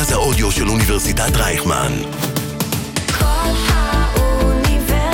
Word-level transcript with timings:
מרכז 0.00 0.12
האודיו 0.12 0.52
של 0.52 0.68
אוניברסיטת 0.68 1.36
רייכמן. 1.36 1.92
כל 3.18 3.50
האוניברסיטה 3.68 5.04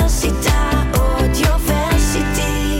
אודיוורסיטי. 0.93 2.79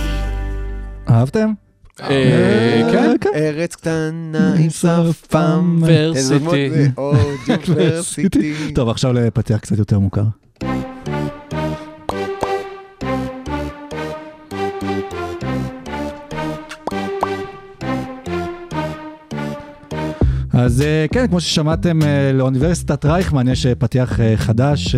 אהבתם? 1.10 1.54
אה, 2.02 3.18
כן. 3.21 3.30
ארץ 3.36 3.75
קטנה 3.75 4.54
עם 4.60 4.70
שפם. 4.70 5.82
ורסיטי. 7.68 8.54
טוב, 8.76 8.89
עכשיו 8.89 9.14
לפתיח 9.14 9.60
קצת 9.60 9.78
יותר 9.78 10.00
מוכר. 10.00 10.24
אז 20.57 20.82
אה, 20.82 21.06
כן, 21.11 21.28
כמו 21.28 21.42
ששמעתם, 21.42 22.02
אה, 22.04 22.32
לאוניברסיטת 22.34 23.06
רייכמן 23.06 23.47
יש 23.47 23.66
אה, 23.66 23.75
פתיח 23.75 24.20
חדש 24.36 24.96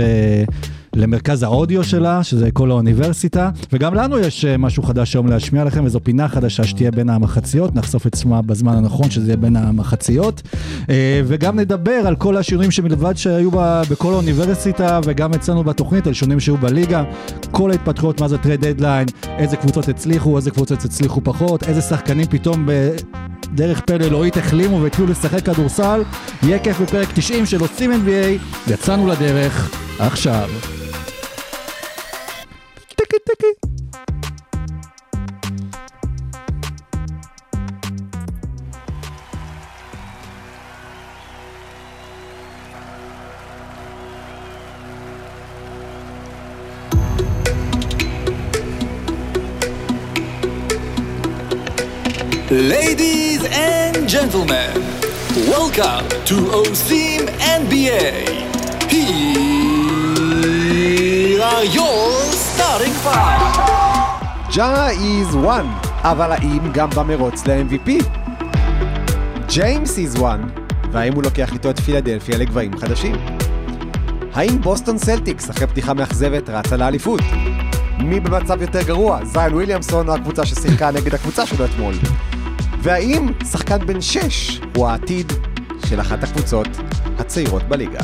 למרכז 0.96 1.44
האודיו 1.44 1.84
שלה, 1.84 2.24
שזה 2.24 2.52
כל 2.52 2.72
האוניברסיטה, 2.72 3.50
וגם 3.74 3.94
לנו 3.94 4.20
יש 4.20 4.46
משהו 4.46 4.84
חדש 4.84 5.16
היום 5.16 5.28
להשמיע 5.28 5.64
לכם, 5.64 5.86
וזו 5.86 6.00
פינה 6.04 6.28
חדשה 6.28 6.64
שתהיה 6.64 6.92
בין 6.92 7.10
המחציות, 7.10 7.76
נחשוף 7.76 8.08
את 8.08 8.18
שמה 8.18 8.42
בזמן 8.42 8.78
הנכון, 8.78 9.10
שזה 9.10 9.28
יהיה 9.28 9.38
בין 9.38 9.56
המחציות, 9.56 10.42
וגם 11.26 11.60
נדבר 11.60 11.92
על 11.92 12.16
כל 12.16 12.38
השינויים 12.38 12.72
שמלבד 12.72 13.18
שהיו 13.18 13.50
בכל 13.92 14.14
האוניברסיטה, 14.14 15.00
וגם 15.04 15.34
אצלנו 15.34 15.64
בתוכנית, 15.64 16.08
על 16.08 16.14
שינויים 16.14 16.40
שהיו 16.40 16.58
בליגה, 16.58 17.04
כל 17.52 17.72
ההתפתחויות, 17.72 18.22
מה 18.22 18.28
זה 18.28 18.38
טרד 18.38 18.66
דדליין, 18.66 19.08
איזה 19.38 19.58
קבוצות 19.58 19.90
הצליחו, 19.90 20.38
איזה 20.38 20.52
קבוצות 20.52 20.86
הצליחו 20.86 21.22
פחות, 21.24 21.64
איזה 21.64 21.82
שחקנים 21.82 22.26
פתאום 22.30 22.66
ב... 22.66 22.72
דרך 23.54 23.82
פלא 23.82 24.06
אלוהית 24.06 24.38
החלימו 24.38 24.82
והתחילו 24.82 25.08
לשחק 25.08 25.46
כדורסל. 25.46 26.04
יהיה 26.44 26.60
כיף 26.60 26.82
בפרק 26.82 27.08
90 27.14 27.46
של 27.46 27.60
עושים 27.62 27.92
NBA, 27.92 28.42
יצאנו 28.72 29.08
לדרך 29.08 29.76
עכשיו. 30.00 30.50
Ladies 52.52 53.46
and 53.46 54.10
gentlemen, 54.10 54.74
welcome 55.54 56.10
to 56.26 56.36
עושים 56.50 57.30
NBA. 57.62 58.26
Here 58.90 59.04
are 61.44 61.64
your 61.66 62.10
starting 62.34 62.96
five. 63.06 63.42
ג'ה 64.56 64.90
is 64.92 65.36
one, 65.36 65.88
אבל 66.02 66.32
האם 66.32 66.72
גם 66.74 66.90
במרוץ 66.90 67.48
ל-MVP? 67.48 68.04
ג'יימס 69.48 69.98
is 69.98 70.18
one, 70.20 70.60
והאם 70.92 71.14
הוא 71.14 71.24
לוקח 71.24 71.54
איתו 71.54 71.70
את 71.70 71.80
פילדלפיה 71.80 72.38
לגבהים 72.38 72.78
חדשים? 72.78 73.16
האם 74.34 74.62
בוסטון 74.62 74.98
סלטיקס, 74.98 75.50
אחרי 75.50 75.68
פתיחה 75.68 75.94
מאכזבת, 75.94 76.50
רצה 76.50 76.78
לאליפות? 76.78 77.22
מי 78.00 78.20
במצב 78.20 78.62
יותר 78.62 78.82
גרוע, 78.82 79.26
זיין 79.26 79.54
וויליאמסון 79.54 80.10
או 80.10 80.14
הקבוצה 80.14 80.46
ששיחקה 80.46 80.92
נגד 80.92 81.14
הקבוצה 81.14 81.46
שלו 81.46 81.66
אתמול? 81.66 81.94
והאם 82.82 83.28
שחקן 83.52 83.78
בן 83.86 84.02
6 84.02 84.62
הוא 84.76 84.88
העתיד 84.88 85.34
של 85.86 86.02
אחת 86.02 86.24
הקבוצות 86.24 86.68
הצעירות 87.20 87.64
בליגה? 87.64 88.00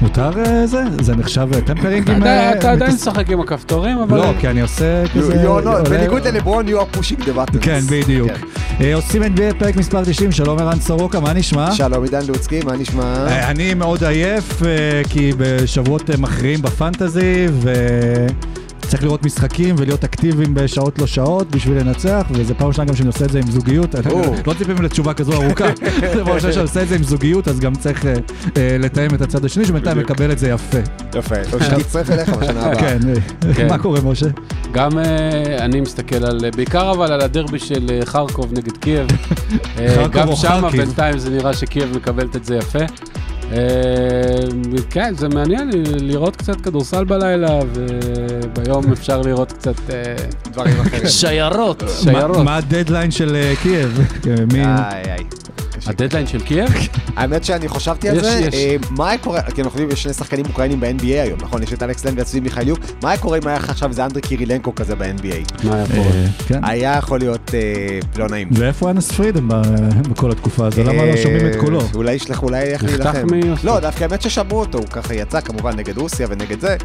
מותר 0.00 0.30
אה, 0.46 0.66
זה? 0.66 0.82
זה 1.00 1.16
נחשב 1.16 1.48
אה, 1.54 1.60
טמפרינג 1.60 2.10
עם... 2.10 2.22
אה, 2.24 2.50
אתה 2.50 2.58
אתה 2.58 2.72
עדיין 2.72 2.92
משחק 2.94 3.30
עם 3.30 3.40
הכפתורים, 3.40 3.98
אבל... 3.98 4.16
לא, 4.16 4.32
כי 4.40 4.48
אני 4.48 4.60
עושה 4.60 5.04
כזה... 5.14 5.46
עולה- 5.48 5.82
בניגוד 5.82 6.26
ללברון, 6.26 6.66
you 6.68 6.72
are 6.72 6.96
pushing 6.98 7.20
the 7.22 7.36
buttons. 7.36 7.58
כן, 7.60 7.80
בדיוק. 7.90 8.30
כן. 8.30 8.84
אה, 8.84 8.94
עושים 8.94 9.22
NBA 9.22 9.58
פרק 9.58 9.76
מספר 9.76 10.04
90, 10.04 10.32
שלום 10.32 10.58
ערן 10.58 10.80
סורוקה, 10.80 11.20
מה 11.20 11.32
נשמע? 11.32 11.72
שלום 11.72 12.04
עידן 12.04 12.26
לוצקי, 12.28 12.60
מה 12.64 12.76
נשמע? 12.76 13.26
אה, 13.28 13.50
אני 13.50 13.74
מאוד 13.74 14.04
עייף, 14.04 14.62
אה, 14.62 14.68
כי 15.10 15.32
בשבועות 15.38 16.10
אה, 16.10 16.16
מכריעים 16.18 16.62
בפנטזי, 16.62 17.46
וצריך 18.84 19.02
לראות 19.02 19.26
משחקים 19.26 19.74
ולהיות 19.78 20.04
אקטיביים 20.04 20.54
בשעות 20.54 20.98
לא 20.98 21.06
שעות 21.06 21.50
בשביל 21.50 21.78
לנצח, 21.78 22.26
וזו 22.30 22.54
פעם 22.58 22.68
ראשונה 22.68 22.88
גם 22.88 22.96
שאני 22.96 23.06
עושה 23.06 23.24
את 23.24 23.30
זה 23.30 23.38
עם 23.38 23.50
זוגיות. 23.50 23.94
לא 24.46 24.54
ציפים 24.58 24.82
לתשובה 24.82 25.14
כזו 25.14 25.32
ארוכה, 25.32 25.64
זו 26.14 26.24
פעם 26.24 26.34
ראשונה 26.34 26.52
שאני 26.52 26.62
עושה 26.62 26.82
את 26.82 26.88
זה 26.88 26.94
עם 26.94 27.02
זוגיות, 27.02 27.48
אז 27.48 27.60
גם 27.60 27.74
צריך 27.74 28.06
אה, 28.06 28.14
אה, 28.56 28.76
לתאם 28.80 29.14
את 29.14 29.20
הצד 29.20 29.44
השני, 29.44 29.64
שבינתיים. 29.64 29.98
מקבל 29.98 30.32
את 30.32 30.38
זה 30.38 30.48
יפה. 30.48 30.78
יפה, 31.14 31.34
או 31.52 31.60
שתצטרף 31.60 32.10
אליך 32.10 32.28
בשנה 32.28 32.60
הבאה. 32.60 32.80
כן, 32.82 32.98
כן. 33.54 33.68
מה 33.68 33.78
קורה 33.78 34.00
משה? 34.00 34.26
גם 34.72 34.98
אה, 34.98 35.64
אני 35.64 35.80
מסתכל 35.80 36.24
על, 36.24 36.40
בעיקר 36.56 36.90
אבל 36.90 37.12
על 37.12 37.20
הדרבי 37.20 37.58
של 37.58 38.00
חרקוב 38.04 38.52
נגד 38.52 38.76
קייב. 38.76 39.06
חרקוב 39.76 40.12
גם 40.12 40.36
שם? 40.36 40.68
בינתיים 40.72 41.18
זה 41.18 41.30
נראה 41.30 41.54
שקייב 41.54 41.96
מקבלת 41.96 42.36
את 42.36 42.44
זה 42.44 42.56
יפה. 42.56 42.84
אה, 43.56 44.46
כן, 44.90 45.14
זה 45.18 45.28
מעניין 45.28 45.70
לראות 46.00 46.36
קצת 46.36 46.60
כדורסל 46.60 47.04
בלילה, 47.04 47.58
וביום 47.74 48.92
אפשר 48.92 49.20
לראות 49.22 49.52
קצת 49.52 49.90
אה, 49.90 50.14
דברים 50.52 50.80
אחרים. 50.80 51.06
שיירות, 51.08 51.82
מה- 51.82 51.88
שיירות. 51.88 52.36
מה 52.44 52.56
הדדליין 52.56 53.10
של 53.10 53.34
אה, 53.36 53.52
קייב? 53.62 53.98
מי- 54.52 54.64
איי, 54.64 55.02
איי. 55.12 55.24
הדדליין 55.86 56.26
של 56.26 56.40
קייב? 56.40 56.70
האמת 57.16 57.44
שאני 57.44 57.68
חושבתי 57.68 58.08
על 58.08 58.16
יש, 58.16 58.22
זה, 58.22 58.40
יש. 58.48 58.54
אה, 58.54 58.76
מה 58.90 59.08
היה 59.08 59.18
קורה, 59.18 59.42
כי 59.42 59.62
אנחנו 59.62 59.80
יודעים, 59.80 59.90
יש 59.90 60.02
שני 60.02 60.12
שחקנים 60.12 60.44
אוקראינים 60.46 60.80
ב-NBA 60.80 61.04
היום, 61.04 61.38
נכון? 61.42 61.62
יש 61.62 61.72
את 61.72 61.82
אלכס 61.82 62.04
לן 62.04 62.18
והצבי 62.18 62.40
מיכאליוק, 62.40 62.78
מה 63.02 63.10
היה 63.10 63.18
קורה 63.18 63.38
אם 63.38 63.48
היה 63.48 63.56
לך 63.58 63.70
עכשיו 63.70 63.88
איזה 63.88 64.04
אנדרי 64.04 64.22
קירילנקו 64.22 64.74
כזה 64.74 64.96
ב-NBA? 64.96 65.64
מה 65.64 65.74
היה 65.74 65.86
קורה? 65.86 66.06
אה, 66.06 66.26
כן. 66.46 66.64
היה 66.64 66.96
יכול 66.98 67.18
להיות 67.18 67.50
אה, 67.54 67.98
לא 68.16 68.28
נעים. 68.28 68.48
ואיפה 68.52 68.90
אנס 68.90 69.12
פרידן 69.12 69.48
ב- 69.48 70.08
בכל 70.10 70.30
התקופה 70.30 70.66
הזו? 70.66 70.82
למה 70.82 71.04
לא 71.04 71.16
שומעים 71.16 71.46
את 71.46 71.56
קולו? 71.56 71.80
אולי 71.94 72.12
ישלחו, 72.12 72.46
אולי 72.46 72.64
ילך 72.64 72.84
נחתך 72.84 73.04
להילחם. 73.30 73.66
לא, 73.66 73.80
דווקא 73.80 74.04
האמת 74.04 74.22
ששמעו 74.22 74.60
אותו, 74.60 74.78
הוא 74.78 74.86
ככה 74.86 75.14
יצא 75.14 75.40
כמובן 75.40 75.76
נגד 75.76 75.98
רוסיה 75.98 76.26
ונגד 76.30 76.60
זה. 76.60 76.76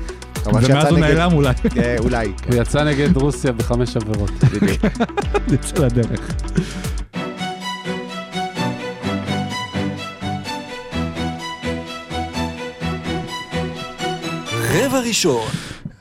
ומאז 0.46 0.88
הוא 0.90 1.00
נעלם 1.00 1.34
אולי, 1.34 1.54
אולי, 2.04 2.31
כן, 2.38 2.54
הוא 2.54 2.62
יצא 2.62 2.84
נגד 2.84 3.18
רוסיה 3.18 3.52
בחמש 3.52 3.98
עבירות. 3.98 4.31
בדיוק. 4.31 4.86
יצא 5.54 5.86
לדרך. 5.86 6.34
רבע 14.74 15.00
ראשון, 15.00 15.47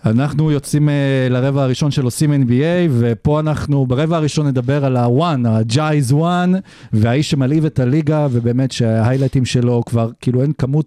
אנחנו 0.06 0.50
יוצאים 0.50 0.88
uh, 0.88 0.92
לרבע 1.32 1.62
הראשון 1.62 1.90
של 1.90 2.04
עושים 2.04 2.32
NBA, 2.32 2.90
ופה 2.90 3.40
אנחנו 3.40 3.86
ברבע 3.86 4.16
הראשון 4.16 4.46
נדבר 4.46 4.84
על 4.84 4.96
ה-ג'ה 4.96 5.76
is 5.76 6.12
one, 6.12 6.56
והאיש 6.92 7.30
שמלהיב 7.30 7.64
את 7.64 7.78
הליגה, 7.78 8.26
ובאמת 8.30 8.72
שה 8.72 8.88
highlightים 8.88 9.44
שלו 9.44 9.82
כבר, 9.86 10.10
כאילו 10.20 10.42
אין 10.42 10.52
כמות 10.58 10.86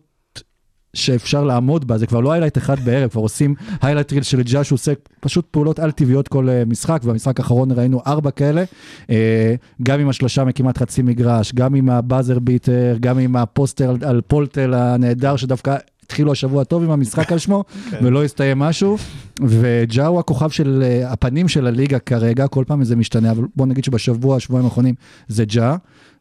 שאפשר 0.93 1.43
לעמוד 1.43 1.87
בה, 1.87 1.97
זה 1.97 2.07
כבר 2.07 2.19
לא 2.19 2.31
highlight 2.31 2.57
אחד 2.57 2.79
בערב, 2.79 3.09
כבר 3.09 3.21
עושים 3.21 3.55
highlight 3.81 4.13
reel 4.13 4.23
של 4.23 4.41
ג'ה 4.41 4.63
שהוא 4.63 4.75
עושה 4.75 4.93
פשוט 5.19 5.47
פעולות 5.51 5.79
על-טבעיות 5.79 6.27
כל 6.27 6.47
uh, 6.49 6.69
משחק, 6.69 7.01
והמשחק 7.03 7.39
האחרון 7.39 7.71
ראינו 7.71 8.01
ארבע 8.07 8.31
כאלה, 8.31 8.63
uh, 9.07 9.11
גם 9.83 9.99
עם 9.99 10.09
השלושה 10.09 10.43
מכמעט 10.43 10.77
חצי 10.77 11.01
מגרש, 11.01 11.53
גם 11.53 11.75
עם 11.75 11.89
ה 11.89 11.97
buzzer 11.97 12.39
beater, 12.39 12.97
גם 12.99 13.19
עם 13.19 13.35
ה 13.35 13.44
poster 13.44 13.95
על 14.05 14.21
פולטל 14.27 14.73
הנהדר, 14.73 15.35
שדווקא 15.35 15.77
התחילו 16.11 16.31
השבוע 16.31 16.63
טוב 16.63 16.83
עם 16.83 16.91
המשחק 16.91 17.31
על 17.31 17.38
שמו, 17.38 17.63
ולא 18.01 18.23
הסתיים 18.23 18.59
משהו, 18.59 18.97
וג'ה 19.41 20.07
הוא 20.07 20.19
הכוכב 20.19 20.49
של 20.49 20.84
uh, 20.84 21.08
הפנים 21.08 21.47
של 21.47 21.67
הליגה 21.67 21.99
כרגע, 21.99 22.47
כל 22.47 22.63
פעם 22.67 22.84
זה 22.84 22.96
משתנה, 22.96 23.31
אבל 23.31 23.43
בוא 23.55 23.66
נגיד 23.66 23.84
שבשבוע, 23.84 24.40
שבועיים 24.40 24.66
האחרונים 24.66 24.96
זה 25.28 25.46
ג'ה, 25.46 25.75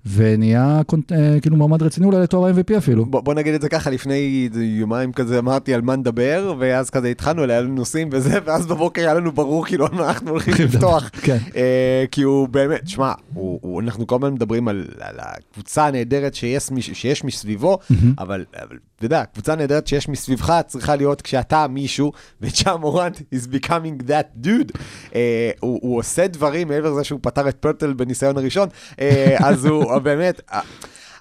ונהיה 0.06 0.80
אה, 1.12 1.40
כאילו 1.40 1.56
מועמד 1.56 1.82
רציני 1.82 2.06
אולי 2.06 2.22
לתואר 2.22 2.46
ה-MVP 2.46 2.78
אפילו. 2.78 3.06
בוא, 3.06 3.20
בוא 3.20 3.34
נגיד 3.34 3.54
את 3.54 3.62
זה 3.62 3.68
ככה, 3.68 3.90
לפני 3.90 4.48
יומיים 4.54 5.12
כזה 5.12 5.38
אמרתי 5.38 5.74
על 5.74 5.80
מה 5.80 5.96
נדבר, 5.96 6.54
ואז 6.58 6.90
כזה 6.90 7.08
התחלנו, 7.08 7.42
היה 7.44 7.60
לנו 7.60 7.74
נושאים 7.74 8.08
וזה, 8.12 8.38
ואז 8.44 8.66
בבוקר 8.66 9.02
היה 9.02 9.14
לנו 9.14 9.32
ברור 9.32 9.66
כאילו 9.66 9.86
על 9.86 9.94
מה 9.94 10.08
אנחנו 10.08 10.30
הולכים 10.30 10.54
לפתוח. 10.64 11.10
כן. 11.22 11.38
אה, 11.56 12.04
כי 12.10 12.22
הוא 12.22 12.48
באמת, 12.48 12.88
שמע, 12.88 13.12
אנחנו 13.78 14.06
כל 14.06 14.16
הזמן 14.16 14.32
מדברים 14.32 14.68
על, 14.68 14.86
על 15.00 15.16
הקבוצה 15.18 15.86
הנהדרת 15.86 16.34
שיש, 16.34 16.70
שיש 16.92 17.24
מסביבו, 17.24 17.78
אבל, 18.18 18.44
אבל 18.62 18.76
אתה 19.00 19.06
יודע, 19.06 19.24
קבוצה 19.24 19.54
נהדרת 19.54 19.86
שיש 19.86 20.08
מסביבך 20.08 20.60
צריכה 20.66 20.96
להיות 20.96 21.22
כשאתה 21.22 21.66
מישהו, 21.68 22.12
וג'ה 22.40 22.76
מורנט 22.76 23.18
is 23.18 23.48
becoming 23.54 24.02
that 24.08 24.44
dude. 24.46 24.78
אה, 25.14 25.50
הוא, 25.60 25.78
הוא 25.82 25.98
עושה 25.98 26.26
דברים 26.26 26.68
מעבר 26.68 26.92
לזה 26.92 27.04
שהוא 27.04 27.20
פתר 27.22 27.48
את 27.48 27.56
פרטל 27.56 27.92
בניסיון 27.92 28.38
הראשון, 28.38 28.68
אה, 29.00 29.36
אז 29.38 29.64
הוא 29.64 29.98
באמת, 30.08 30.40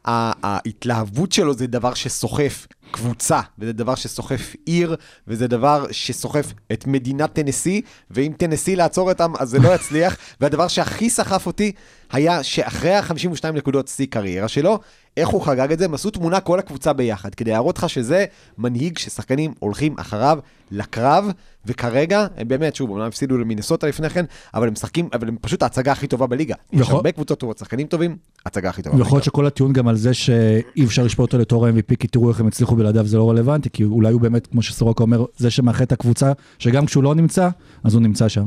ה- 0.06 0.31
ההתלהבות 0.48 1.31
שלו 1.31 1.54
זה 1.54 1.68
דבר 1.68 1.94
שסוחף 1.94 2.68
קבוצה, 2.92 3.40
וזה 3.60 3.74
דבר 3.74 3.96
שסוחף 3.96 4.56
עיר, 4.66 4.96
וזה 5.28 5.48
דבר 5.48 5.86
שסוחף 5.92 6.54
את 6.74 6.88
מדינת 6.88 7.34
טנסי, 7.34 7.81
ואם 8.12 8.34
טנסי 8.38 8.76
לעצור 8.76 9.10
אותם, 9.10 9.34
אז 9.40 9.50
זה 9.50 9.60
לא 9.60 9.76
יצליח. 9.76 10.18
והדבר 10.42 10.68
שהכי 10.68 11.10
סחף 11.10 11.46
אותי 11.46 11.72
היה 12.12 12.44
שאחרי 12.44 12.94
ה-52 12.94 13.52
נקודות 13.54 13.88
שיא 13.88 14.06
קריירה 14.10 14.48
שלו, 14.48 14.80
איך 15.17 15.29
הוא 15.29 15.41
חגג 15.41 15.71
את 15.71 15.79
זה, 15.79 15.85
הם 15.85 15.94
עשו 15.94 16.09
תמונה 16.11 16.39
כל 16.39 16.59
הקבוצה 16.59 16.94
ביחד, 16.94 17.35
כדי 17.35 17.51
להראות 17.51 17.77
לך 17.77 17.89
שזה 17.89 18.25
מנהיג 18.57 18.97
ששחקנים 18.97 19.53
הולכים 19.59 19.95
אחריו 20.00 20.39
לקרב, 20.71 21.25
וכרגע, 21.65 22.27
הם 22.38 22.47
באמת, 22.47 22.75
שוב, 22.75 22.89
אומנם 22.89 23.06
הפסידו 23.06 23.38
למינסוטה 23.38 23.88
לפני 23.88 24.09
כן, 24.09 24.25
אבל 24.53 24.67
הם 24.67 24.73
משחקים, 24.73 25.09
אבל 25.13 25.27
הם 25.27 25.35
פשוט 25.41 25.63
ההצגה 25.63 25.91
הכי 25.91 26.07
טובה 26.07 26.27
בליגה. 26.27 26.56
יש 26.73 26.79
יכול- 26.81 26.95
הרבה 26.95 27.11
קבוצות 27.11 27.39
טובות, 27.39 27.57
שחקנים 27.57 27.88
טובים, 27.88 28.17
הצגה 28.45 28.69
הכי 28.69 28.81
טובה 28.81 28.95
ויכול 28.95 29.06
להיות 29.06 29.13
בליגה. 29.21 29.25
שכל 29.25 29.45
הטיעון 29.45 29.73
גם 29.73 29.88
על 29.88 29.95
זה 29.95 30.13
שאי 30.13 30.85
אפשר 30.85 31.03
לשפוט 31.03 31.21
אותו 31.33 31.38
לתור 31.38 31.65
ה-MVP, 31.67 31.95
כי 32.00 32.07
תראו 32.07 32.29
איך 32.29 32.39
הם 32.39 32.47
הצליחו 32.47 32.75
בלעדיו, 32.75 33.06
זה 33.07 33.17
לא 33.17 33.29
רלוונטי, 33.29 33.69
כי 33.69 33.83
אולי 33.83 34.11
הוא 34.13 34.21
באמת, 34.21 34.47
כמו 34.47 34.61
שסורוקה 34.61 35.03
אומר, 35.03 35.25
זה 35.38 35.50
שמאחד 35.51 35.81
את 35.81 35.91
הקבוצה, 35.91 36.31
שגם 36.59 36.85
כשהוא 36.85 37.03
לא 37.03 37.15
נמצא, 37.15 37.50
אז 37.83 37.94
הוא 37.94 38.01
נמצא 38.01 38.27
שם. 38.27 38.45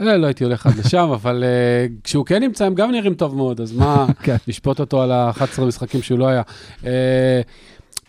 אה, 0.00 0.16
לא 0.16 0.26
הייתי 0.26 0.44
הולך 0.44 0.66
עד 0.66 0.78
לשם, 0.78 1.08
אבל 1.22 1.44
אה, 1.44 1.86
כשהוא 2.04 2.26
כן 2.26 2.42
נמצא, 2.42 2.64
הם 2.64 2.74
גם 2.74 2.92
נראים 2.92 3.14
טוב 3.14 3.36
מאוד, 3.36 3.60
אז 3.60 3.72
מה, 3.72 4.06
כן. 4.22 4.36
לשפוט 4.48 4.80
אותו 4.80 5.02
על 5.02 5.12
ה-11 5.12 5.64
משחקים 5.64 6.02
שהוא 6.02 6.18
לא 6.18 6.28
היה. 6.28 6.42
אה, 6.86 7.40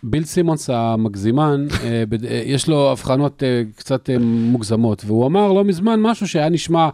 ביל 0.02 0.24
סימונס 0.24 0.70
המגזימן, 0.70 1.66
אה, 1.84 2.02
יש 2.44 2.68
לו 2.68 2.92
הבחנות 2.92 3.42
אה, 3.42 3.62
קצת 3.76 4.10
אה, 4.10 4.18
מוגזמות, 4.20 5.02
והוא 5.06 5.26
אמר 5.26 5.52
לא 5.52 5.64
מזמן 5.64 6.00
משהו 6.00 6.28
שהיה 6.28 6.48
נשמע 6.48 6.88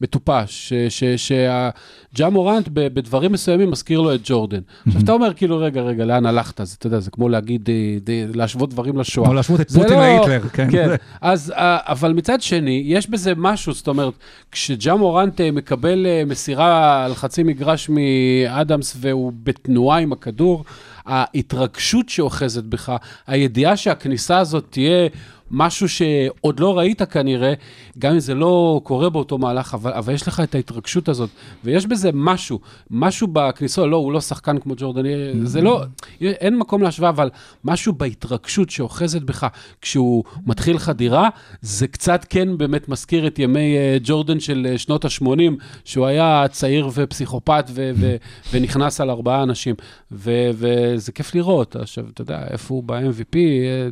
מטופש, 0.00 0.72
שג'ה 1.16 2.30
מורנט 2.30 2.68
ב- 2.72 2.86
בדברים 2.94 3.32
מסוימים 3.32 3.70
מזכיר 3.70 4.00
לו 4.00 4.14
את 4.14 4.20
ג'ורדן. 4.24 4.60
עכשיו 4.86 5.00
אתה 5.02 5.12
אומר 5.12 5.32
כאילו, 5.34 5.58
רגע, 5.58 5.80
רגע, 5.82 6.04
לאן 6.04 6.26
הלכת? 6.26 6.60
אז 6.60 6.72
אתה 6.78 6.86
יודע, 6.86 7.00
זה 7.00 7.10
כמו 7.10 7.28
להגיד, 7.28 7.68
אה, 7.68 7.74
ד- 8.04 8.36
להשוות 8.36 8.70
דברים 8.70 8.98
לשואה. 8.98 9.26
כמו 9.26 9.34
להשוות 9.34 9.60
את 9.60 9.68
זה 9.68 9.80
פוטין 9.80 9.98
לא- 9.98 10.06
להיטלר, 10.06 10.48
כן. 10.48 10.68
כן, 10.70 10.88
אז, 11.20 11.52
אה, 11.56 11.78
אבל 11.82 12.12
מצד 12.12 12.42
שני, 12.42 12.82
יש 12.86 13.10
בזה 13.10 13.32
משהו, 13.36 13.72
זאת 13.72 13.88
אומרת, 13.88 14.14
כשג'ה 14.52 14.94
מורנט 14.94 15.40
אה, 15.40 15.50
מקבל 15.50 16.06
מסירה 16.26 17.04
על 17.04 17.14
חצי 17.14 17.42
מגרש 17.42 17.88
מאדמס 17.88 18.96
והוא 19.00 19.32
בתנועה 19.42 19.98
עם 19.98 20.12
הכדור, 20.12 20.64
ההתרגשות 21.06 22.08
שאוחזת 22.08 22.64
בך, 22.64 22.92
הידיעה 23.26 23.76
שהכניסה 23.76 24.38
הזאת 24.38 24.64
תהיה 24.70 25.08
משהו 25.50 25.88
שעוד 25.88 26.60
לא 26.60 26.78
ראית 26.78 27.02
כנראה, 27.02 27.54
גם 27.98 28.12
אם 28.12 28.18
זה 28.18 28.34
לא 28.34 28.80
קורה 28.84 29.10
באותו 29.10 29.38
מהלך, 29.38 29.74
אבל, 29.74 29.92
אבל 29.92 30.14
יש 30.14 30.28
לך 30.28 30.40
את 30.40 30.54
ההתרגשות 30.54 31.08
הזאת, 31.08 31.30
ויש 31.64 31.86
בזה 31.86 32.10
משהו, 32.14 32.60
משהו 32.90 33.28
בכניסה, 33.32 33.86
לא, 33.86 33.96
הוא 33.96 34.12
לא 34.12 34.20
שחקן 34.20 34.58
כמו 34.58 34.74
ג'ורדן, 34.76 35.02
זה 35.44 35.60
לא, 35.60 35.82
אין 36.20 36.58
מקום 36.58 36.82
להשוואה, 36.82 37.10
אבל 37.10 37.30
משהו 37.64 37.92
בהתרגשות 37.92 38.70
שאוחזת 38.70 39.22
בך 39.22 39.46
כשהוא 39.82 40.24
מתחיל 40.46 40.78
חדירה, 40.78 41.28
זה 41.60 41.86
קצת 41.86 42.26
כן 42.28 42.58
באמת 42.58 42.88
מזכיר 42.88 43.26
את 43.26 43.38
ימי 43.38 43.76
אה, 43.76 43.96
ג'ורדן 44.02 44.40
של 44.40 44.66
אה, 44.70 44.78
שנות 44.78 45.04
ה-80, 45.04 45.52
שהוא 45.84 46.06
היה 46.06 46.44
צעיר 46.50 46.90
ופסיכופת 46.94 47.64
ו- 47.70 47.90
ו- 47.96 48.16
ונכנס 48.52 49.00
על 49.00 49.10
ארבעה 49.10 49.42
אנשים, 49.42 49.74
ו- 50.12 50.50
וזה 50.54 51.12
כיף 51.12 51.34
לראות. 51.34 51.76
עכשיו, 51.76 52.04
אתה 52.14 52.22
יודע, 52.22 52.44
איפה 52.50 52.74
הוא 52.74 52.82
ב-MVP, 52.86 53.36
אה, 53.36 53.88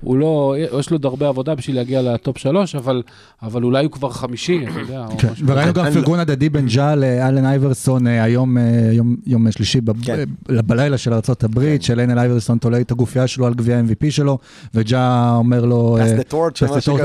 הוא 0.00 0.16
לא, 0.16 0.54
יש 0.84 0.90
לו 0.90 0.96
עוד 0.96 1.04
הרבה 1.04 1.28
עבודה 1.28 1.54
בשביל 1.54 1.76
להגיע 1.76 2.02
לטופ 2.02 2.38
שלוש, 2.38 2.74
אבל, 2.74 3.02
אבל 3.42 3.64
אולי 3.64 3.84
הוא 3.84 3.92
כבר 3.92 4.10
חמישי, 4.10 4.60
אתה 4.70 4.80
יודע, 4.80 5.06
או 5.10 5.18
כן, 5.18 5.28
משהו 5.32 5.46
וראינו. 5.46 5.72
גם 5.72 5.84
פרגון 5.92 6.18
הדדי 6.18 6.48
בין 6.48 6.66
ג'ה 6.66 6.94
לאלן 6.94 7.44
אייברסון 7.46 8.06
אה, 8.06 8.22
היום, 8.22 8.58
אה, 8.58 8.62
יום- 8.92 9.16
יום 9.26 9.50
שלישי, 9.52 9.80
ב- 9.80 10.04
כן. 10.04 10.24
בלילה 10.48 10.98
של 10.98 11.12
ארה"ב, 11.12 11.76
של 11.80 12.00
אלן 12.00 12.18
אייברסון 12.18 12.58
תולה 12.58 12.80
את 12.80 12.90
הגופייה 12.90 13.26
שלו 13.26 13.46
על 13.46 13.54
גביע 13.54 13.78
ה-MVP 13.78 14.10
שלו, 14.10 14.38
וג'ה 14.74 15.32
אומר 15.36 15.64
לו... 15.64 15.96
אה, 16.00 16.16
the 16.18 16.32
torch, 16.32 16.34
Pass 16.66 16.72
the 16.72 16.76
משהו 16.76 16.94
כזה. 16.98 17.04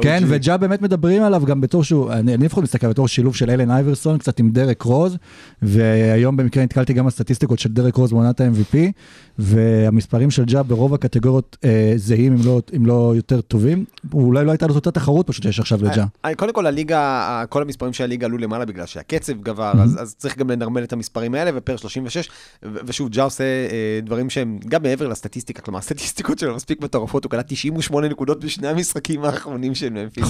כן, 0.00 0.22
וג'ה 0.26 0.56
באמת 0.56 0.82
מדברים 0.82 1.22
עליו 1.22 1.42
גם 1.46 1.60
בתור 1.60 1.84
שהוא, 1.84 2.12
אני 2.12 2.34
אני 2.34 2.44
לפחות 2.44 2.64
מסתכל 2.64 2.88
בתור 2.88 3.08
שילוב 3.08 3.34
של 3.34 3.50
אלן 3.50 3.70
אייברסון, 3.70 4.18
קצת 4.18 4.38
עם 4.40 4.50
דרק 4.50 4.82
רוז, 4.82 5.16
והיום 5.62 6.36
במקרה 6.36 6.62
נתקלתי 6.64 6.92
גם 6.92 7.06
בסטטיסטיקות 7.06 7.58
של 7.58 7.68
דרק 7.68 7.96
רוז 7.96 8.10
בעונת 8.12 8.40
ה-MVP, 8.40 8.76
והמספרים 9.38 10.30
של 10.30 10.44
ג'ה 10.44 10.62
ברוב 10.62 10.94
הקטגוריות 10.94 11.56
אה, 11.64 11.92
זהים, 11.96 12.32
אם 12.32 12.44
לא- 12.44 12.60
אם 12.80 12.86
לא 12.86 13.12
יותר 13.16 13.40
טובים, 13.40 13.84
אולי 14.12 14.44
לא 14.44 14.50
הייתה 14.50 14.66
לו 14.66 14.74
אותה 14.74 14.90
תחרות 14.90 15.26
פשוט 15.26 15.42
שיש 15.42 15.60
עכשיו 15.60 15.84
לג'ה. 15.84 16.04
אה, 16.24 16.34
קודם 16.34 16.52
כל, 16.52 16.66
הליגה, 16.66 17.44
כל 17.48 17.62
המספרים 17.62 17.92
של 17.92 18.04
הליגה 18.04 18.26
עלו 18.26 18.38
למעלה 18.38 18.64
בגלל 18.64 18.86
שהקצב 18.86 19.32
גבר, 19.32 19.72
אז, 19.82 20.02
אז 20.02 20.14
צריך 20.18 20.38
גם 20.38 20.50
לנרמל 20.50 20.84
את 20.84 20.92
המספרים 20.92 21.34
האלה, 21.34 21.50
ופר 21.54 21.76
36, 21.76 22.28
ו- 22.62 22.78
ושוב, 22.84 23.08
ג'ה 23.08 23.22
עושה 23.22 23.44
אה, 23.44 24.00
דברים 24.02 24.30
שהם 24.30 24.58
גם 24.68 24.82
מעבר 24.82 25.08
לסטטיסטיקה, 25.08 25.62
כלומר, 25.62 25.78
הסטטיסטיקות 25.78 26.38
שלו 26.38 26.56
מספיק 26.56 26.82
מטורפות, 26.82 27.24
הוא 27.24 27.30
קלט 27.30 27.44
98 27.48 28.08
נקודות 28.08 28.44
בשני 28.44 28.68
המשחקים 28.68 29.24
האחרונים 29.24 29.74
של 29.74 29.90
ממפיס. 29.90 30.28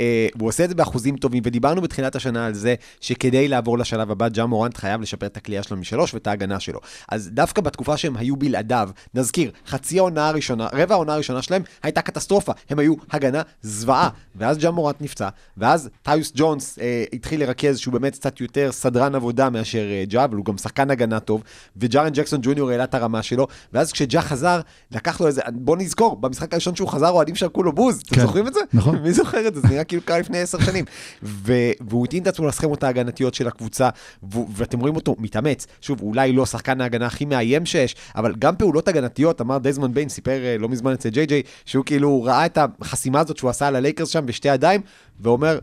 אה, 0.00 0.26
הוא 0.40 0.48
עושה 0.48 0.64
את 0.64 0.68
זה 0.68 0.74
באחוזים 0.74 1.16
טובים, 1.16 1.42
ודיברנו 1.46 1.82
בתחילת 1.82 2.16
השנה 2.16 2.46
על 2.46 2.54
זה 2.54 2.74
שכדי 3.00 3.48
לעבור 3.48 3.78
לשלב 3.78 4.10
הבא, 4.10 4.28
ג'ה 4.28 4.46
מורנט 4.46 4.76
חייב 4.76 5.00
לשפר 5.00 5.26
את 5.26 5.36
הכלייה 5.36 5.62
שלו 5.62 5.76
משלוש 5.76 6.14
ואת 6.14 6.26
ההגנה 6.26 6.60
שלו. 6.60 6.80
אז 7.08 7.30
דווקא 7.32 7.62
בתקופה 7.62 7.96
שהם 7.96 8.16
היו 8.16 8.36
בלעדיו, 8.36 8.90
נזכיר, 9.14 9.50
חצי 9.66 9.98
העונה 9.98 10.28
הראשונה, 10.28 10.68
רבע 10.72 10.94
העונה 10.94 11.14
הראשונה 11.14 11.42
שלהם 11.42 11.62
הייתה 11.92 12.02
קטסטרופה, 12.02 12.52
הם 12.70 12.78
היו 12.78 12.94
הגנה 13.10 13.42
זוועה, 13.62 14.08
ואז 14.36 14.58
ג'ה 14.58 14.70
מורנט 14.70 14.96
נפצע, 15.00 15.28
ואז 15.56 15.90
טייס 16.02 16.32
ג'ונס 16.34 16.78
אה, 16.78 17.04
התחיל 17.12 17.40
לרכז 17.40 17.78
שהוא 17.78 17.92
באמת 17.92 18.12
קצת 18.12 18.40
יותר 18.40 18.72
סדרן 18.72 19.14
עבודה 19.14 19.50
מאשר 19.50 19.90
אה, 19.90 20.04
ג'ה, 20.08 20.24
אבל 20.24 20.36
הוא 20.36 20.44
גם 20.44 20.58
שחקן 20.58 20.90
הגנה 20.90 21.20
טוב, 21.20 21.42
וג'ארן 21.76 22.10
ג'קסון 22.12 22.40
ג'וניור 22.42 22.70
העלה 22.70 22.84
את 22.84 22.94
הרמה 22.94 23.22
שלו, 23.22 23.46
ואז 23.72 23.92
כשג'ה 23.92 24.22
חזר, 24.22 24.60
לקח 24.90 25.20
לו 25.20 25.26
איזה, 25.26 25.42
בוא 25.52 25.76
נזכור, 25.76 26.16
במשחק 26.16 26.52
הראשון 26.52 26.76
שהוא 26.76 26.88
חזר, 26.88 27.08
אוהדים 27.08 27.34
שרקו 27.34 27.62
לו 27.62 27.72
בוז, 27.72 28.00
אתם 28.00 28.14
כן, 28.14 28.20
זוכרים 28.20 28.46
את 28.46 28.54
זה? 28.54 28.60
נכון. 28.72 28.98
מי 29.02 29.12
זוכר 29.12 29.48
את 29.48 29.54
זה? 29.54 29.60
זה 29.60 29.68
נראה 29.68 29.84
כאילו 29.84 30.02
קרה 30.02 30.18
לפני 30.18 30.38
עשר 30.38 30.60
שנים. 30.60 30.84
ו- 31.22 31.70
והוא 31.80 32.04
התאים 32.04 32.22
את 32.22 32.26
עצמו 32.26 32.46
לסכמות 32.46 32.82
ההגנתיות 32.84 33.34
של 33.34 33.48
הקבוצה, 33.48 33.88
ו- 34.34 34.38
ואתם 34.56 34.80
רואים 34.80 34.96
אותו 34.96 35.16
מתאמץ. 35.18 35.66
שוב, 35.80 36.02
אולי 36.02 36.32
לא 36.32 36.46
שחקן 36.46 36.80
ההגנה 36.80 37.06
הכי 37.06 37.24
מאיים 37.24 37.66
שיש, 37.66 37.96
אבל 38.16 38.34
גם 38.38 38.56
פעולות 38.56 38.88
הגנתיות, 38.88 39.40
אמר 39.40 39.58
דזמונד 39.58 39.94
ביין, 39.94 40.08
סיפר 40.08 40.44
אה, 40.44 40.58
לא 40.58 40.68
מזמן 40.68 40.92
אצל 40.92 41.08
ג'יי 41.08 41.26
ג'יי, 41.26 41.42
שהוא 41.64 41.81
כאילו 41.84 42.22
ראה 42.22 42.46
את 42.46 42.58
החסימה 42.80 43.20
הזאת 43.20 43.36
שהוא 43.36 43.50
עשה 43.50 43.66
על 43.66 43.76
הלייקרס 43.76 44.08
שם 44.08 44.26
בשתי 44.26 44.48
ידיים, 44.48 44.80
ואומר, 45.20 45.58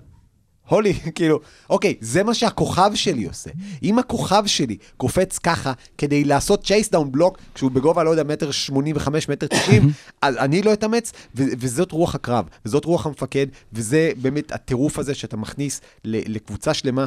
holy, 0.69 0.93
כאילו, 1.15 1.39
אוקיי, 1.69 1.95
זה 2.01 2.23
מה 2.23 2.33
שהכוכב 2.33 2.91
שלי 2.95 3.25
עושה. 3.25 3.49
אם 3.83 3.99
הכוכב 3.99 4.43
שלי 4.45 4.77
קופץ 4.97 5.37
ככה 5.37 5.73
כדי 5.97 6.23
לעשות 6.23 6.65
chase 6.65 6.89
down 6.89 7.11
block, 7.11 7.37
כשהוא 7.55 7.71
בגובה, 7.71 8.03
לא 8.03 8.09
יודע, 8.09 8.23
מטר 8.23 8.51
85, 8.51 9.29
מטר 9.29 9.47
90, 9.47 9.91
אז 10.21 10.37
אני 10.37 10.61
לא 10.61 10.73
אתאמץ, 10.73 11.11
ו- 11.35 11.43
וזאת 11.59 11.91
רוח 11.91 12.15
הקרב, 12.15 12.45
וזאת 12.65 12.85
רוח 12.85 13.05
המפקד, 13.05 13.47
וזה 13.73 14.11
באמת 14.21 14.51
הטירוף 14.51 14.99
הזה 14.99 15.13
שאתה 15.13 15.37
מכניס 15.37 15.81
לקבוצה 16.05 16.73
שלמה. 16.73 17.05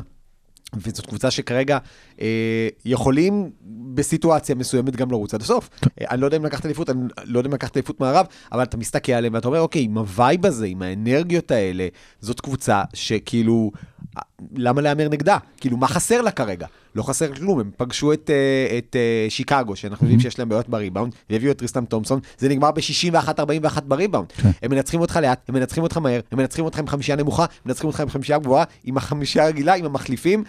וזאת 0.77 1.07
קבוצה 1.07 1.31
שכרגע 1.31 1.79
אה, 2.21 2.69
יכולים 2.85 3.51
בסיטואציה 3.95 4.55
מסוימת 4.55 4.97
גם 4.97 5.11
לרוץ 5.11 5.35
עד 5.35 5.41
הסוף. 5.41 5.71
אה, 6.01 6.07
אני 6.11 6.21
לא 6.21 6.27
יודע 6.27 6.37
אם 6.37 6.45
לקחת 6.45 6.67
אליפות, 6.67 6.91
אני 6.91 6.99
לא 7.25 7.39
יודע 7.39 7.49
אם 7.49 7.55
לקחת 7.55 7.77
אליפות 7.77 8.01
מערב, 8.01 8.27
אבל 8.53 8.63
אתה 8.63 8.77
מסתכל 8.77 9.13
עליהם 9.13 9.35
ואתה 9.35 9.49
אומר, 9.49 9.61
אוקיי, 9.61 9.83
עם 9.83 9.99
ה 9.99 10.08
vibe 10.08 10.47
הזה, 10.47 10.67
עם 10.67 10.83
האנרגיות 10.83 11.51
האלה, 11.51 11.89
זאת 12.21 12.41
קבוצה 12.41 12.83
שכאילו, 12.95 13.71
אה, 14.17 14.23
למה 14.57 14.81
להמר 14.81 15.09
נגדה? 15.09 15.39
כאילו, 15.61 15.77
מה 15.77 15.89
חסר 15.89 16.23
לה 16.23 16.31
כרגע? 16.31 16.67
לא 16.95 17.03
חסר 17.03 17.35
כלום, 17.35 17.61
הם 17.61 17.71
פגשו 17.77 18.13
את, 18.13 18.31
אה, 18.31 18.79
את 18.79 18.97
אה, 18.97 19.27
שיקגו, 19.31 19.77
שאנחנו 19.77 20.07
יודעים 20.07 20.21
שיש 20.21 20.39
להם 20.39 20.49
בעיות 20.49 20.69
בריבאונד, 20.69 21.15
והביאו 21.31 21.53
את 21.53 21.59
טריסטן 21.59 21.85
תומפסון, 21.85 22.21
זה 22.39 22.49
נגמר 22.49 22.71
ב-61-41 22.71 23.81
בריבאונד. 23.81 24.33
הם 24.63 24.71
מנצחים 24.71 25.01
אותך 25.01 25.19
לאט, 25.23 25.49
הם 25.49 25.55
מנצחים 25.55 25.83
אותך 25.83 25.97
מהר, 25.97 26.21
הם 26.33 26.39
מנצחים 26.39 26.65
אותך 26.65 26.79
עם 26.79 26.87
חמישייה 26.87 27.17
נמוכה, 27.17 27.43
הם 27.43 27.49
מנצחים 27.67 27.87
אותך 27.89 28.01
עם 28.01 28.09
חמישייה 28.09 28.39
גבוהה, 28.39 28.65
עם 28.85 28.97
החמישייה 28.97 29.45
הרגילה, 29.45 29.75
עם 29.75 29.85
המחליפים. 29.85 30.45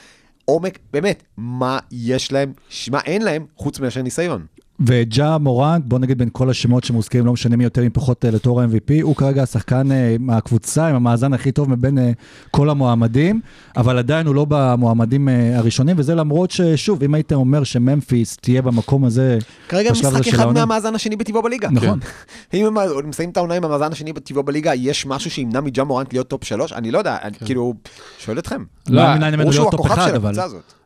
עומק, 0.46 0.80
באמת, 0.94 1.24
מה 1.38 1.80
יש 1.92 2.32
להם, 2.32 2.54
מה 2.92 3.00
אין 3.06 3.22
להם, 3.22 3.46
חוץ 3.56 3.80
מאשר 3.80 4.02
ניסיון. 4.02 4.46
וג'ה 4.80 5.38
מורנט, 5.38 5.84
בוא 5.86 6.00
נגיד 6.00 6.18
בין 6.18 6.30
כל 6.32 6.50
השמות 6.50 6.84
שמוזכרים, 6.84 7.26
לא 7.26 7.34
משנה 7.34 7.56
מי 7.56 7.64
יותר 7.64 7.82
מי 7.82 7.90
פחות 7.90 8.26
אה, 8.26 8.32
לתואר 8.32 8.62
ה-MVP, 8.62 9.02
הוא 9.02 9.16
כרגע 9.16 9.44
השחקן 9.44 9.92
אה, 9.92 10.16
מהקבוצה 10.20 10.88
עם 10.88 10.96
המאזן 10.96 11.34
הכי 11.34 11.52
טוב 11.52 11.70
מבין 11.70 11.98
אה, 11.98 12.12
כל 12.52 12.70
המועמדים, 12.70 13.42
אבל 13.78 13.98
עדיין 13.98 14.28
הוא 14.28 14.36
לא 14.36 14.46
במועמדים 14.50 15.28
הראשונים, 15.56 15.96
וזה 16.00 16.16
למרות 16.16 16.52
ששוב, 16.52 17.04
אם 17.04 17.14
היית 17.14 17.34
אומר 17.34 17.64
שממפיס 17.64 18.38
תהיה 18.38 18.62
במקום 18.62 19.06
הזה, 19.06 19.38
כרגע 19.70 19.92
משחק 19.92 20.28
אחד 20.28 20.40
העונה. 20.40 20.60
מהמאזן 20.60 20.96
השני 20.96 21.16
בטיבו 21.16 21.42
בליגה. 21.42 21.70
נכון. 21.72 22.00
אם 22.54 22.66
הם 22.66 23.10
מסיימים 23.10 23.32
את 23.32 23.38
העונה 23.38 23.54
עם 23.54 23.64
המאזן 23.64 23.92
השני 23.92 24.14
בטיבו 24.14 24.44
בליגה, 24.44 24.76
יש 24.76 25.06
משהו 25.06 25.32
שימנע 25.32 25.62
מג'ה 25.62 25.84
מורנט 25.84 26.14
להיות 26.14 26.28
top 26.28 26.44
שלוש? 26.44 26.74
אני 26.74 26.92
לא 26.92 26.98
יודע, 26.98 27.18
אני 27.22 27.38
כאילו, 27.46 27.74
שואל 28.20 28.40
אתכם. 28.40 28.64
לא, 28.90 29.16
לא, 29.16 29.44
הוא 29.44 29.52
שהוא 29.52 29.68
הכוכב 29.68 29.96
של. 29.96 30.16
הקבוצה 30.16 30.44
הזאת. 30.44 30.83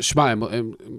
שמע, 0.00 0.34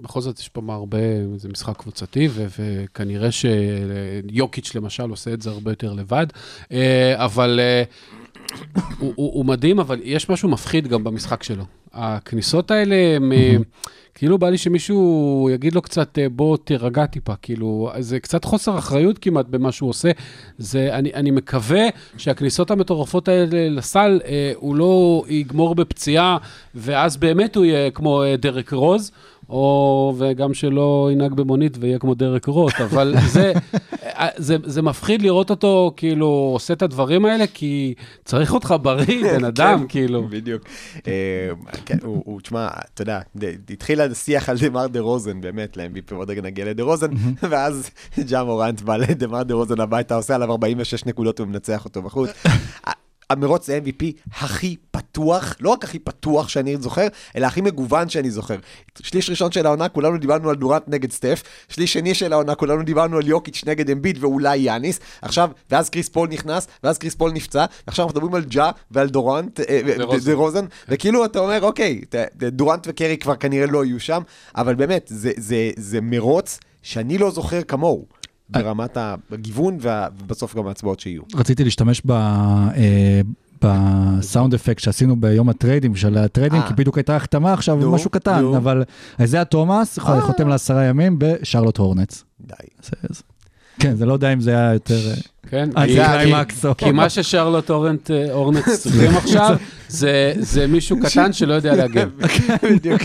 בכל 0.02 0.20
זאת 0.20 0.38
יש 0.38 0.48
פה 0.48 0.62
הרבה, 0.68 0.98
זה 1.36 1.48
משחק 1.48 1.76
קבוצתי, 1.76 2.28
ו, 2.30 2.46
וכנראה 2.58 3.28
שיוקיץ' 3.32 4.74
למשל 4.74 5.10
עושה 5.10 5.32
את 5.32 5.42
זה 5.42 5.50
הרבה 5.50 5.70
יותר 5.70 5.92
לבד, 5.92 6.26
אה, 6.72 7.24
אבל 7.24 7.60
אה, 7.62 7.82
הוא, 8.98 9.12
הוא, 9.16 9.32
הוא 9.34 9.44
מדהים, 9.44 9.80
אבל 9.80 10.00
יש 10.04 10.30
משהו 10.30 10.48
מפחיד 10.48 10.88
גם 10.88 11.04
במשחק 11.04 11.42
שלו. 11.42 11.64
הכניסות 11.92 12.70
האלה, 12.70 13.16
הם, 13.16 13.32
אה, 13.32 13.56
כאילו 14.20 14.38
בא 14.38 14.48
לי 14.48 14.58
שמישהו 14.58 15.48
יגיד 15.52 15.74
לו 15.74 15.82
קצת, 15.82 16.18
אה, 16.18 16.28
בוא 16.28 16.56
תירגע 16.56 17.06
טיפה, 17.06 17.32
כאילו, 17.42 17.90
זה 17.98 18.20
קצת 18.20 18.44
חוסר 18.44 18.78
אחריות 18.78 19.18
כמעט 19.18 19.46
במה 19.46 19.72
שהוא 19.72 19.90
עושה. 19.90 20.10
זה, 20.58 20.88
אני, 20.92 21.14
אני 21.14 21.30
מקווה 21.30 21.82
שהכניסות 22.16 22.70
המטורפות 22.70 23.28
האלה 23.28 23.68
לסל, 23.68 24.20
אה, 24.24 24.52
הוא 24.56 24.76
לא 24.76 25.24
יגמור 25.28 25.74
בפציעה, 25.74 26.36
ואז 26.74 27.16
באמת 27.16 27.56
הוא 27.56 27.64
יהיה 27.64 27.90
כמו 27.90 28.22
אה, 28.22 28.36
דרק 28.36 28.72
רוז. 28.72 29.12
או, 29.48 30.14
וגם 30.18 30.54
שלא 30.54 31.08
ינהג 31.12 31.32
במונית 31.32 31.76
ויהיה 31.80 31.98
כמו 31.98 32.14
דרק 32.14 32.46
רוט, 32.46 32.74
אבל 32.80 33.14
זה, 33.26 33.52
זה, 34.36 34.56
זה 34.64 34.82
מפחיד 34.82 35.22
לראות 35.22 35.50
אותו 35.50 35.92
כאילו 35.96 36.50
עושה 36.52 36.74
את 36.74 36.82
הדברים 36.82 37.24
האלה, 37.24 37.44
כי 37.54 37.94
צריך 38.24 38.54
אותך 38.54 38.74
בריא, 38.82 39.22
בן 39.32 39.44
אדם, 39.44 39.86
כאילו. 39.88 40.28
בדיוק. 40.28 40.62
אה, 41.06 41.50
כן, 41.86 41.98
הוא, 42.04 42.40
תשמע, 42.40 42.68
אתה 42.94 43.02
יודע, 43.02 43.20
התחיל 43.70 44.00
השיח 44.00 44.48
על 44.48 44.58
דמר 44.58 44.86
דה 44.86 45.00
רוזן, 45.00 45.40
באמת, 45.40 45.76
ל-MVP, 45.76 46.14
ועוד 46.14 46.30
רגע 46.30 46.42
נגיע 46.42 46.64
לדה 46.64 46.82
רוזן, 46.82 47.10
ואז 47.50 47.90
ג'ה 48.28 48.44
מורנט 48.44 48.80
בא 48.80 48.96
לדמר 48.96 49.42
דה 49.42 49.54
רוזן 49.54 49.80
הביתה, 49.80 50.14
עושה 50.14 50.34
עליו 50.34 50.50
46 50.50 51.06
נקודות 51.06 51.40
ומנצח 51.40 51.84
אותו 51.84 52.02
בחוץ. 52.02 52.30
המרוץ 53.30 53.70
ל-MVP 53.70 54.04
הכי 54.38 54.76
פתוח, 54.90 55.54
לא 55.60 55.70
רק 55.70 55.84
הכי 55.84 55.98
פתוח 55.98 56.48
שאני 56.48 56.76
זוכר, 56.80 57.06
אלא 57.36 57.46
הכי 57.46 57.60
מגוון 57.60 58.08
שאני 58.08 58.30
זוכר. 58.30 58.56
שליש 59.02 59.30
ראשון 59.30 59.52
של 59.52 59.66
העונה, 59.66 59.88
כולנו 59.88 60.18
דיברנו 60.18 60.50
על 60.50 60.56
דורנט 60.56 60.82
נגד 60.86 61.12
סטף, 61.12 61.42
שליש 61.68 61.92
שני 61.92 62.14
של 62.14 62.32
העונה, 62.32 62.54
כולנו 62.54 62.82
דיברנו 62.82 63.16
על 63.16 63.26
יוקיץ' 63.28 63.62
נגד 63.66 63.90
אמביט 63.90 64.16
ואולי 64.20 64.56
יאניס, 64.58 65.00
עכשיו, 65.22 65.50
ואז 65.70 65.88
קריס 65.90 66.08
פול 66.08 66.28
נכנס, 66.28 66.66
ואז 66.84 66.98
קריס 66.98 67.14
פול 67.14 67.32
נפצע, 67.32 67.64
עכשיו 67.86 68.04
אנחנו 68.06 68.18
מדברים 68.20 68.34
על 68.34 68.48
ג'ה 68.48 68.70
ועל 68.90 69.08
דורנט, 69.08 69.60
אה, 69.60 69.80
ודה 69.86 70.02
רוזן. 70.02 70.30
דה 70.30 70.36
רוזן, 70.36 70.64
וכאילו 70.88 71.24
אתה 71.24 71.38
אומר, 71.38 71.62
אוקיי, 71.62 72.00
דורנט 72.36 72.86
וקרי 72.86 73.16
כבר 73.18 73.36
כנראה 73.36 73.66
לא 73.66 73.84
יהיו 73.84 74.00
שם, 74.00 74.22
אבל 74.56 74.74
באמת, 74.74 75.10
זה- 75.14 75.32
זה- 75.36 75.70
זה 75.76 75.98
מרוץ 76.02 76.58
שאני 76.82 77.18
לא 77.18 77.30
זוכר 77.30 77.62
כמוהו. 77.62 78.19
ברמת 78.50 78.96
הגיוון 79.32 79.78
ובסוף 79.80 80.56
גם 80.56 80.66
ההצבעות 80.66 81.00
שיהיו. 81.00 81.22
רציתי 81.34 81.64
להשתמש 81.64 82.02
ב... 82.06 82.10
אה, 82.10 83.20
ב 83.64 83.79
sound 83.79 84.54
effect 84.54 84.78
שעשינו 84.82 85.20
ביום 85.20 85.48
הטריידים 85.48 85.96
של 85.96 86.18
הטריידים, 86.18 86.60
אה. 86.60 86.68
כי 86.68 86.74
בדיוק 86.74 86.96
הייתה 86.98 87.16
החתמה 87.16 87.52
עכשיו, 87.52 87.76
משהו 87.76 88.10
קטן. 88.10 88.44
אבל 88.56 88.82
איזיה 89.18 89.44
תומאס 89.44 89.98
אה. 89.98 90.20
חותם 90.20 90.48
לעשרה 90.48 90.84
ימים 90.84 91.16
בשרלוט 91.18 91.76
הורנץ. 91.76 92.24
די. 92.40 92.54
זה- 92.82 92.90
זה- 93.10 93.22
כן, 93.78 93.96
זה 93.96 94.06
לא 94.06 94.12
יודע 94.12 94.32
אם 94.32 94.40
זה 94.40 94.50
היה 94.50 94.72
יותר... 94.72 94.98
אה, 95.44 95.50
כן? 95.50 95.68
אנטי 95.76 95.92
כי- 95.92 96.04
קליימקס 96.06 96.64
או- 96.66 96.76
כי 96.76 96.90
מה 96.92 97.08
ששרלוט 97.08 97.70
הורנט, 97.70 98.10
אה, 98.10 98.32
הורנץ 98.32 98.68
צריכים 98.82 99.10
עכשיו, 99.16 99.56
זה 99.88 100.32
זה 100.38 100.66
מישהו 100.66 100.96
קטן 101.02 101.32
שלא 101.32 101.54
יודע 101.54 101.76
להגן. 101.76 102.08
בדיוק. 102.74 103.00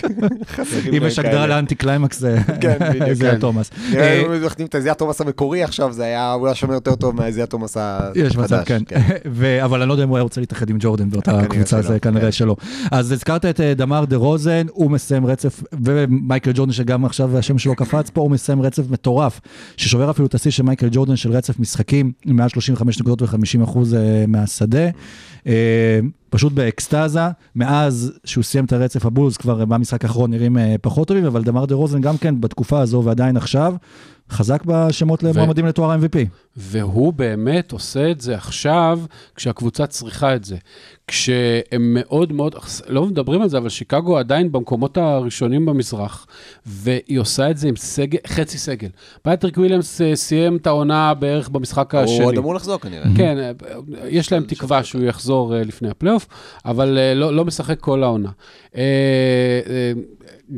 חסרים 0.48 0.94
אם 0.94 1.04
יש 1.08 1.20
הגדרה. 1.20 1.48
לאנטי 1.48 1.76
קליימקס 1.76 2.20
זה 2.20 2.38
כן, 2.62 2.78
בדיוק, 2.94 3.20
כן. 3.22 3.40
תומאס. 3.40 3.72
נראה 3.92 4.04
אה, 4.04 4.16
לי 4.22 4.26
אם 4.26 4.32
היו 4.32 4.46
מחתימים 4.46 4.68
את 4.68 4.76
איזיה 4.76 4.94
תומאס 4.94 5.22
המקורי 5.22 5.64
עכשיו, 5.64 5.92
זה 5.94 6.04
היה, 6.04 6.32
הוא 6.32 6.48
היה 6.48 6.56
שומר 6.56 6.74
יותר 6.74 6.96
טוב 6.96 7.16
מהאיזיה 7.16 7.46
תומאס 7.46 7.78
החדש. 7.80 8.18
יש 8.18 8.38
מצב, 8.38 8.62
כן. 8.66 8.82
ו- 9.32 9.64
אבל 9.64 9.82
אני 9.82 9.90
לא 9.90 9.94
יודע 9.94 10.04
אם 10.04 10.10
הוא 10.10 10.18
היה 10.18 10.24
רוצה 10.24 10.42
להתאחד 10.42 10.70
עם 10.70 10.78
ג'ורדן 10.80 11.10
באותה 11.10 11.42
קבוצה, 11.50 11.82
זה 11.82 12.00
כנראה 12.00 12.22
כן. 12.26 12.32
שלא. 12.32 12.56
אז 12.92 13.12
הזכרת 13.12 13.46
את 13.46 13.62
אה, 13.62 13.74
דמאר 13.74 14.06
דה 14.06 14.16
רוזן, 14.16 14.66
הוא 14.72 14.92
מסיים 14.92 15.26
רצף, 15.26 15.64
ומייקל 15.84 16.52
ג'ורדן 16.56 16.72
שגם 16.72 17.06
עכשיו 17.06 17.38
השם 17.38 17.58
שלו 17.58 17.76
קפץ 17.76 18.10
פה, 18.10 18.22
הוא 18.22 18.32
מסיים 18.32 18.62
רצף 18.62 18.84
מטורף, 18.90 19.40
ששובר 19.78 20.10
אפילו 20.10 20.28
את 20.28 20.36
השיא 20.36 20.52
של 20.52 20.64
מייקל 20.64 20.88
ג'ורדן 20.92 21.16
של 21.16 21.32
רצף 21.32 21.60
משחקים, 21.60 22.12
מעל 22.26 22.50
35 22.50 23.00
נקודות 23.00 23.22
ו-50 23.22 23.64
אחוז 23.64 23.94
אה, 23.94 24.26
מהשדה. 24.28 24.90
אה, 25.48 26.00
פשוט 26.30 26.54
באקסטזה, 26.54 27.20
מאז 27.56 28.14
שהוא 28.26 28.44
סיים 28.44 28.66
את 28.66 28.74
הרצף, 28.74 29.06
הבולס, 29.06 29.38
כבר 29.38 29.66
במשחק 29.66 30.04
האחרון 30.06 30.32
נראים 30.32 30.58
אה, 30.58 30.76
פחות 30.82 31.08
טובים, 31.08 31.26
אבל 31.26 31.44
דמאר 31.44 31.66
דה 31.66 31.76
רוזן 31.76 32.02
גם 32.02 32.18
כן 32.18 32.42
בתקופה 32.42 32.80
הזו 32.80 33.02
ועדיין 33.06 33.38
עכשיו, 33.38 33.76
חזק 34.30 34.64
בשמות 34.66 35.24
למועמדים 35.24 35.66
לתואר 35.66 35.92
ה-MVP. 35.92 36.18
והוא 36.58 37.14
באמת 37.14 37.72
עושה 37.72 38.12
את 38.12 38.22
זה 38.22 38.36
עכשיו, 38.36 39.00
כשהקבוצה 39.36 39.88
צריכה 39.88 40.36
את 40.36 40.44
זה. 40.46 40.58
כשהם 41.08 41.94
מאוד 41.94 42.34
מאוד, 42.34 42.56
לא 42.88 43.06
מדברים 43.06 43.42
על 43.42 43.50
זה, 43.50 43.58
אבל 43.58 43.70
שיקגו 43.70 44.18
עדיין 44.18 44.52
במקומות 44.52 44.98
הראשונים 44.98 45.66
במזרח, 45.66 46.28
והיא 46.66 47.20
עושה 47.20 47.52
את 47.52 47.58
זה 47.58 47.68
עם 47.68 47.76
סגל, 47.76 48.18
חצי 48.28 48.58
סגל. 48.58 48.90
פטריק 49.22 49.58
וויליאמס 49.58 50.02
אה, 50.02 50.16
סיים 50.16 50.56
את 50.58 50.68
העונה 50.68 51.14
בערך 51.14 51.50
במשחק 51.50 51.96
השני. 51.96 52.18
הוא 52.18 52.26
עוד 52.26 52.38
אמור 52.38 52.56
לחזור 52.56 52.78
כנראה. 52.78 53.06
כן, 53.18 53.38
אה, 53.38 53.52
יש 54.08 54.32
להם 54.32 54.44
תקווה 54.44 54.84
שהוא 54.84 55.04
יחזור 55.04 55.56
אה, 55.56 55.64
לפני 55.64 55.90
הפלייאוף, 55.90 56.28
אבל 56.66 56.98
לא, 57.16 57.36
לא 57.36 57.46
משחק 57.46 57.80
כל 57.80 58.04
העונה. 58.04 58.30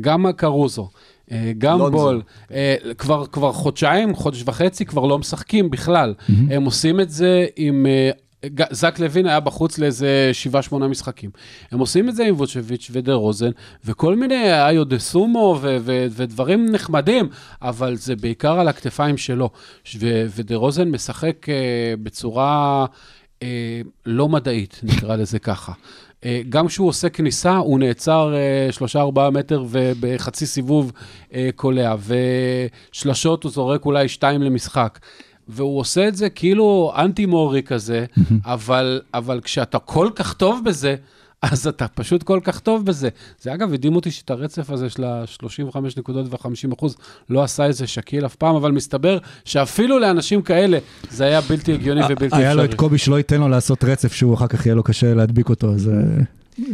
גם 0.00 0.26
קרוזו. 0.36 0.88
אה, 1.32 1.52
גם 1.58 1.78
לונזו 1.78 1.98
בול, 1.98 2.22
אה, 2.52 2.76
כבר, 2.98 3.26
כבר 3.26 3.52
חודשיים, 3.52 4.14
חודש 4.14 4.42
וחצי, 4.46 4.84
כבר 4.84 5.04
לא 5.04 5.18
משחקים 5.18 5.70
בכלל. 5.70 6.14
הם 6.50 6.64
עושים 6.64 7.00
את 7.00 7.10
זה 7.10 7.46
עם... 7.56 7.86
אה, 7.86 8.10
זק 8.70 8.98
לוין 8.98 9.26
היה 9.26 9.40
בחוץ 9.40 9.78
לאיזה 9.78 10.30
שבעה, 10.32 10.62
שמונה 10.62 10.88
משחקים. 10.88 11.30
הם 11.72 11.78
עושים 11.78 12.08
את 12.08 12.16
זה 12.16 12.24
עם 12.24 12.34
ווצ'ביץ' 12.34 12.90
ודה 12.92 13.14
רוזן, 13.14 13.50
וכל 13.84 14.16
מיני 14.16 14.52
איו 14.66 14.84
דוסונמו 14.84 15.58
ו- 15.60 15.76
ו- 15.80 16.06
ודברים 16.10 16.72
נחמדים, 16.72 17.28
אבל 17.62 17.96
זה 17.96 18.16
בעיקר 18.16 18.60
על 18.60 18.68
הכתפיים 18.68 19.16
שלו. 19.16 19.50
ו- 19.98 20.26
ודה 20.36 20.56
רוזן 20.56 20.88
משחק 20.90 21.48
אה, 21.48 21.54
בצורה 22.02 22.86
אה, 23.42 23.80
לא 24.06 24.28
מדעית, 24.28 24.80
נקרא 24.82 25.16
לזה 25.16 25.38
ככה. 25.38 25.72
אה, 26.24 26.40
גם 26.48 26.66
כשהוא 26.66 26.88
עושה 26.88 27.08
כניסה, 27.08 27.56
הוא 27.56 27.78
נעצר 27.78 28.34
אה, 28.34 28.72
שלושה, 28.72 29.00
ארבעה 29.00 29.30
מטר 29.30 29.64
ובחצי 29.70 30.46
סיבוב 30.46 30.92
אה, 31.34 31.48
קולע, 31.56 31.94
ושלשות 32.92 33.44
הוא 33.44 33.52
זורק 33.52 33.84
אולי 33.86 34.08
שתיים 34.08 34.42
למשחק. 34.42 34.98
והוא 35.48 35.78
עושה 35.78 36.08
את 36.08 36.16
זה 36.16 36.30
כאילו 36.30 36.92
אנטי-מורי 36.96 37.62
כזה, 37.62 38.04
אבל, 38.44 39.00
אבל 39.14 39.40
כשאתה 39.40 39.78
כל 39.78 40.10
כך 40.14 40.32
טוב 40.32 40.60
בזה, 40.64 40.96
אז 41.42 41.66
אתה 41.66 41.88
פשוט 41.88 42.22
כל 42.22 42.40
כך 42.44 42.60
טוב 42.60 42.86
בזה. 42.86 43.08
זה 43.40 43.54
אגב, 43.54 43.72
הדהים 43.72 43.96
אותי 43.96 44.10
שאת 44.10 44.30
הרצף 44.30 44.70
הזה 44.70 44.90
של 44.90 45.04
ה-35 45.04 45.78
נקודות 45.96 46.26
ו-50 46.30 46.74
אחוז 46.78 46.96
לא 47.30 47.42
עשה 47.42 47.64
איזה 47.64 47.86
שכיל 47.86 48.26
אף 48.26 48.34
פעם, 48.34 48.56
אבל 48.56 48.72
מסתבר 48.72 49.18
שאפילו 49.44 49.98
לאנשים 49.98 50.42
כאלה 50.42 50.78
זה 51.10 51.24
היה 51.24 51.40
בלתי 51.40 51.72
הגיוני 51.72 52.00
ובלתי 52.04 52.26
אפשרי. 52.26 52.40
היה 52.40 52.54
לו 52.54 52.64
את 52.64 52.74
קובי 52.74 52.98
שלא 52.98 53.16
ייתן 53.16 53.40
לו 53.40 53.48
לעשות 53.48 53.84
רצף, 53.84 54.12
שהוא 54.12 54.34
אחר 54.34 54.46
כך 54.46 54.66
יהיה 54.66 54.74
לו 54.74 54.82
קשה 54.82 55.14
להדביק 55.14 55.48
אותו, 55.48 55.74
אז 55.74 55.88
אה, 55.88 55.94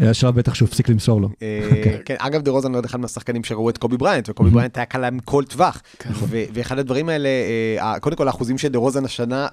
היה 0.01 0.15
שלב 0.15 0.35
בטח 0.35 0.55
שהוא 0.55 0.69
הפסיק 0.69 0.89
למסור 0.89 1.21
לו. 1.21 1.29
אה, 1.43 1.99
כן, 2.05 2.15
אגב, 2.19 2.43
דה 2.43 2.51
רוזן 2.51 2.75
עוד 2.75 2.85
אחד 2.85 3.01
מהשחקנים 3.01 3.45
שראו 3.45 3.71
את 3.71 3.79
קובי 3.79 3.97
בריינט, 3.97 4.29
וקובי 4.29 4.51
בריינט 4.51 4.77
היה 4.79 4.87
קולע 4.87 5.11
מכל 5.11 5.45
טווח. 5.45 5.83
ו- 6.11 6.45
ואחד 6.55 6.79
הדברים 6.79 7.09
האלה, 7.09 7.29
אה, 7.79 8.01
קודם 8.01 8.17
כל 8.17 8.27
האחוזים 8.27 8.59
של 8.59 8.69
דה 8.69 8.79
רוזן 8.79 9.05
השנה, 9.05 9.49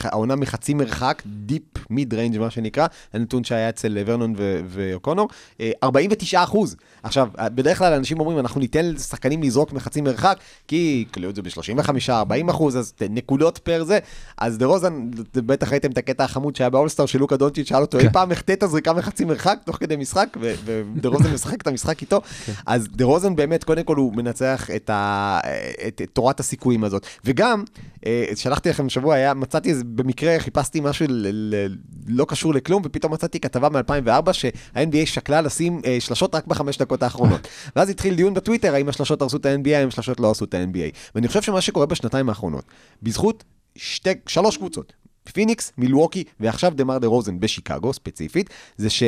העונה 0.00 0.36
מחצי 0.36 0.74
מרחק, 0.74 1.22
deep 1.26 1.62
mid 1.90 2.14
range 2.14 2.38
מה 2.38 2.50
שנקרא, 2.50 2.86
הנתון 3.12 3.44
שהיה 3.44 3.68
אצל 3.68 3.98
ורנון 4.06 4.34
ואוקונור, 4.66 5.28
אה, 5.60 5.70
49 5.82 6.42
אחוז. 6.42 6.76
עכשיו, 7.02 7.28
אה, 7.38 7.48
בדרך 7.48 7.78
כלל 7.78 7.92
אנשים 7.92 8.20
אומרים, 8.20 8.38
אנחנו 8.38 8.60
ניתן 8.60 8.84
לשחקנים 8.84 9.42
לזרוק 9.42 9.72
מחצי 9.72 10.00
מרחק, 10.00 10.38
כי 10.68 11.04
כללו 11.14 11.30
את 11.30 11.36
זה 11.36 11.42
ב-35-40 11.42 12.50
אחוז, 12.50 12.76
אז 12.76 12.92
נקודות 13.10 13.58
פר 13.58 13.84
זה. 13.84 13.98
אז 14.38 14.58
דה 14.58 14.66
רוזן, 14.66 15.10
בטח 15.34 15.72
ראיתם 15.72 15.90
את 15.90 15.98
הקטע 15.98 16.24
החמוד 16.24 16.56
שהיה 16.56 16.70
באולסטאר 16.70 17.06
של 17.06 17.18
לוקה 17.18 17.36
דונצ'יץ', 17.36 17.68
שאל 17.68 17.80
אותו, 17.80 17.98
אי 17.98 18.02
כן. 18.02 18.12
פעם 18.12 18.32
החטאת 18.32 18.64
זריקה 18.66 18.92
מחצי 18.92 19.24
מרחק 19.24 19.58
תוך 19.76 19.84
כדי 19.84 19.96
משחק, 19.96 20.36
ודה 20.40 21.08
רוזן 21.08 21.32
משחק 21.34 21.62
את 21.62 21.66
המשחק 21.66 22.00
איתו. 22.00 22.20
אז 22.66 22.88
דה 22.88 23.04
רוזן 23.04 23.36
באמת, 23.36 23.64
קודם 23.64 23.82
כל 23.82 23.96
הוא 23.96 24.14
מנצח 24.14 24.70
את, 24.76 24.90
ה, 24.90 25.40
את, 25.88 26.02
את 26.04 26.10
תורת 26.12 26.40
הסיכויים 26.40 26.84
הזאת. 26.84 27.06
וגם, 27.24 27.64
אה, 28.06 28.24
שלחתי 28.34 28.68
לכם 28.68 28.88
שבוע, 28.88 29.14
היה, 29.14 29.34
מצאתי 29.34 29.74
במקרה 29.86 30.36
חיפשתי 30.38 30.80
משהו 30.80 31.06
ל, 31.08 31.28
ל, 31.54 31.76
לא 32.06 32.24
קשור 32.28 32.54
לכלום, 32.54 32.82
ופתאום 32.84 33.12
מצאתי 33.12 33.40
כתבה 33.40 33.68
מ-2004 33.68 34.32
שה-NBA 34.32 35.06
שקלה 35.06 35.40
לשים 35.40 35.80
אה, 35.86 35.96
שלשות 36.00 36.34
רק 36.34 36.46
בחמש 36.46 36.78
דקות 36.78 37.02
האחרונות. 37.02 37.48
ואז 37.76 37.88
התחיל 37.90 38.14
דיון 38.14 38.34
בטוויטר, 38.34 38.74
האם 38.74 38.88
השלשות 38.88 39.22
הרסו 39.22 39.36
את 39.36 39.46
ה-NBA, 39.46 39.70
האם 39.74 39.88
השלשות 39.88 40.20
לא 40.20 40.26
הרסו 40.26 40.44
את 40.44 40.54
ה-NBA. 40.54 40.96
ואני 41.14 41.28
חושב 41.28 41.42
שמה 41.42 41.60
שקורה 41.60 41.86
בשנתיים 41.86 42.28
האחרונות, 42.28 42.64
בזכות 43.02 43.44
שתי, 43.76 44.10
שלוש 44.26 44.56
קבוצות, 44.56 44.92
פיניקס, 45.28 45.72
מילווקי, 45.78 46.24
ועכשיו 46.40 46.72
דמאר 46.74 46.98
דה 46.98 47.06
רוזן 47.06 47.40
בשיקגו 47.40 47.92
ספציפית, 47.92 48.50
זה 48.76 48.90
ש... 48.90 49.02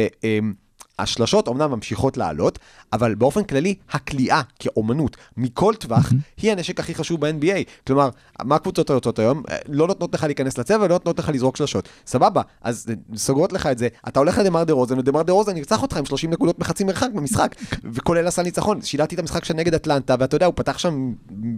השלשות 0.99 1.49
אומנם 1.49 1.71
ממשיכות 1.71 2.17
לעלות, 2.17 2.59
אבל 2.93 3.15
באופן 3.15 3.45
כללי, 3.45 3.75
הקליעה 3.91 4.43
כאומנות 4.59 5.17
מכל 5.37 5.75
טווח, 5.75 6.13
היא 6.37 6.53
הנשק 6.53 6.81
הכי 6.81 6.95
חשוב 6.95 7.21
ב-NBA. 7.21 7.65
כלומר, 7.87 8.09
מה 8.43 8.55
הקבוצות 8.55 8.91
עושות 8.91 9.19
היום? 9.19 9.43
אה, 9.51 9.57
לא 9.69 9.87
נותנות 9.87 10.15
לך 10.15 10.25
להיכנס 10.25 10.59
לצבע 10.59 10.85
ולא 10.85 10.95
נותנות 10.95 11.19
לך 11.19 11.29
לזרוק 11.29 11.57
שלשות. 11.57 11.89
סבבה, 12.07 12.43
אז 12.63 12.87
אה, 12.91 12.95
סוגרות 13.17 13.53
לך 13.53 13.67
את 13.67 13.79
זה, 13.79 13.89
אתה 14.09 14.21
הולך 14.21 14.39
לדמאר 14.39 14.65
דה 14.65 14.73
רוזן, 14.73 14.99
ודמאר 14.99 15.23
דה 15.23 15.33
רוזן 15.33 15.57
ירצח 15.57 15.83
אותך 15.83 15.97
עם 15.97 16.05
30 16.05 16.31
נקודות 16.31 16.59
בחצי 16.59 16.85
מרחק 16.85 17.09
במשחק, 17.15 17.55
וקולע 17.95 18.27
סל 18.27 18.43
ניצחון. 18.43 18.83
שידרתי 18.83 19.15
את 19.15 19.21
המשחק 19.21 19.45
שנגד 19.45 19.75
אטלנטה, 19.75 20.15
ואתה 20.19 20.37
יודע, 20.37 20.47
הוא 20.47 20.55
פתח 20.57 20.79
שם 20.79 21.13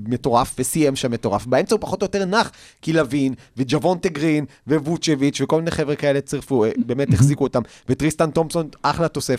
מטורף 0.09 0.55
וסיים 0.59 0.97
שם 0.97 1.11
מטורף. 1.11 1.47
באמצע 1.47 1.75
הוא 1.75 1.81
פחות 1.81 2.03
או 2.03 2.05
יותר 2.05 2.25
נח, 2.25 2.51
כי 2.83 2.93
לוין, 2.93 3.35
וג'וונטה 3.57 4.09
גרין, 4.09 4.45
וווצ'ביץ', 4.67 5.41
וכל 5.41 5.57
מיני 5.57 5.71
חבר'ה 5.71 5.97
כאלה 5.97 6.21
צירפו, 6.21 6.65
אה, 6.65 6.71
באמת 6.87 7.15
החזיקו 7.15 7.45
אותם. 7.45 7.63
וטריסטן 7.89 8.31
תומפסון, 8.31 8.69
אחלה 8.83 9.09
תוספת. 9.09 9.30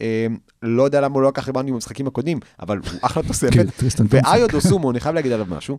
אה, 0.00 0.26
לא 0.62 0.82
יודע 0.82 1.00
למה 1.00 1.14
הוא 1.14 1.22
לא 1.22 1.28
לקח 1.28 1.46
ריבאונדים 1.46 1.74
במשחקים 1.74 2.06
הקודמים, 2.06 2.38
אבל 2.60 2.78
הוא 2.78 2.98
אחלה 3.02 3.22
תוספת. 3.28 3.52
כן, 3.52 3.70
טריסטן 3.70 4.06
תומפסון. 4.06 4.32
ואיו 4.32 4.48
דוסונמו, 4.48 4.90
אני 4.90 5.00
חייב 5.00 5.14
להגיד 5.14 5.32
עליו 5.32 5.46
משהו. 5.48 5.78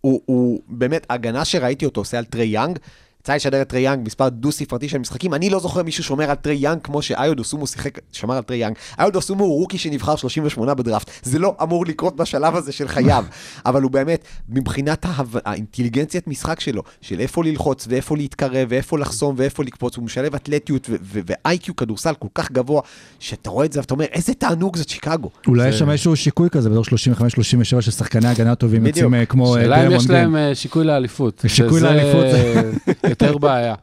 הוא, 0.00 0.20
הוא 0.24 0.60
באמת, 0.68 1.06
הגנה 1.10 1.44
שראיתי 1.44 1.84
אותו 1.84 2.00
עושה 2.00 2.18
על 2.18 2.24
טריי 2.24 2.46
יאנג, 2.46 2.78
יצא 3.20 3.34
לשדר 3.34 3.62
את 3.62 3.68
טריי 3.68 3.80
יאנג, 3.80 4.06
מספר 4.06 4.28
דו-ספרתי 4.28 4.88
של 4.88 4.98
משחקים, 4.98 5.34
אני 5.34 5.50
לא 5.50 5.60
זוכר 5.60 5.82
מישהו 5.82 6.04
שומר 6.04 6.30
על 6.30 6.36
טריי 6.36 6.54
יאנג 6.60 6.78
כמו 6.82 7.02
שאיו 7.02 7.38
דוסונמו 7.38 7.66
שיחק, 7.66 7.98
שמר 8.12 8.36
על 8.36 8.42
טריי 8.42 8.56
יאנג. 8.56 8.74
איו 9.00 9.16
דוסונמו 9.16 9.44
הוא 9.44 9.60
רוקי 9.60 9.78
שנבחר 9.78 10.16
38 10.16 10.74
בדראפט, 10.74 11.10
זה 11.22 11.38
לא 11.38 11.56
אמור 11.62 11.86
לקרות 11.86 12.16
בשלב 12.16 12.56
הזה 12.56 12.72
של 12.72 12.88
חייו, 12.88 13.24
אבל 13.66 13.82
הוא 13.82 13.90
באמת, 13.90 14.24
מבחינת 14.48 15.04
ההב- 15.04 15.36
האינטליגנציית 15.44 16.26
משחק 16.28 16.60
שלו, 16.60 16.82
של 17.00 17.20
איפה 17.20 17.44
ללחוץ 17.44 17.86
ואיפה 17.90 18.16
להתקרב 18.16 18.66
ואיפה 18.70 18.98
לחסום 18.98 19.34
ואיפה 19.38 19.64
לקפוץ, 19.64 19.96
הוא 19.96 20.04
משלב 20.04 20.34
אתלטיות 20.34 20.90
ו- 20.90 20.94
ו- 21.02 21.20
ו-IQ 21.26 21.76
כדורסל 21.76 22.14
כל 22.18 22.28
כך 22.34 22.52
גבוה, 22.52 22.80
שאתה 23.18 23.50
רואה 23.50 23.66
את 23.66 23.72
זה 23.72 23.80
ואתה 23.80 23.94
אומר, 23.94 24.04
איזה 24.12 24.34
תענוג 24.34 24.76
זאת 24.76 24.88
שיקגו. 24.88 25.30
אולי 25.46 25.62
זה- 25.62 25.68
יש 25.68 25.78
שם 25.78 25.90
איזשהו 25.90 26.16
שיקוי 26.16 26.50
כזה, 26.50 26.70
בתור 26.70 26.84
35-37 26.84 27.80
של 27.80 27.90
שחקני 27.90 28.28
הגנה 28.28 28.54
טובים. 28.54 28.86
יוצאים 28.86 29.14
אה, 29.14 29.26
כמו 29.26 29.56
אה, 29.56 29.60
שאלה 29.62 29.86
אם 29.86 29.90
יש. 29.92 30.10
להם 30.10 30.36
אה, 30.36 30.54
שיקוי 30.54 30.84
לאליפות. 30.84 31.44
שיקוי 31.46 31.80
לאליפות. 31.80 32.24
יותר 33.10 33.38
בעיה. 33.46 33.74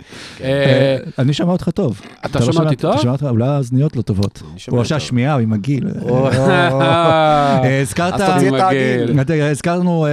אה, 0.42 0.48
אה, 0.48 0.98
אני 1.20 1.34
שומע 1.34 1.52
אותך 1.52 1.70
טוב. 1.70 2.02
אתה 2.26 2.40
לא 2.40 2.46
שומע 2.46 2.58
אותי 2.66 2.70
שמעת- 2.70 2.82
טוב? 2.82 2.92
אתה 2.92 3.02
שומע 3.02 3.12
אותך, 3.14 3.24
אולי 3.30 3.48
האזניות 3.48 3.96
לא 3.96 4.02
טובות. 4.02 4.44
שומע 4.58 4.76
או 4.76 4.80
אותך. 4.80 4.90
שהשמיעה, 4.90 5.34
או 5.36 5.40
עם 5.40 5.54
הגיל. 5.54 5.88
אה, 6.82 7.82
הזכרת... 7.82 8.14
אז 8.14 8.22
תוציא 8.34 8.52
את 9.22 9.30
הזכרנו, 9.52 10.06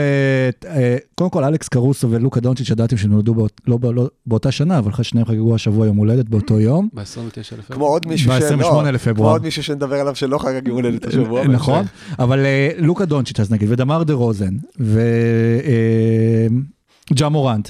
קודם 1.14 1.30
כל 1.30 1.44
אלכס 1.44 1.68
קרוסו 1.68 2.10
ולוקה 2.10 2.40
דונצ'יץ', 2.40 2.70
ידעתם 2.70 2.96
שנולדו 2.96 3.34
לא 3.66 3.76
ב- 3.76 3.86
לא 3.86 4.08
באותה 4.26 4.50
שנה, 4.52 4.78
אבל 4.78 4.90
אחרי 4.90 5.04
שניהם 5.04 5.26
חגגו 5.26 5.54
השבוע 5.54 5.86
יום 5.86 5.96
הולדת 5.96 6.28
באותו 6.28 6.60
יום. 6.60 6.88
ב-29 6.94 7.02
לפברואר. 7.58 7.62
כמו 7.70 7.86
עוד 7.86 8.06
מישהו 8.08 8.32
שלא, 8.32 8.56
ב-28 8.56 8.64
כמו 8.70 8.82
לפברואר. 8.82 9.30
עוד 9.32 9.42
מישהו 9.42 9.62
שנדבר 9.62 9.96
עליו 9.96 10.14
שלא 10.14 10.38
חגג 10.38 10.68
יום 10.68 10.76
הולדת 10.76 11.06
השבוע. 11.06 11.44
נכון, 11.44 11.84
אבל 12.18 12.46
לוקה 12.78 13.04
דונצ'יץ' 13.04 13.40
אז 13.40 13.50
נגיד, 13.50 13.70
ודמר 13.70 14.02
דה 14.02 14.14
רוזן, 14.14 14.54
וג'ה 17.10 17.28
מורנט. 17.28 17.68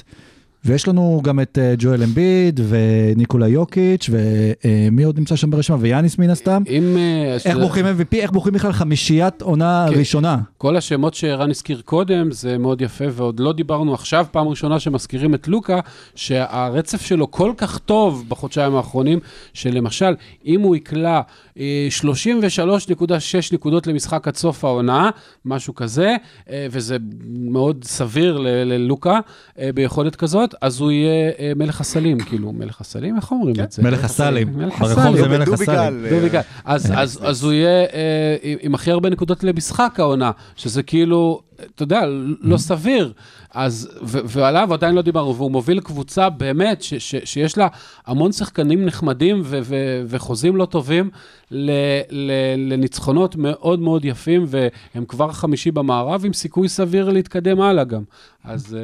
ויש 0.65 0.87
לנו 0.87 1.21
גם 1.23 1.39
את 1.39 1.57
אה, 1.61 1.73
ג'ואל 1.77 2.03
אמביד 2.03 2.59
וניקולה 2.67 3.47
יוקיץ' 3.47 4.09
ומי 4.09 5.03
עוד 5.03 5.19
נמצא 5.19 5.35
שם 5.35 5.51
ברשימה? 5.51 5.77
ויאניס 5.81 6.17
מן 6.17 6.29
הסתם. 6.29 6.63
אם... 6.69 6.97
אה, 6.97 7.37
איך 7.45 7.57
בוחרים 7.57 7.85
MVP? 7.85 8.15
איך 8.15 8.31
בוחרים 8.31 8.53
בכלל 8.53 8.71
חמישיית 8.71 9.41
עונה 9.41 9.85
כן. 9.89 9.99
ראשונה? 9.99 10.37
כל 10.57 10.77
השמות 10.77 11.13
שערן 11.13 11.49
הזכיר 11.49 11.81
קודם, 11.85 12.31
זה 12.31 12.57
מאוד 12.57 12.81
יפה, 12.81 13.05
ועוד 13.11 13.39
לא 13.39 13.53
דיברנו 13.53 13.93
עכשיו, 13.93 14.25
פעם 14.31 14.47
ראשונה 14.47 14.79
שמזכירים 14.79 15.33
את 15.33 15.47
לוקה, 15.47 15.79
שהרצף 16.15 17.01
שלו 17.01 17.31
כל 17.31 17.51
כך 17.57 17.77
טוב 17.77 18.25
בחודשיים 18.27 18.75
האחרונים, 18.75 19.19
שלמשל, 19.53 20.13
אם 20.45 20.61
הוא 20.61 20.75
יקלע 20.75 21.21
אה, 21.59 21.87
33.6 22.01 23.05
נקודות 23.53 23.87
למשחק 23.87 24.27
עד 24.27 24.35
סוף 24.35 24.65
העונה, 24.65 25.09
משהו 25.45 25.75
כזה, 25.75 26.15
אה, 26.49 26.67
וזה 26.71 26.97
מאוד 27.27 27.83
סביר 27.83 28.37
ללוקה 28.41 29.19
אה, 29.59 29.69
ביכולת 29.73 30.15
כזאת, 30.15 30.54
אז 30.61 30.79
הוא 30.81 30.91
יהיה 30.91 31.31
אה, 31.39 31.51
מלך 31.55 31.81
הסלים, 31.81 32.19
כאילו, 32.19 32.53
מלך 32.53 32.81
הסלים? 32.81 33.15
איך 33.15 33.31
אומרים 33.31 33.55
את 33.63 33.71
זה? 33.71 33.83
מלך 33.83 34.03
הסלים. 34.03 34.53
ברחוב. 34.53 35.17
זה 35.17 35.27
מלך 35.27 35.47
הסלים. 35.47 35.77
גל, 35.77 36.09
דובי 36.09 36.29
גל. 36.29 36.41
אז, 36.65 36.91
אז, 36.95 37.19
אז 37.23 37.43
הוא 37.43 37.53
יהיה 37.53 37.85
אה, 37.93 38.35
עם 38.61 38.75
הכי 38.75 38.91
הרבה 38.91 39.09
נקודות 39.09 39.43
למשחק 39.43 39.95
העונה, 39.99 40.31
שזה 40.55 40.83
כאילו, 40.83 41.41
אתה 41.75 41.83
יודע, 41.83 42.01
לא 42.41 42.57
סביר. 42.57 43.13
אז, 43.55 43.89
ו- 44.03 44.17
ועליו 44.25 44.73
עדיין 44.73 44.95
לא 44.95 45.01
דיברנו, 45.01 45.35
והוא 45.35 45.51
מוביל 45.51 45.79
קבוצה 45.79 46.29
באמת, 46.29 46.81
ש- 46.81 46.93
ש- 46.93 47.15
שיש 47.23 47.57
לה 47.57 47.67
המון 48.07 48.31
שחקנים 48.31 48.85
נחמדים 48.85 49.41
ו- 49.43 49.59
ו- 49.63 50.01
וחוזים 50.07 50.55
לא 50.55 50.65
טובים 50.65 51.09
ל- 51.51 51.71
ל- 52.09 52.73
לניצחונות 52.73 53.35
מאוד 53.35 53.79
מאוד 53.79 54.05
יפים, 54.05 54.45
והם 54.47 55.05
כבר 55.05 55.31
חמישי 55.31 55.71
במערב, 55.71 56.25
עם 56.25 56.33
סיכוי 56.33 56.69
סביר 56.69 57.09
להתקדם 57.09 57.61
הלאה 57.61 57.83
גם. 57.83 58.01
אז 58.43 58.77
אה, 58.79 58.81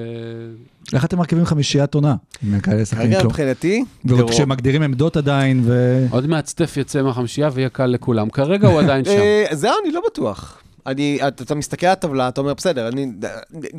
איך 0.93 1.05
אתם 1.05 1.17
מרכיבים 1.17 1.45
חמישיית 1.45 1.93
עונה? 1.93 2.15
כרגע. 2.91 3.23
מבחינתי, 3.25 3.83
טרור. 4.07 4.21
וכשמגדירים 4.25 4.81
עמדות 4.81 5.17
עדיין, 5.17 5.61
ו... 5.65 6.05
עוד 6.11 6.27
מעט 6.27 6.45
סטף 6.47 6.77
יצא 6.77 7.01
מהחמישייה 7.01 7.49
ויהיה 7.53 7.69
קל 7.69 7.85
לכולם. 7.85 8.29
כרגע 8.29 8.67
הוא 8.67 8.79
עדיין 8.79 9.05
שם. 9.05 9.11
אה, 9.11 9.45
זהו, 9.51 9.73
אני 9.85 9.91
לא 9.93 10.01
בטוח. 10.11 10.57
אני, 10.87 11.19
אתה, 11.27 11.43
אתה 11.43 11.55
מסתכל 11.55 11.85
על 11.85 11.91
הטבלה, 11.91 12.27
אתה 12.27 12.41
אומר, 12.41 12.53
בסדר, 12.53 12.87
אני, 12.87 13.11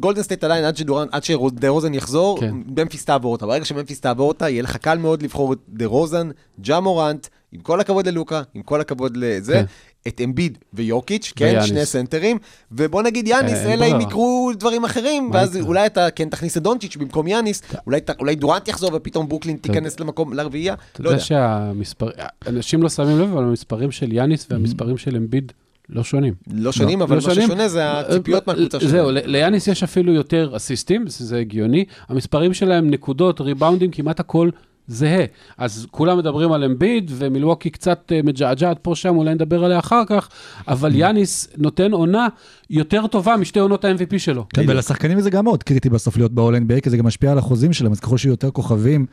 גולדן 0.01 0.23
סטייט 0.23 0.45
עדיין, 0.45 0.65
עד 0.65 0.77
שדורן, 0.77 1.07
עד 1.13 1.25
שדה 1.25 1.69
רוזן 1.69 1.95
יחזור, 1.95 2.41
כן. 2.41 2.55
ממפיס 2.77 3.05
תעבור 3.05 3.33
אותה. 3.33 3.47
ברגע 3.47 3.65
שממפיס 3.65 4.01
תעבור 4.01 4.29
אותה, 4.29 4.49
יהיה 4.49 4.63
לך 4.63 4.77
קל 4.77 4.99
מאוד 4.99 5.23
לבחור 5.23 5.53
את 5.53 5.59
דה 5.69 5.87
רוזן, 5.87 6.31
ג'ה 6.61 6.81
מורנט, 6.81 7.27
עם 7.53 7.61
כל 7.61 7.81
הכבוד 7.81 8.07
ללוקה, 8.09 8.43
עם 8.55 8.63
כל 8.63 8.81
הכבוד 8.81 9.17
לזה, 9.17 9.53
כן. 9.53 9.65
את 10.09 10.21
אמביד 10.25 10.59
ויוקיץ', 10.75 11.33
כן, 11.37 11.45
ויאניס. 11.45 11.65
שני 11.69 11.87
סנטרים, 11.87 12.39
ובוא 12.73 13.03
נגיד 13.03 13.29
יאניס, 13.29 13.53
אה, 13.59 13.73
אלא 13.75 13.85
אם. 13.85 14.01
יקרו 14.01 14.51
דברים 14.59 14.85
אחרים, 14.85 15.31
ואז 15.33 15.57
יקרה? 15.57 15.69
אולי 15.69 15.87
אתה 15.87 16.11
כן 16.11 16.29
תכניס 16.29 16.57
את 16.57 16.63
דונצ'יץ' 16.63 16.97
במקום 16.97 17.27
יאניס, 17.27 17.63
אולי, 17.87 18.01
ת- 18.01 18.11
אולי 18.21 18.35
דורנט 18.35 18.69
יחזור 18.69 18.91
ופתאום 18.95 19.29
ברוקלין 19.29 19.57
אתה- 19.57 19.69
תיכנס 19.69 20.01
למקום, 20.01 20.33
לרביעייה, 20.33 20.75
אתה 20.93 21.03
לא 21.03 21.09
יודע 21.09 21.15
יודע. 21.17 21.25
שהמספר... 21.25 22.09
אנשים 22.47 22.83
לא 22.83 22.89
שמים 22.89 23.19
לב, 23.21 23.33
אבל 23.33 23.43
המספרים 23.43 23.91
של 23.91 24.13
יאניס 24.13 24.47
והמספרים 24.51 24.97
של 24.97 25.17
אמביד 25.17 25.53
לא 25.93 26.05
שונים. 26.05 26.35
לא 26.55 26.73
שונים, 26.73 26.99
לא 26.99 27.05
אבל 27.05 27.15
מה 27.15 27.21
שונים. 27.21 27.43
ששונה 27.43 27.69
זה 27.69 27.91
הציפיות 27.93 28.47
מהקבוצה 28.47 28.81
שלהם. 28.81 28.93
זהו, 28.93 29.09
ליאניס 29.13 29.69
יש 29.69 29.83
אפילו 29.83 30.13
יותר 30.13 30.53
אסיסטים, 30.57 31.05
זה 31.07 31.39
הגיוני. 31.39 31.85
המספרים 32.09 32.55
שלהם, 32.55 32.91
נקודות, 32.91 33.41
ריבאונדים, 33.41 33.91
כמעט 33.91 34.21
הכל 34.21 34.51
זהה. 34.87 35.25
אז 35.59 35.87
כולם 35.91 36.19
מדברים 36.19 36.53
על 36.53 36.65
אמביד, 36.65 37.11
ומילווקי 37.15 37.71
קצת 37.71 38.13
אה, 38.15 38.21
מג'עג'עת 38.25 38.79
פה 38.83 38.95
שם, 38.95 39.17
אולי 39.17 39.35
נדבר 39.35 39.65
עליה 39.65 39.79
אחר 39.79 40.03
כך, 40.07 40.29
אבל 40.69 40.95
יאניס 40.95 41.49
נותן 41.57 41.93
עונה 41.93 42.29
יותר 42.71 43.07
טובה 43.07 43.37
משתי 43.37 43.59
עונות 43.61 43.85
ה-MVP 43.85 44.19
שלו. 44.19 44.47
כן, 44.55 44.63
ולשחקנים 44.69 45.21
זה 45.21 45.31
גם 45.31 45.45
מאוד 45.45 45.63
קריטי 45.63 45.89
בסוף 45.91 46.17
להיות 46.17 46.33
ב-all 46.33 46.53
NBA, 46.55 46.81
כי 46.81 46.91
זה 46.91 46.97
גם 46.97 47.07
משפיע 47.07 47.33
על 47.33 47.39
החוזים 47.39 47.73
שלהם, 47.73 47.93
אז 47.93 48.01
ככל 48.01 48.19
שיהיו 48.19 48.33
יותר 48.33 48.51
כוכבים, 48.51 49.07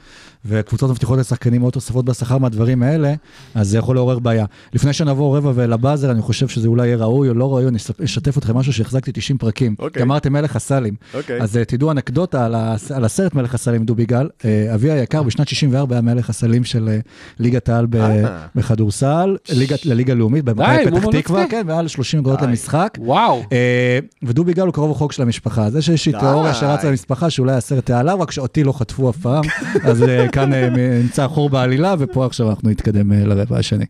וקבוצות 0.45 0.89
מבטיחות 0.89 1.19
לשחקנים 1.19 1.61
עוד 1.61 1.73
תוספות 1.73 2.05
בשכר 2.05 2.37
מהדברים 2.37 2.83
האלה, 2.83 3.13
אז 3.55 3.67
זה 3.69 3.77
יכול 3.77 3.95
לעורר 3.95 4.19
בעיה. 4.19 4.45
לפני 4.73 4.93
שנעבור 4.93 5.37
רבע 5.37 5.51
ולבאזר, 5.55 6.11
אני 6.11 6.21
חושב 6.21 6.47
שזה 6.47 6.67
אולי 6.67 6.87
יהיה 6.87 6.97
ראוי 6.97 7.29
או 7.29 7.33
לא 7.33 7.51
ראוי, 7.51 7.67
אני 7.67 7.77
אשתף 8.03 8.37
אתכם 8.37 8.57
משהו 8.57 8.73
שהחזקתי 8.73 9.11
90 9.11 9.37
פרקים. 9.37 9.75
אוקיי. 9.79 10.01
גמרתם 10.01 10.33
מלך 10.33 10.55
הסלים. 10.55 10.93
אוקיי. 11.13 11.41
אז 11.41 11.57
אה, 11.57 11.65
תדעו 11.65 11.91
אנקדוטה 11.91 12.45
על 12.45 12.55
הס- 12.55 12.91
על 12.91 13.05
הסרט 13.05 13.33
מלך 13.33 13.53
הסלים, 13.53 13.85
דובי 13.85 14.05
גל. 14.05 14.29
אבי 14.73 14.91
היקר 14.91 15.23
בשנת 15.23 15.47
64 15.59 15.95
היה 15.95 16.01
מלך 16.01 16.29
הסלים 16.29 16.63
של 16.63 16.89
אה, 16.89 16.99
ליגת 17.39 17.69
העל 17.69 17.87
אה. 17.95 18.37
בכדורסל, 18.55 19.37
ליגת- 19.49 19.85
לליגה 19.85 20.13
הלאומית, 20.13 20.45
במכבי 20.45 20.85
פתח. 20.91 21.19
תקווה, 21.21 21.43
כן, 21.49 21.67
מעל 21.67 21.87
30 21.87 22.19
נקודות. 22.19 22.41
למשחק. 22.41 22.97
וואו. 22.99 23.43
אה, 23.51 23.99
ודובי 24.23 24.53
גל 24.53 24.65
הוא 24.65 24.73
קרוב 24.73 24.91
רחוק 24.91 25.11
של 25.11 25.21
המשפחה. 25.21 25.65
אז 25.65 25.75
יש 25.75 25.89
איזושהי. 25.89 26.13
תיאוריה 26.19 26.53
שרצה 26.53 26.89
למשפחה 26.89 27.29
שאולי 27.29 27.53
הסרט 27.53 27.89
עליו, 27.91 28.19
רק 28.21 28.31
שאותי 28.31 28.63
לא 28.63 28.71
חטפו 28.71 29.09
אף 29.09 29.17
פעם. 29.17 29.43
אז 29.89 30.03
כאן 30.31 30.53
נמצא 31.01 31.27
חור 31.27 31.49
בעלילה, 31.49 31.95
ופה 31.99 32.25
עכשיו 32.25 32.49
אנחנו 32.49 32.69
נתקדם 32.69 33.11
לרבע 33.11 33.57
השני. 33.57 33.85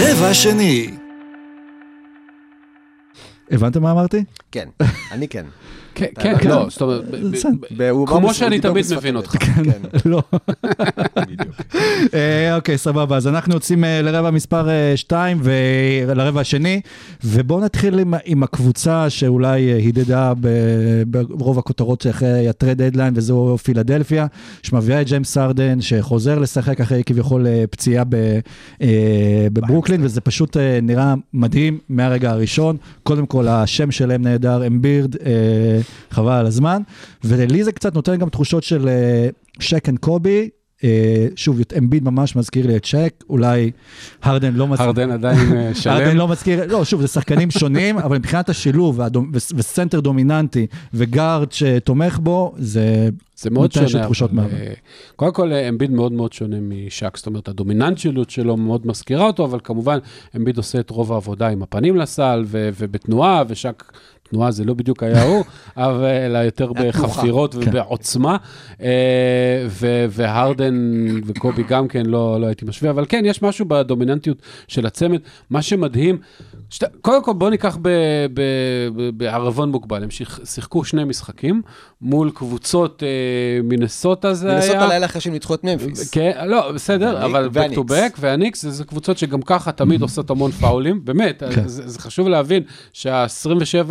רבע 0.00 0.34
שני. 0.34 0.90
הבנתם 3.50 3.82
מה 3.82 3.90
אמרתי? 3.92 4.24
כן, 4.52 4.68
אני 5.12 5.28
כן. 5.28 5.46
כן, 5.96 6.06
כן, 6.20 6.38
כן. 6.38 6.48
לא, 6.48 6.66
זאת 6.70 6.82
אומרת, 6.82 7.10
ב- 7.10 7.16
ב- 7.16 7.30
בסדר. 7.32 7.50
ב- 7.50 7.66
והוא 7.76 8.08
אמר 8.08 8.18
כמו 8.18 8.34
שאני 8.34 8.60
תמיד 8.60 8.84
מבין. 8.96 9.16
אותך. 9.16 9.30
כן, 9.30 9.62
לא. 10.04 10.22
בדיוק. 11.16 11.54
אה, 12.14 12.56
אוקיי, 12.56 12.78
סבבה. 12.78 13.16
אז 13.16 13.26
אנחנו 13.26 13.54
יוצאים 13.54 13.84
אה, 13.84 14.02
לרבע 14.02 14.30
מספר 14.30 14.68
2 14.96 15.40
ולרבע 15.42 16.40
השני, 16.40 16.80
ובואו 17.24 17.60
נתחיל 17.60 17.98
עם, 18.24 18.42
הקבוצה 18.42 19.10
שאולי 19.10 19.72
אה, 19.72 19.76
הידדה 19.76 20.32
ברוב 21.10 21.58
הכותרות 21.58 22.06
אחרי 22.10 22.48
ה 22.48 22.54
trade 22.54 22.82
deadline, 22.82 23.14
וזו 23.16 23.56
פילדלפיה, 23.62 24.26
שמביאה 24.62 25.00
את 25.00 25.06
ג'יימס 25.06 25.32
הרדן, 25.32 25.80
שחוזר 25.80 26.38
לשחק 26.38 26.80
אחרי 26.80 27.02
כביכול 27.06 27.46
אה, 27.46 27.64
פציעה 27.70 28.04
אה, 28.82 28.86
בברוקלין, 29.52 30.04
וזה 30.04 30.20
פשוט 30.20 30.56
אה, 30.56 30.78
נראה 30.82 31.14
מדהים 31.34 31.78
מהרגע 31.88 32.30
הראשון. 32.30 32.76
קודם 33.02 33.26
כל, 33.26 33.48
השם 33.48 33.90
שלהם 33.90 34.22
נהדר, 34.22 34.66
אמבירד, 34.66 35.16
אה, 35.16 35.80
חבל 36.10 36.32
על 36.32 36.46
הזמן, 36.46 36.82
ולי 37.24 37.64
זה 37.64 37.72
קצת 37.72 37.94
נותן 37.94 38.16
גם 38.16 38.28
תחושות 38.28 38.62
של 38.64 38.88
אה, 38.88 39.28
שאק 39.60 39.88
and 39.88 39.98
קובי. 39.98 40.48
אה, 40.84 41.26
שוב, 41.36 41.60
אמביד 41.78 42.04
ממש 42.04 42.36
מזכיר 42.36 42.66
לי 42.66 42.76
את 42.76 42.84
שאק, 42.84 43.24
אולי 43.30 43.70
הרדן 44.22 44.54
לא 44.54 44.68
מזכיר. 44.68 44.86
הרדן 44.86 45.10
עדיין 45.10 45.52
אה, 45.52 45.62
הרדן 45.66 45.74
שלם. 46.10 46.16
לא 46.16 46.28
מזכיר, 46.28 46.66
לא, 46.66 46.84
שוב, 46.84 47.00
זה 47.00 47.06
שחקנים 47.08 47.50
שונים, 47.50 47.98
אבל 48.04 48.18
מבחינת 48.18 48.48
השילוב 48.48 49.00
והדומ- 49.00 49.30
וסנטר 49.56 50.00
דומיננטי 50.00 50.66
וגארד 50.94 51.52
שתומך 51.52 52.18
בו, 52.22 52.54
זה 52.58 53.08
זה 53.36 53.50
מאוד 53.50 53.62
נותן 53.62 53.74
שונה. 53.74 53.88
של 53.88 54.02
תחושות 54.04 54.32
אבל. 54.32 54.52
אה, 54.52 54.72
קודם 55.16 55.32
כל, 55.32 55.52
אה, 55.52 55.68
אמביד 55.68 55.90
מאוד 55.90 56.12
מאוד 56.12 56.32
שונה 56.32 56.56
משאק, 56.60 57.16
זאת 57.16 57.26
אומרת, 57.26 57.48
הדומיננטיות 57.48 58.30
שלו 58.30 58.56
מאוד 58.56 58.86
מזכירה 58.86 59.26
אותו, 59.26 59.44
אבל 59.44 59.58
כמובן, 59.64 59.98
אמביד 60.36 60.56
עושה 60.56 60.80
את 60.80 60.90
רוב 60.90 61.12
העבודה 61.12 61.48
עם 61.48 61.62
הפנים 61.62 61.96
לסל 61.96 62.44
ובתנועה, 62.50 63.42
ושאק 63.48 63.92
בתנועה 64.26 64.50
זה 64.50 64.64
לא 64.64 64.74
בדיוק 64.74 65.02
היה 65.02 65.22
הוא, 65.22 65.44
אבל 65.76 66.44
יותר. 66.44 66.72
בחפירות 66.72 67.54
כן. 67.54 67.60
ובעוצמה. 67.70 68.36
אה, 68.82 69.66
והרדן 70.10 70.74
וקובי 71.26 71.62
גם 71.62 71.88
כן, 71.88 72.06
לא, 72.06 72.40
לא 72.40 72.46
הייתי 72.46 72.64
משווה, 72.64 72.90
אבל 72.90 73.04
כן, 73.08 73.22
יש 73.26 73.42
משהו 73.42 73.64
בדומיננטיות 73.68 74.38
של 74.68 74.86
הצמד. 74.86 75.18
מה 75.50 75.62
שמדהים, 75.62 76.18
שת, 76.70 76.84
קודם 77.00 77.24
כל 77.24 77.32
בואו 77.32 77.50
ניקח 77.50 77.78
בערבון 79.16 79.70
מוגבל, 79.70 80.02
הם 80.02 80.10
שיח- 80.10 80.40
שיחקו 80.44 80.84
שני 80.84 81.04
משחקים 81.04 81.62
מול 82.00 82.30
קבוצות 82.34 83.02
אה, 83.02 83.08
מינסוטה 83.64 84.34
זה 84.34 84.48
היה. 84.48 84.56
מנסות 84.56 84.76
הלילה 84.76 85.06
אחרי 85.06 85.20
שהם 85.20 85.32
ניצחו 85.32 85.54
את 85.54 85.64
ממפיס. 85.64 86.10
כן, 86.10 86.32
לא, 86.46 86.72
בסדר, 86.72 87.24
אבל 87.24 87.48
back 87.54 87.72
to 87.74 87.78
back, 87.90 88.16
והניקס 88.20 88.66
זה, 88.66 88.84
קבוצות 88.84 89.18
שגם 89.18 89.42
ככה 89.42 89.72
תמיד 89.72 90.02
עושות 90.06 90.30
המון 90.30 90.50
פאולים, 90.50 91.00
באמת, 91.04 91.42
כן. 91.54 91.62
זה 91.68 91.98
חשוב 91.98 92.28
להבין 92.28 92.62
שה-27 92.92 93.90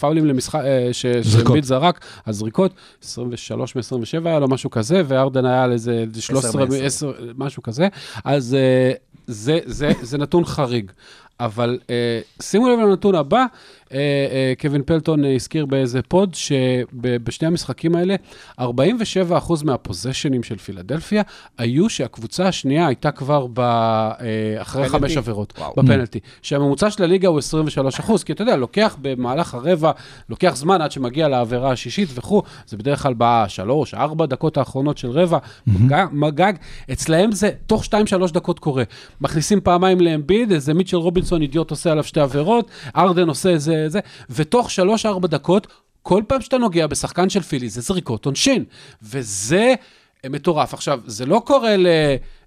פאולים 0.00 0.26
למשחק, 0.26 0.60
אה, 0.64 0.88
ש- 0.92 1.06
זריקות. 1.06 1.52
שביט 1.52 1.64
זרק, 1.64 2.00
הזריקות, 2.26 2.72
23 3.02 3.76
מ-27 3.76 3.82
היה 4.28 4.38
לו 4.38 4.48
משהו 4.48 4.70
כזה, 4.70 5.02
וארדן 5.08 5.44
היה 5.44 5.62
על 5.64 5.72
איזה 5.72 6.04
13 6.20 6.64
מ-10. 6.64 6.70
מ-10, 6.70 7.06
משהו 7.36 7.62
כזה, 7.62 7.88
אז 8.24 8.54
אה, 8.54 8.92
זה, 9.26 9.58
זה, 9.64 9.92
זה 10.02 10.18
נתון 10.18 10.44
חריג. 10.44 10.90
אבל 11.40 11.78
אה, 11.90 12.20
שימו 12.42 12.68
לב 12.68 12.78
לנתון 12.78 13.14
הבא, 13.14 13.44
אה, 13.92 13.98
אה, 13.98 14.52
קווין 14.60 14.82
פלטון 14.82 15.24
הזכיר 15.24 15.66
באיזה 15.66 16.02
פוד, 16.02 16.34
שבשני 16.34 17.48
המשחקים 17.48 17.94
האלה, 17.94 18.14
47% 18.60 18.64
מהפוזיישנים 19.64 20.42
של 20.42 20.58
פילדלפיה 20.58 21.22
היו 21.58 21.88
שהקבוצה 21.88 22.48
השנייה 22.48 22.86
הייתה 22.86 23.10
כבר 23.10 23.46
ב, 23.52 23.60
אחרי? 24.58 24.88
חמש 24.88 25.16
עבירות, 25.16 25.52
וואו. 25.58 25.72
בפנלטי. 25.76 26.20
שהממוצע 26.42 26.90
של 26.90 27.02
הליגה 27.02 27.28
הוא 27.28 27.40
23%, 27.40 28.24
כי 28.24 28.32
אתה 28.32 28.42
יודע, 28.42 28.56
לוקח 28.56 28.96
במהלך 29.02 29.54
הרבע, 29.54 29.90
לוקח 30.28 30.56
זמן 30.56 30.80
עד 30.80 30.92
שמגיע 30.92 31.28
לעבירה 31.28 31.70
השישית 31.70 32.08
וכו', 32.14 32.42
זה 32.66 32.76
בדרך 32.76 33.02
כלל 33.02 33.14
בשלוש, 33.18 33.94
ארבע 33.94 34.26
דקות 34.26 34.56
האחרונות 34.56 34.98
של 34.98 35.10
רבע, 35.10 35.38
גג, 35.86 36.06
גג, 36.34 36.52
אצלהם 36.92 37.32
זה 37.32 37.50
תוך 37.66 37.84
שתיים, 37.84 38.06
שלוש 38.06 38.32
דקות 38.32 38.58
קורה. 38.58 38.84
מכניסים 39.20 39.60
פעמיים 39.60 40.00
לאמביד, 40.00 40.52
איזה 40.52 40.74
מיטשל 40.74 40.96
רובינסון 40.96 41.23
אידיוט 41.32 41.70
עושה 41.70 41.92
עליו 41.92 42.04
שתי 42.04 42.20
עבירות, 42.20 42.70
ארדן 42.96 43.28
עושה 43.28 43.48
איזה 43.48 43.84
זה, 43.88 44.00
ותוך 44.30 44.70
שלוש, 44.70 45.06
ארבע 45.06 45.28
דקות, 45.28 45.66
כל 46.02 46.22
פעם 46.28 46.40
שאתה 46.40 46.58
נוגע 46.58 46.86
בשחקן 46.86 47.28
של 47.28 47.42
פילי, 47.42 47.68
זה 47.68 47.80
זריקות 47.80 48.26
עונשין. 48.26 48.64
וזה 49.02 49.74
אה, 50.24 50.28
מטורף. 50.30 50.74
עכשיו, 50.74 51.00
זה 51.06 51.26
לא 51.26 51.42
קורה 51.46 51.74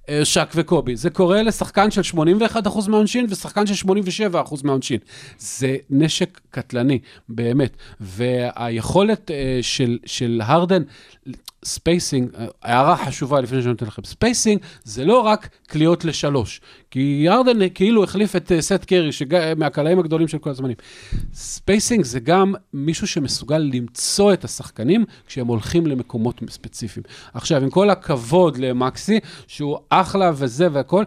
לשאק 0.10 0.52
וקובי, 0.56 0.96
זה 0.96 1.10
קורה 1.10 1.44
לשחקן 1.44 1.92
של 1.92 2.02
81% 2.02 2.90
מהעונשין 2.90 3.26
ושחקן 3.30 3.68
של 3.68 3.88
87% 4.34 4.56
מהעונשין. 4.64 5.00
זה 5.40 5.76
נשק 5.90 6.40
קטלני, 6.52 7.00
באמת. 7.30 7.78
והיכולת 8.00 9.32
אה, 9.32 9.60
של, 9.62 9.98
של 10.06 10.42
הרדן, 10.44 10.84
spacing, 11.66 12.36
אה, 12.36 12.46
הערה 12.64 12.98
חשובה 12.98 13.42
לפני 13.42 13.62
שאני 13.62 13.72
נותן 13.72 13.86
לכם, 13.86 14.04
spacing 14.04 14.62
זה 14.84 15.06
לא 15.06 15.20
רק 15.20 15.50
קליעות 15.68 16.06
לשלוש, 16.06 16.62
כי 16.92 17.22
הרדן 17.26 17.70
כאילו 17.74 18.04
החליף 18.04 18.36
את 18.36 18.52
אה, 18.52 18.62
סת' 18.62 18.86
קרי, 18.86 19.12
שג... 19.12 19.54
מהקלעים 19.58 20.00
הגדולים 20.00 20.28
של 20.28 20.38
כל 20.38 20.50
הזמנים. 20.50 20.76
spacing 21.34 22.06
זה 22.06 22.20
גם 22.20 22.54
מישהו 22.74 23.08
שמסוגל 23.08 23.58
למצוא 23.74 24.34
את 24.34 24.44
השחקנים 24.44 25.06
כשהם 25.28 25.48
הולכים 25.48 25.88
למקומות 25.88 26.42
ספציפיים. 26.50 27.04
עכשיו, 27.34 27.64
עם 27.64 27.70
כל 27.70 27.90
הכבוד 27.90 28.58
למקסי, 28.58 29.20
שהוא 29.48 29.78
אחלה 29.90 30.32
וזה 30.36 30.68
והכל, 30.72 31.04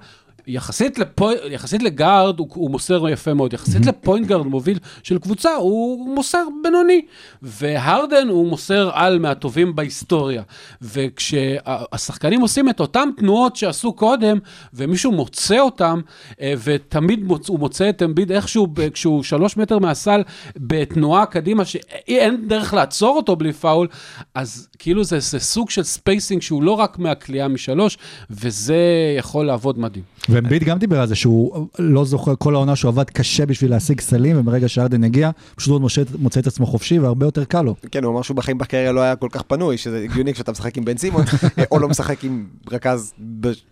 יחסית, 0.51 0.99
לפוי, 0.99 1.35
יחסית 1.51 1.83
לגארד 1.83 2.39
הוא, 2.39 2.49
הוא 2.55 2.71
מוסר 2.71 3.09
יפה 3.09 3.35
מאוד, 3.35 3.53
יחסית 3.53 3.87
ל 3.87 3.93
point 3.93 4.27
guard 4.27 4.47
מוביל 4.47 4.79
של 5.03 5.19
קבוצה 5.19 5.55
הוא 5.55 6.15
מוסר 6.15 6.45
בינוני, 6.63 7.03
והרדן 7.43 8.29
הוא 8.29 8.49
מוסר 8.49 8.91
על 8.93 9.19
מהטובים 9.19 9.77
בהיסטוריה. 9.77 10.43
וכשהשחקנים 10.83 12.41
עושים 12.41 12.69
את 12.69 12.81
אותן 12.81 13.09
תנועות 13.17 13.57
שעשו 13.57 13.93
קודם, 13.93 14.39
ומישהו 14.75 15.13
מוצא 15.13 15.59
אותם, 15.59 16.01
אה, 16.41 16.55
ותמיד 16.65 17.25
מוצ, 17.25 17.49
הוא 17.49 17.59
מוצא 17.59 17.89
את 17.89 18.03
אמביד 18.03 18.33
איכשהו, 18.33 18.67
כשהוא 18.93 19.23
שלוש 19.23 19.57
מטר 19.57 19.79
מהסל, 19.79 20.23
בתנועה 20.57 21.27
קדימה, 21.27 21.65
שאין 21.65 22.49
דרך 22.49 22.75
לעצור 22.75 23.17
אותו 23.17 23.37
בלי 23.37 23.53
פאול, 23.53 23.89
אז 24.35 24.69
כאילו 24.79 25.05
זה, 25.05 25.21
זה 25.21 25.39
סוג 25.39 25.71
של 25.71 25.83
spacing 25.83 26.43
שהוא 26.43 26.63
לא 26.63 26.73
רק 26.73 26.99
מהקליעה 26.99 27.49
משלוש, 27.49 27.99
וזה 28.31 28.77
יכול 29.19 29.47
לעבוד 29.47 29.79
מדהים. 29.79 30.05
ואמביד 30.43 30.63
גם 30.63 30.79
דיבר 30.79 31.01
על 31.01 31.07
זה 31.07 31.15
שהוא 31.15 31.67
לא 31.79 32.05
זוכר 32.05 32.35
כל 32.39 32.55
העונה 32.55 32.77
שהוא 32.77 32.89
עבד 32.89 33.11
קשה 33.11 33.47
בשביל 33.47 33.71
להשיג 33.71 34.01
סלים, 34.01 34.39
וברגע 34.39 34.69
שהרדן 34.69 35.05
הגיע, 35.05 35.31
פשוט 35.57 35.71
הוא 35.73 35.81
מוצא, 36.19 36.41
את 36.41 36.47
עצמו 36.47 36.67
חופשי 36.67 36.99
והרבה 36.99 37.27
יותר 37.27 37.45
קל 37.45 37.63
לו. 37.63 37.75
כן, 37.91 38.05
הוא 38.05 38.13
אמר 38.13 38.23
שהוא 38.23 38.37
בחיים 38.37 38.59
בקריירה 38.59 38.93
לא 38.93 39.01
היה 39.01 39.17
כל 39.17 39.29
כך 39.33 39.43
פנוי, 39.43 39.79
שזה 39.79 40.01
הגיוני 40.05 40.35
כשאתה 40.35 40.53
משחק 40.53 40.77
עם 40.77 40.85
בן 40.85 40.97
סימונס, 40.97 41.25
אה, 41.59 41.65
או 41.71 41.79
לא 41.79 41.89
משחק 41.89 42.25
עם 42.25 42.47
רכז 42.71 43.15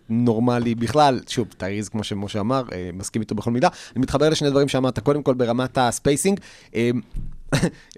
נורמלי 0.09 0.75
בכלל. 0.75 1.19
שוב, 1.27 1.47
טייריז, 1.57 1.89
כמו 1.89 2.03
שמשה 2.03 2.39
אמר, 2.39 2.63
אה, 2.71 2.89
מסכים 2.93 3.21
איתו 3.21 3.35
בכל 3.35 3.51
מידה. 3.51 3.67
אני 3.95 4.01
מתחבר 4.01 4.29
לשני 4.29 4.49
דברים 4.49 4.67
שאמרת, 4.67 4.99
קודם 4.99 5.23
כל 5.23 5.33
ברמת 5.33 5.77
ה 5.77 5.84
spacing. 5.84 6.39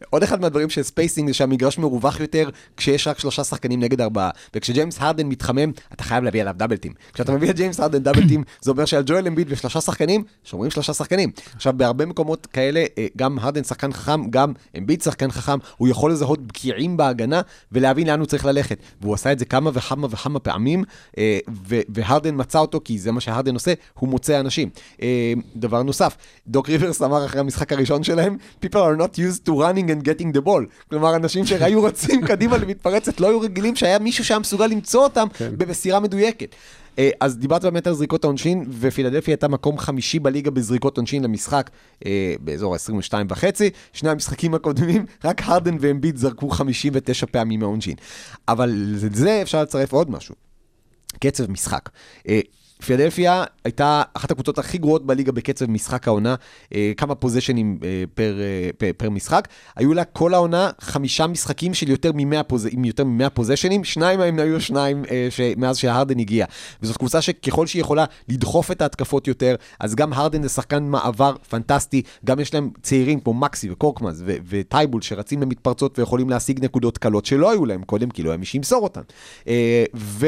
עוד 0.10 0.24
אחד 0.24 0.42
מהדברים 0.42 0.70
של 0.70 0.84
spacing 0.84 1.28
זה 1.28 1.34
שהמגרש 1.34 1.78
מרווח 1.78 2.20
יותר 2.20 2.50
כשיש 2.78 3.08
רק 3.08 3.20
שלושה 3.20 3.44
שחקנים 3.44 3.80
נגד 3.80 4.02
ארבעה. 4.02 4.30
וכשג'יימס 4.56 4.98
הרדן 5.00 5.28
מתחמם, 5.28 5.72
אתה 5.94 6.04
חייב 6.04 6.24
להביא 6.24 6.42
עליו 6.42 6.54
double 6.58 6.77
team. 6.77 6.94
כשאתה 7.14 7.32
מביא 7.32 7.50
את 7.50 7.56
ג'יימס 7.56 7.80
הרדן 7.80 8.04
double 8.04 8.25
team, 8.25 8.44
זה 8.62 8.72
אומר 8.72 8.86
שעל 8.86 9.04
ג'ואל 9.06 9.28
אמביד 9.28 9.48
ושלושה 9.50 9.82
שחקנים, 9.82 10.24
שומרים 10.44 10.72
שלושה 10.72 10.94
שחקנים. 10.94 11.32
עכשיו, 11.56 11.74
בהרבה 11.78 12.06
מקומות 12.06 12.46
כאלה, 12.46 12.86
אה, 12.98 13.08
גם 13.18 13.40
הרדן 13.40 13.64
שחקן 13.64 13.94
חכם, 13.94 14.30
גם 14.30 14.54
אמביד 14.78 15.02
שחקן 15.02 15.32
חכם, 15.32 15.58
הוא 15.78 15.88
יכול 15.88 16.12
לזהות 16.12 16.48
בקיעים 16.48 16.98
בהגנה 16.98 17.42
ולהבין 17.72 18.08
לאן 18.08 18.20
הוא 18.20 18.28
צריך 18.28 18.46
ללכת. 18.46 18.78
והוא 19.02 19.14
עשה 19.14 19.32
את 19.32 19.40
זה 19.40 19.46
כמה 19.46 19.72
וכמה 19.74 20.08
וכמה 20.12 20.40
פעמים, 20.40 20.84
אה, 21.18 21.40
והרדן 21.90 22.36
מצא 22.38 22.60
אותו, 22.60 22.82
כי 22.84 23.00
זה 23.00 23.12
מה 23.12 23.22
שהרדן 23.22 23.54
עושה, 23.54 23.74
הוא 24.00 24.10
מוצא 24.10 24.40
אנשים. 24.40 24.70
אה, 25.02 25.34
דבר 25.56 25.84
נוסף, 25.84 26.18
דוק 26.48 26.70
ריברס 26.70 27.02
אמר 27.02 27.26
אחרי 27.26 27.40
המשחק 27.40 27.74
הראשון 27.74 28.04
שלהם, 28.04 28.38
People 28.62 28.80
are 28.80 28.96
not 28.96 29.18
used 29.18 29.41
to 29.46 29.52
running 29.52 29.90
and 29.90 30.06
getting 30.06 30.38
the 30.38 30.46
ball. 30.46 30.66
כלומר, 30.90 31.16
אנשים 31.16 31.46
שהיו 31.46 31.84
רצים 31.88 32.26
קדימה 32.26 32.58
למתפרצת, 32.58 33.20
לא 33.20 33.28
היו 33.28 33.42
רגילים 33.42 33.76
שהיה 33.76 34.00
מישהו 34.00 34.26
שהיה 34.26 34.40
מסוגל 34.40 34.68
למצוא 34.68 35.04
אותם 35.04 35.28
כן. 35.34 35.52
במסירה 35.58 36.00
מדויקת. 36.00 36.56
אה, 37.00 37.10
אז 37.20 37.38
דיברת 37.38 37.62
באמת 37.62 37.88
על 37.88 37.94
זריקות 37.94 38.24
העונשין, 38.24 38.66
ופילדלפיה 38.80 39.32
הייתה 39.32 39.48
מקום 39.48 39.78
חמישי 39.78 40.20
בליגה 40.20 40.52
בזריקות 40.52 40.98
עונשין 40.98 41.24
למשחק 41.24 41.70
אה, 42.06 42.34
באזור 42.40 42.76
ה-22 42.76 43.14
וחצי. 43.30 43.70
שני 43.94 44.10
המשחקים 44.10 44.54
הקודמים, 44.54 45.06
רק 45.24 45.42
הרדן 45.46 45.78
ואמביט 45.80 46.18
זרקו 46.18 46.50
59 46.50 47.26
פעמים 47.26 47.60
מהעונשין. 47.60 47.96
אבל 48.48 48.72
לזה 48.76 49.42
אפשר 49.42 49.62
לצרף 49.62 49.94
עוד 49.94 50.12
משהו. 50.12 50.36
קצב 51.20 51.52
משחק. 51.52 51.90
אה, 52.28 52.40
פילדלפיה 52.86 53.44
הייתה 53.66 54.02
אחת 54.14 54.32
הקבוצות 54.32 54.60
הכי 54.60 54.78
גרועות 54.78 55.06
בליגה 55.06 55.32
בקצב 55.32 55.70
משחק 55.70 56.08
העונה, 56.08 56.36
אה, 56.76 56.92
כמה 56.98 57.16
פוזיישנים 57.16 57.80
אה, 57.84 58.04
פר, 58.14 58.40
אה, 58.40 58.70
פר, 58.78 58.92
פר 58.98 59.10
משחק. 59.10 59.48
היו 59.76 59.94
לה 59.94 60.04
כל 60.04 60.34
העונה 60.34 60.70
חמישה 60.82 61.28
משחקים 61.28 61.74
של 61.74 61.90
יותר 61.90 62.12
מ-100 62.12 62.44
פוז... 62.44 62.68
עם 62.72 62.86
יותר 62.86 63.04
מ-100 63.04 63.30
פוזיישנים, 63.30 63.84
שניים 63.84 64.20
מהם 64.20 64.40
היו 64.40 64.62
שניים 64.62 65.06
ש... 65.30 65.42
מאז 65.58 65.78
שהרדן 65.78 66.20
הגיע. 66.20 66.46
וזאת 66.82 66.98
קבוצה 66.98 67.22
שככל 67.22 67.68
שהיא 67.68 67.82
יכולה 67.82 68.06
לדחוף 68.30 68.72
את 68.72 68.82
ההתקפות 68.82 69.28
יותר, 69.28 69.56
אז 69.80 69.96
גם 69.96 70.14
הרדן 70.14 70.44
זה 70.44 70.50
שחקן 70.50 70.84
מעבר 70.84 71.36
פנטסטי, 71.50 72.02
גם 72.26 72.40
יש 72.40 72.54
להם 72.54 72.70
צעירים 72.82 73.20
כמו 73.20 73.34
מקסי 73.34 73.72
וקורקמאז 73.72 74.24
ו- 74.26 74.36
וטייבול 74.50 75.02
שרצים 75.02 75.42
למתפרצות 75.42 76.00
ויכולים 76.00 76.30
להשיג 76.30 76.66
נקודות 76.66 76.98
קלות 76.98 77.26
שלא 77.26 77.52
היו 77.52 77.66
להם 77.66 77.84
קודם, 77.84 78.10
כי 78.10 78.24
לא 78.24 78.30
היה 78.30 78.38
מי 78.38 78.46
שימסור 78.46 78.84
אותן. 78.84 79.02
ו... 79.96 80.28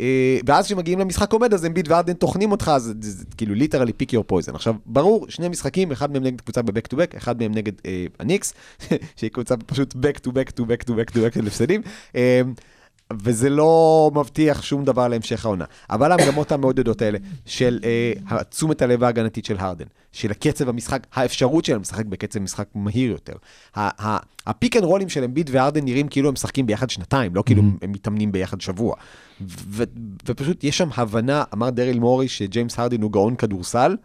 אה, 0.00 0.38
ואז 0.46 0.66
כשמגיעים 0.66 0.98
למשחק 0.98 1.32
עומד, 1.32 1.54
אז 1.54 1.66
אמביד 1.66 1.88
והרדן 1.88 2.12
טוחנים 2.12 2.50
אותך, 2.50 2.70
אז 2.74 2.94
זה, 3.00 3.24
כאילו 3.36 3.54
literally 3.54 3.92
pick 3.92 4.12
your 4.12 4.24
poison. 4.24 4.54
עכשיו, 4.54 4.74
ברור, 4.86 5.26
שני 5.28 5.48
משחקים, 5.48 5.92
אחד 5.92 6.12
מהם 6.12 6.22
נגד 6.22 6.40
קבוצה 6.40 6.62
ב 6.62 6.67
back 6.67 6.86
to 6.86 6.96
back, 6.96 7.14
אחד 7.14 7.42
מהם 7.42 7.52
נגד 7.52 7.72
אה, 7.86 8.06
הניקס, 8.18 8.54
שהיא 9.16 9.30
קבוצה 9.30 9.56
פשוט 9.56 9.94
back 9.94 10.18
to 10.18 10.32
back 10.32 10.50
to 10.50 10.66
back 10.66 10.82
to 10.82 10.94
back 10.94 11.10
to 11.10 11.20
back 11.20 11.34
של 11.34 11.46
הפסדים. 11.46 11.82
וזה 13.12 13.50
לא 13.50 14.10
מבטיח 14.14 14.62
שום 14.62 14.84
דבר 14.84 15.08
להמשך 15.08 15.44
העונה. 15.44 15.64
אבל 15.90 16.12
המגמות 16.12 16.52
המעודדות 16.52 17.02
האלה 17.02 17.18
של 17.46 17.80
אה, 17.84 18.42
תשומת 18.44 18.82
הלב 18.82 19.04
ההגנתית 19.04 19.44
של 19.44 19.56
הרדן, 19.58 19.84
של 20.12 20.30
הקצב 20.30 20.68
המשחק, 20.68 21.06
האפשרות 21.12 21.64
שלהם 21.64 21.80
לשחק 21.80 22.06
בקצב 22.06 22.38
משחק 22.40 22.68
מהיר 22.74 23.10
יותר. 23.10 23.32
ה 24.46 24.52
pick 24.52 24.76
and 24.76 24.84
roll 24.84 25.00
ים 25.00 25.08
של 25.08 25.24
אמביד 25.24 25.50
והרדן 25.50 25.84
נראים 25.84 26.08
כאילו 26.08 26.28
הם 26.28 26.34
משחקים 26.34 26.66
ביחד 26.66 26.90
שנתיים, 26.90 27.34
לא 27.34 27.42
כאילו 27.46 27.62
הם 27.82 27.92
מתאמנים 27.92 28.32
ביחד 28.32 28.60
שבוע. 28.60 28.94
ו- 29.40 29.84
ופשוט 30.26 30.64
יש 30.64 30.78
שם 30.78 30.88
הבנה, 30.96 31.44
אמר 31.54 31.70
דריל 31.70 31.98
מורי 31.98 32.28
שג'יימס 32.28 32.78
הרדן 32.78 33.02
הוא 33.02 33.12
גאון 33.12 33.36
כדורסל, 33.36 33.96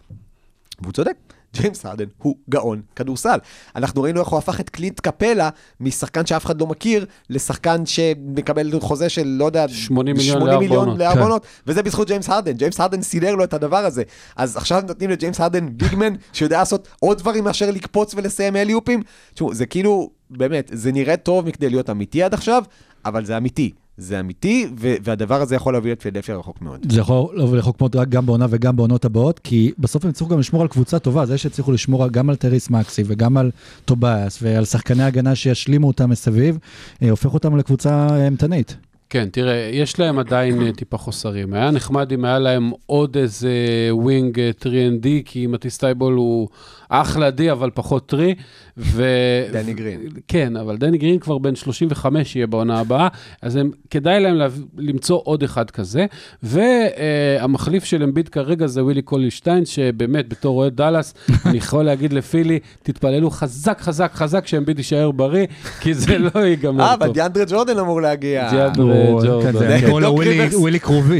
והוא 0.82 0.94
צודק. 0.94 1.33
ג'יימס 1.54 1.86
הרדן 1.86 2.06
הוא 2.18 2.36
גאון 2.50 2.82
כדורסל. 2.96 3.38
אנחנו 3.76 4.02
ראינו 4.02 4.20
איך 4.20 4.28
הוא 4.28 4.38
הפך 4.38 4.60
את 4.60 4.70
קלינט 4.70 5.00
קפלה 5.00 5.50
משחקן 5.80 6.26
שאף 6.26 6.46
אחד 6.46 6.62
לא 6.62 6.68
מכיר, 6.68 7.06
לשחקן 7.30 7.86
שמקבל 7.86 8.80
חוזה 8.80 9.10
של, 9.10 9.28
לא 9.28 9.46
יודע, 9.46 9.68
80 9.68 10.18
מיליון 10.18 10.39
80 10.39 10.60
מיליון 10.60 10.78
לארבע 10.78 10.88
עונות. 10.88 10.99
לארבע 10.99 11.20
עונות, 11.20 11.45
וזה 11.68 11.84
בזכות 11.84 12.08
ג'יימס 12.08 12.30
הרדן. 12.30 12.52
ג'יימס 12.52 12.80
הרדן 12.80 13.02
סידר 13.02 13.36
לו 13.36 13.44
את 13.44 13.54
הדבר 13.54 13.78
הזה. 13.78 14.04
אז 14.36 14.58
עכשיו 14.58 14.84
נותנים 14.88 15.10
לג'יימס 15.10 15.39
הרדן 15.39 15.78
big 15.78 15.93
man, 15.93 16.13
שיודע 16.34 16.58
לעשות 16.58 16.88
עוד 17.00 17.18
דברים 17.18 17.44
מאשר 17.44 17.72
לקפוץ 17.72 18.13
ולסיים 18.16 18.56
אליופים. 18.56 19.04
תשמעו, 19.34 19.54
זה 19.54 19.66
כאילו, 19.66 20.10
באמת, 20.30 20.72
זה 20.74 20.92
נראה 20.92 21.18
טוב 21.18 21.46
מכדי 21.46 21.70
להיות 21.70 21.89
אמיתי 21.89 22.24
עד 22.24 22.34
עכשיו, 22.34 22.63
אבל 23.06 23.26
זה 23.26 23.38
אמיתי. 23.38 23.72
זה 23.97 24.19
אמיתי, 24.19 24.67
ו- 24.79 24.95
והדבר 25.03 25.41
הזה 25.41 25.56
יכול 25.56 25.73
להביא 25.73 25.91
את 25.91 26.01
פילדלפיה 26.01 26.36
רחוק 26.36 26.62
מאוד. 26.62 26.91
זה 26.91 26.99
יכול 26.99 27.39
לבוא 27.39 27.58
רחוק 27.58 27.82
מאוד 27.82 27.95
רק 27.95 28.10
גם 28.10 28.25
בעונה 28.25 28.45
וגם 28.49 28.75
בעונות 28.75 29.06
הבאות, 29.06 29.39
כי 29.39 29.71
בסוף 29.79 30.03
הם 30.03 30.10
הצליחו 30.10 30.32
גם 30.32 30.39
לשמור 30.39 30.62
על 30.62 30.67
קבוצה 30.67 30.99
טובה, 30.99 31.25
זה 31.25 31.38
שהצליחו 31.38 31.71
לשמור 31.71 32.08
גם 32.08 32.29
על 32.29 32.36
טייריס 32.36 32.69
מקסי 32.69 33.03
וגם 33.06 33.38
על 33.38 33.51
טוביאס 33.86 34.39
ועל 34.41 34.65
שחקני 34.65 35.03
הגנה 35.03 35.36
שישלימו 35.36 35.88
אותם 35.88 36.10
מסביב, 36.10 36.58
אה, 37.03 37.10
הופך 37.10 37.34
אותם 37.34 37.58
לקבוצה 37.58 38.08
אה, 38.10 38.25
אימתנית. 38.25 38.77
כן, 39.10 39.29
תראה, 39.32 39.69
יש 39.73 39.99
להם 39.99 40.19
עדיין 40.19 40.62
אה, 40.62 40.71
טיפה 40.71 40.97
חוסרים. 40.97 41.53
היה 41.53 41.71
נחמד 41.71 42.12
אם 42.13 42.25
היה 42.25 42.39
להם 42.39 42.71
עוד 42.86 43.17
איזה 43.17 43.51
wing 43.91 44.39
3 44.62 44.69
and 44.69 44.92
D, 44.92 45.08
כי 45.25 45.47
מטיס 45.47 45.77
טייבול 45.77 46.13
הוא 46.13 46.47
אחלה 46.89 47.29
D, 47.29 47.51
אבל 47.51 47.69
פחות 47.73 48.06
three. 48.06 48.36
ו... 48.77 49.03
דני 49.51 49.73
גרין. 49.73 49.99
כן, 50.27 50.55
אבל 50.57 50.77
דני 50.77 50.97
גרין 50.97 51.19
כבר 51.19 51.38
בן 51.38 51.55
35 51.55 52.36
יהיה 52.36 52.47
בעונה 52.47 52.79
הבאה, 52.79 53.07
אז 53.41 53.55
הם, 53.55 53.71
כדאי 53.89 54.19
להם 54.19 54.36
לה... 54.36 54.47
למצוא 54.77 55.19
עוד 55.23 55.43
אחד 55.43 55.71
כזה. 55.71 56.05
והמחליף 56.43 57.83
של 57.83 58.03
אמביד 58.03 58.29
כרגע 58.29 58.67
זה 58.67 58.83
ווילי 58.83 59.01
קולי-סטיין, 59.02 59.65
שבאמת, 59.65 60.29
בתור 60.29 60.57
אוהד 60.57 60.75
דאלאס, 60.75 61.13
אני 61.45 61.57
יכול 61.57 61.83
להגיד 61.83 62.13
לפילי, 62.13 62.59
תתפללו 62.83 63.29
חזק, 63.29 63.81
חזק, 63.81 64.12
חזק, 64.13 64.47
שאמביד 64.47 64.77
יישאר 64.77 65.12
בריא, 65.12 65.45
כי 65.81 65.93
זה 65.93 66.17
לא 66.17 66.39
ייגמר 66.39 66.83
אה, 66.83 66.93
טוב. 66.93 67.03
אבל 67.03 67.13
דיאנדרה 67.13 67.43
ג'ורדן 67.47 67.79
אמור 67.79 68.01
להגיע. 68.01 68.49
דיאנדרה 68.51 68.95
ג'ורדן. 69.25 69.79
כן, 69.81 69.88
לו 69.88 70.13
ווילי- 70.15 70.29
ריברס. 70.39 70.53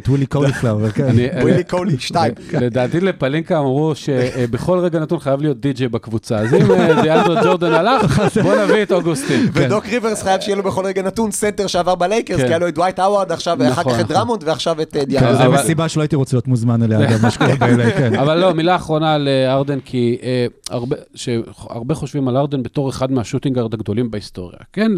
ווילי 0.08 0.26
קוליפלאבר, 0.30 0.90
כן. 0.90 1.04
אני- 1.06 1.28
ווילי 1.42 1.64
קולי, 1.64 1.96
שתיים. 2.00 2.34
לדעתי 2.62 3.00
לפלינקה 3.00 3.60
אמרו 3.60 3.96
שבכל 3.96 4.80
רגע 4.80 5.00
נתון 5.00 5.20
חייב 5.20 5.42
להיות 5.42 5.60
די-ג'יי 5.60 5.88
בקבוצה. 5.88 6.38
אז 6.38 6.54
אם 6.54 6.72
אה, 6.72 7.02
דיאנדרה 7.02 7.43
ג'ורדן 7.44 7.74
הלך, 7.74 8.22
בוא 8.44 8.56
נביא 8.56 8.84
את 8.84 8.92
אוגוסטין. 8.92 9.50
ודוק 9.54 9.86
ריברס 9.86 10.24
חייב 10.24 10.42
שיהיה 10.42 10.56
לו 10.56 10.64
בכל 10.64 10.86
רגע 10.86 11.02
נתון 11.02 11.32
סנטר 11.32 11.68
שעבר 11.68 11.96
בלייקרס, 11.96 12.38
כן. 12.38 12.46
כי 12.46 12.50
היה 12.50 12.60
לו 12.60 12.68
את 12.68 12.76
דווייט 12.76 13.00
האווארד 13.00 13.32
עכשיו, 13.32 13.58
ואחר 13.60 13.82
נכון, 13.82 13.94
כך 13.94 14.00
את. 14.00 14.08
דרמונד, 14.08 14.44
ועכשיו 14.46 14.82
את 14.82 14.96
אה, 14.96 15.02
כן, 15.02 15.08
דיאנדרה. 15.08 15.46
זו 15.46 15.52
מסיבה 15.52 15.90
שלא 15.90 16.02
הייתי 16.02 16.16
רוצה 16.16 16.36
להיות 16.36 16.48
מוזמן 16.48 16.84
אליה, 16.84 17.04
אגב, 17.04 17.22
מה 17.22 17.32
שקורה 17.32 17.58
כן. 17.98 18.16
אבל 18.16 18.40
לא, 18.40 18.54
מילה 18.54 18.76
אחרונה 18.76 19.14
על 19.14 19.28
אה, 19.28 19.54
ארדן, 19.54 19.80
כי 19.80 20.18
אה, 20.24 20.46
הרבה, 20.70 21.96
חושבים 21.96 22.28
על 22.28 22.38
ארדן 22.38 22.64
בתור 22.64 22.90
אחד 22.90 23.12
מה 23.12 23.20
shooting 23.20 23.53
guard 23.53 23.74
הגדולים 23.74 24.12
בהיסטוריה. 24.12 24.60
כן, 24.74 24.92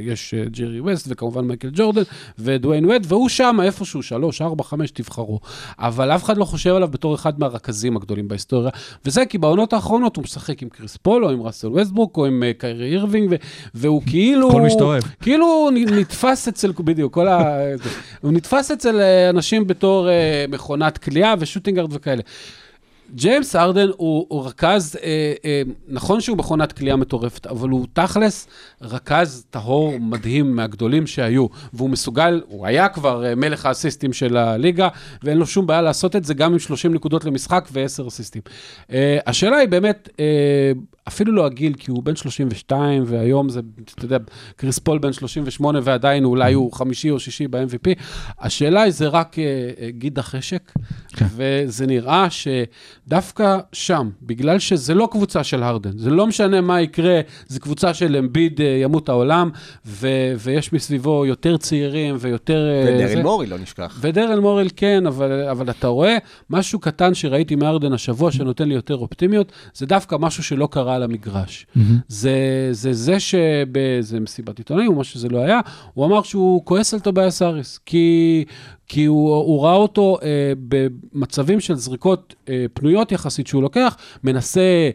יש 0.00 0.34
ג'רי 0.50 0.80
ווסט 0.80 1.06
וכמובן 1.10 1.44
מייקל 1.44 1.70
ג'ורדן 1.72 2.02
ודוויין 2.38 2.84
ווד, 2.84 3.06
והוא 3.08 3.28
שם 3.28 3.58
איפשהו, 3.62 4.02
שלוש, 4.02 4.42
ארבע, 4.42 4.64
חמש, 4.64 4.90
תבחרו. 4.90 5.40
אבל 5.78 6.10
אף 6.10 6.24
אחד 6.24 6.36
לא 6.36 6.44
חושב 6.44 6.74
עליו 6.74 6.88
בתור 6.88 7.14
אחד 7.14 7.40
מהרכזים 7.40 7.96
הגדולים 7.96 8.28
בהיסטוריה, 8.28 8.70
וזה 9.04 9.26
כי 9.26 9.38
בעונות 9.38 9.72
האחרונות 9.72 10.16
הוא 10.16 10.24
משחק 10.24 10.62
עם 10.62 10.68
קריס 10.68 10.96
פול, 10.96 11.24
או 11.24 11.30
עם 11.30 11.42
ראסל 11.42 11.68
ווסטברוק, 11.70 12.16
או 12.16 12.26
עם 12.26 12.42
אה, 12.42 12.52
קיירי 12.58 12.92
אירווינג, 12.92 13.34
והוא 13.74 14.02
כאילו... 14.06 14.50
כל 14.50 14.60
מי 14.60 14.70
שאתה 14.70 14.84
אוהב. 14.84 15.02
כאילו 15.20 15.46
הוא 15.46 15.70
נתפס 15.72 16.48
אצל, 16.48 16.72
בדיוק, 16.80 17.14
כל 17.14 17.28
ה... 17.28 17.60
הוא 18.20 18.32
נתפס 18.32 18.70
אצל 18.70 19.00
אה, 19.00 19.30
אנשים 19.30 19.66
בתור 19.66 20.10
אה, 20.10 20.44
מכונת 20.48 20.98
כליאה 20.98 21.34
ו 21.38 21.42
shooting 21.42 21.70
guard 21.70 21.88
וכאלה. 21.92 22.22
ג'יימס 23.14 23.56
ארדן 23.56 23.88
הוא, 23.96 24.26
הוא 24.28 24.46
רכז, 24.46 24.96
אה, 25.02 25.32
אה, 25.44 25.62
נכון 25.88 26.20
שהוא 26.20 26.38
מכונת 26.38 26.72
קליעה 26.72 26.96
מטורפת, 26.96 27.46
אבל 27.46 27.68
הוא 27.68 27.86
תכלס 27.92 28.46
רכז 28.82 29.46
טהור 29.50 29.98
מדהים 30.00 30.56
מהגדולים 30.56 31.06
שהיו, 31.06 31.46
והוא 31.72 31.90
מסוגל, 31.90 32.42
הוא 32.46 32.66
היה 32.66 32.88
כבר 32.88 33.26
אה, 33.26 33.34
מלך 33.34 33.66
האסיסטים 33.66 34.12
של 34.12 34.36
הליגה, 34.36 34.88
ואין 35.22 35.38
לו 35.38 35.46
שום 35.46 35.66
בעיה 35.66 35.82
לעשות 35.82 36.16
את 36.16 36.24
זה 36.24 36.34
גם 36.34 36.52
עם 36.52 36.58
30 36.58 36.94
נקודות 36.94 37.24
למשחק 37.24 37.68
ו-10 37.72 38.08
אסיסטים. 38.08 38.42
אה, 38.92 39.18
השאלה 39.26 39.56
היא 39.56 39.68
באמת, 39.68 40.08
אה, 40.20 40.72
אפילו 41.08 41.32
לא 41.32 41.46
הגיל, 41.46 41.74
כי 41.74 41.90
הוא 41.90 42.02
בן 42.02 42.16
32, 42.16 43.02
והיום 43.06 43.48
זה, 43.48 43.60
אתה 43.94 44.04
יודע, 44.04 44.16
קריס 44.56 44.78
פול 44.78 44.98
בן 44.98 45.12
38, 45.12 45.80
ועדיין 45.82 46.24
אולי 46.24 46.52
הוא 46.52 46.72
חמישי 46.72 47.10
או 47.10 47.20
שישי 47.20 47.48
ב-MVP. 47.48 47.90
השאלה 48.40 48.82
היא, 48.82 48.92
זה 48.92 49.08
רק 49.08 49.38
אה, 49.38 49.44
אה, 49.80 49.90
גיד 49.90 50.18
החשק, 50.18 50.72
כן. 51.16 51.26
וזה 51.36 51.86
נראה 51.86 52.26
שדווקא 52.30 53.58
שם, 53.72 54.10
בגלל 54.22 54.58
שזה 54.58 54.94
לא 54.94 55.08
קבוצה 55.12 55.44
של 55.44 55.62
הרדן, 55.62 55.98
זה 55.98 56.10
לא 56.10 56.26
משנה 56.26 56.60
מה 56.60 56.80
יקרה, 56.80 57.20
זה 57.46 57.60
קבוצה 57.60 57.94
של 57.94 58.16
אמביד 58.16 58.60
אה, 58.60 58.66
ימות 58.66 59.08
העולם, 59.08 59.50
ו- 59.86 60.06
ויש 60.38 60.72
מסביבו 60.72 61.26
יותר 61.26 61.56
צעירים 61.56 62.16
ויותר... 62.18 62.68
אה, 62.70 62.84
זה- 62.84 63.04
ודרל 63.10 63.22
מורי, 63.22 63.46
לא 63.46 63.58
נשכח. 63.58 63.98
ודרל 64.00 64.40
מורל 64.40 64.66
כן, 64.76 65.06
אבל, 65.06 65.48
אבל 65.48 65.70
אתה 65.70 65.86
רואה 65.88 66.16
משהו 66.50 66.78
קטן 66.78 67.14
שראיתי 67.14 67.56
מארדן 67.56 67.92
השבוע 67.92 68.32
שנותן 68.32 68.68
לי 68.68 68.74
יותר 68.74 68.96
אופטימיות, 68.96 69.52
זה 69.74 69.86
דווקא 69.86 70.16
משהו 70.20 70.44
שלא 70.44 70.68
קרה 70.70 70.98
על 71.00 71.10
המגרש. 71.10 71.66
זה, 72.08 72.68
זה 72.70 72.92
זה 72.92 73.20
שבאיזה 73.20 74.20
מסיבת 74.20 74.58
עיתונאים, 74.58 74.88
או 74.88 74.96
מה 74.96 75.04
שזה 75.04 75.28
לא 75.28 75.38
היה, 75.38 75.60
הוא 75.94 76.06
אמר 76.06 76.22
שהוא 76.22 76.64
כועס 76.64 76.94
על 76.94 77.00
טובייס 77.00 77.42
האריס, 77.42 77.78
כי, 77.86 78.44
כי 78.86 79.04
הוא, 79.04 79.34
הוא 79.34 79.64
ראה 79.64 79.74
אותו 79.74 80.18
אה, 80.22 80.52
במצבים 80.68 81.60
של 81.60 81.74
זריקות 81.74 82.34
אה, 82.48 82.66
פנויות 82.74 83.12
יחסית 83.12 83.46
שהוא 83.46 83.62
לוקח, 83.62 83.96
מנסה... 84.24 84.90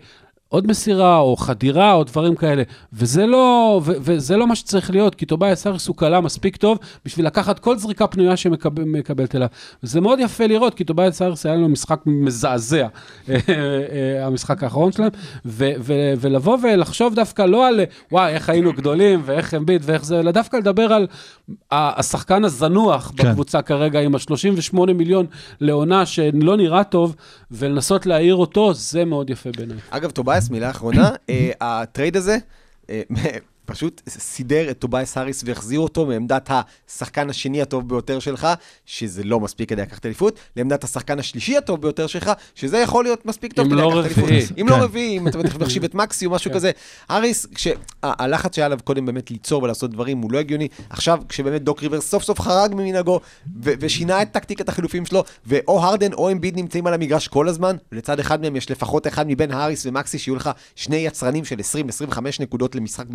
עוד 0.49 0.67
מסירה 0.67 1.17
או 1.17 1.35
חדירה 1.35 1.93
או 1.93 2.03
דברים 2.03 2.35
כאלה, 2.35 2.63
וזה 2.93 3.25
לא, 3.25 3.81
ו, 3.85 3.91
וזה 4.01 4.37
לא 4.37 4.47
מה 4.47 4.55
שצריך 4.55 4.91
להיות, 4.91 5.15
כי 5.15 5.25
טובייס 5.25 5.67
האריס 5.67 5.87
הוא 5.87 5.95
קלע 5.95 6.21
מספיק 6.21 6.57
טוב 6.57 6.77
בשביל 7.05 7.25
לקחת 7.25 7.59
כל 7.59 7.77
זריקה 7.77 8.07
פנויה 8.07 8.37
שמגיעה 8.37 9.35
אליו. 9.35 9.47
וזה 9.83 10.01
מאוד 10.01 10.19
יפה 10.19 10.47
לראות, 10.47 10.73
כי 10.73 10.83
טובייס 10.83 11.21
האריס 11.21 11.45
היה 11.45 11.55
לו 11.55 11.69
משחק 11.69 12.01
מזעזע, 12.05 12.87
אה, 13.29 13.37
אה, 13.49 14.25
המשחק 14.25 14.63
האחרון 14.63 14.91
שלהם, 14.91 15.09
ו, 15.45 15.71
ו, 15.79 15.93
ולבוא 16.17 16.57
ולחשוב 16.63 17.15
דווקא 17.15 17.41
לא 17.41 17.67
על 17.67 17.79
וואי, 18.11 18.33
איך 18.33 18.49
היינו 18.49 18.73
גדולים 18.73 19.21
ואיך 19.25 19.53
אמביט 19.53 19.81
ואיך 19.85 20.05
זה, 20.05 20.19
אלא 20.19 20.31
דווקא 20.31 20.57
לדבר 20.57 20.93
על 20.93 21.07
השחקן 21.71 22.45
הזנוח 22.45 23.11
כן. 23.17 23.29
בקבוצה 23.29 23.61
כרגע, 23.61 23.99
עם 23.99 24.15
ה-38 24.15 24.93
מיליון 24.93 25.25
לעונה 25.61 26.05
שלא 26.05 26.57
נראה 26.57 26.83
טוב, 26.83 27.15
ולנסות 27.51 28.05
להעיר 28.05 28.35
אותו, 28.35 28.73
זה 28.73 29.05
מאוד 29.05 29.29
יפה 29.29 29.49
בעיניי. 29.57 29.77
אגב, 29.89 30.11
טובייס, 30.11 30.34
מילה 30.51 30.69
אחרונה, 30.69 31.11
אה, 31.29 31.51
ה 31.61 31.71
trade 31.71 32.17
הזה, 32.17 32.37
אה, 32.89 33.01
פשוט 33.65 34.01
סידר 34.09 34.71
את 34.71 34.79
טובייס 34.79 35.17
האריס 35.17 35.43
והחזיר 35.45 35.79
אותו 35.79 36.05
מעמדת 36.05 36.49
השחקן 36.87 37.29
השני 37.29 37.61
הטוב 37.61 37.89
ביותר 37.89 38.19
שלך, 38.19 38.47
שזה 38.85 39.23
לא 39.23 39.39
מספיק 39.39 39.69
כדי 39.69 39.81
לקחת 39.81 40.05
אליפות, 40.05 40.39
לעמדת 40.55 40.83
השחקן 40.83 41.19
השלישי 41.19 41.57
הטוב 41.57 41.81
ביותר 41.81 42.07
שלך, 42.07 42.31
שזה 42.55 42.77
יכול 42.77 43.03
להיות 43.03 43.25
מספיק 43.25 43.53
טוב 43.53 43.65
כדי 43.65 43.75
לא 43.75 43.89
לקחת 43.89 44.05
אליפות. 44.05 44.23
רביעי. 44.23 44.45
אם 44.61 44.69
לא 44.69 44.75
כן. 44.75 44.81
רביעי, 44.81 45.17
אם 45.17 45.27
אתה 45.27 45.37
מחשיב 45.59 45.83
את 45.83 45.95
מקסי 45.95 46.25
או 46.25 46.31
משהו 46.31 46.51
כזה. 46.53 46.71
האריס, 47.09 47.47
כשהלחץ 47.55 48.55
שהיה 48.55 48.65
עליו 48.65 48.79
קודם 48.83 49.05
באמת 49.05 49.31
ליצור 49.31 49.63
ולעשות 49.63 49.91
דברים 49.91 50.17
הוא 50.17 50.31
לא 50.31 50.37
הגיוני, 50.37 50.67
עכשיו 50.89 51.19
כשבאמת 51.29 51.61
דוק 51.61 51.83
ריברס 51.83 52.01
סוף 52.01 52.23
סוף 52.23 52.41
חרג 52.41 52.73
ממנהגו 52.73 53.19
ושינה 53.61 54.21
את 54.21 54.31
טקטיקת 54.31 54.69
החילופים 54.69 55.05
שלו, 55.05 55.23
ואו 55.45 55.83
הרדן 55.83 56.13
או 56.13 56.31
אמביד 56.31 56.57
נמצאים 56.57 56.87
על 56.87 56.93
המגרש 56.93 57.27
כל 57.27 57.47
הזמן, 57.47 57.75
ולצד 57.91 58.19
אחד 58.19 58.41
מהם 58.41 58.55
יש 58.55 58.71
לפחות 58.71 59.07
אחד 59.07 59.25
מבין 59.27 59.51
האריס 59.51 59.85
ומקסי, 59.85 60.17
שיהיו 60.17 60.35
לך 60.35 60.49
שני 60.75 60.95
יצרנים 60.95 61.45
של 61.45 61.55
20-25 62.11 62.17
נקודות 62.39 62.75
למשחק 62.75 63.05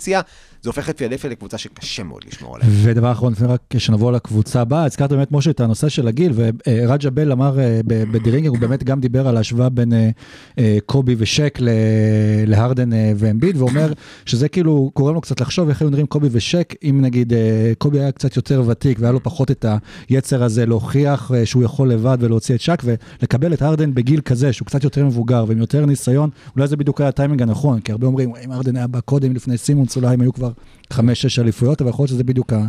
בפוטנציה, 0.00 0.20
זה 0.62 0.70
הופך 0.70 0.90
את 0.90 0.98
פילדלפיה 0.98 1.30
לקבוצה 1.30 1.58
שקשה 1.58 2.02
מאוד 2.02 2.22
לשמור 2.26 2.56
עליה. 2.56 2.68
ודבר 2.82 3.12
אחרון, 3.12 3.32
לפני 3.32 3.46
רק 3.46 3.60
שנבוא 3.78 4.12
לקבוצה 4.12 4.60
הבאה, 4.60 4.84
הזכרת 4.84 5.12
באמת, 5.12 5.32
משה, 5.32 5.50
את 5.50 5.60
הנושא 5.60 5.88
של 5.88 6.08
הגיל, 6.08 6.32
ורג'ה 6.34 7.10
בל 7.10 7.32
אמר 7.32 7.60
אה, 7.60 7.80
ב- 7.86 8.12
בדירינגר, 8.12 8.50
הוא 8.50 8.58
באמת 8.58 8.84
גם 8.84 9.00
דיבר 9.00 9.28
על 9.28 9.36
ההשוואה 9.36 9.68
בין 9.68 9.92
אה, 9.92 10.10
אה, 10.58 10.78
קובי 10.86 11.14
ושק 11.18 11.58
להרדן 12.46 12.90
ואמביד, 13.16 13.56
ואומר 13.56 13.92
שזה 14.26 14.48
כאילו 14.48 14.90
גורם 14.96 15.14
לו 15.14 15.20
קצת 15.20 15.40
לחשוב 15.40 15.68
איך 15.68 15.82
היו 15.82 15.90
נראים 15.90 16.06
קובי 16.06 16.28
ושק, 16.32 16.74
אם 16.82 16.98
נגיד 17.02 17.32
קובי 17.78 18.00
היה 18.00 18.12
קצת 18.12 18.36
יותר 18.36 18.62
ותיק 18.66 18.98
והיה 19.00 19.12
לו 19.12 19.22
פחות 19.22 19.50
את 19.50 19.66
היצר 20.08 20.44
הזה 20.44 20.66
להוכיח 20.66 21.30
שהוא 21.44 21.62
יכול 21.62 21.92
לבד 21.92 22.18
ולהוציא 22.20 22.54
את 22.54 22.60
שק, 22.60 22.82
ולקבל 22.84 23.52
את 23.52 23.62
הרדן 23.62 23.94
בגיל 23.94 24.20
כזה, 24.20 24.52
שהוא 24.52 24.66
קצת 24.66 24.84
יותר 24.84 25.04
מבוגר 25.04 25.44
ועם 25.48 25.58
יותר 25.58 25.86
ניסיון, 25.86 26.30
אולי 26.56 26.68
זה 26.68 26.76
בדיוק 26.76 27.00
היה 27.00 27.08
הטיימינג 27.08 27.42
הנכון, 27.42 27.80
כי 27.80 27.92
הרבה 27.92 28.06
אומרים, 28.06 28.32
אם 28.44 28.52
הרדן 28.52 28.76
היה 28.76 28.86
בא 28.86 29.00
קודם 29.00 29.34
לפני 29.34 29.58
סימונס, 29.58 29.89
פינסטנס, 29.90 29.96
אולי 29.96 30.14
הם 30.14 30.20
היו 30.20 30.32
כבר 30.32 30.50
חמש-שש 30.92 31.38
אליפויות, 31.38 31.80
אבל 31.80 31.90
יכול 31.90 32.02
להיות 32.02 32.10
שזה 32.10 32.24
בדיוק 32.24 32.52
ה- 32.52 32.66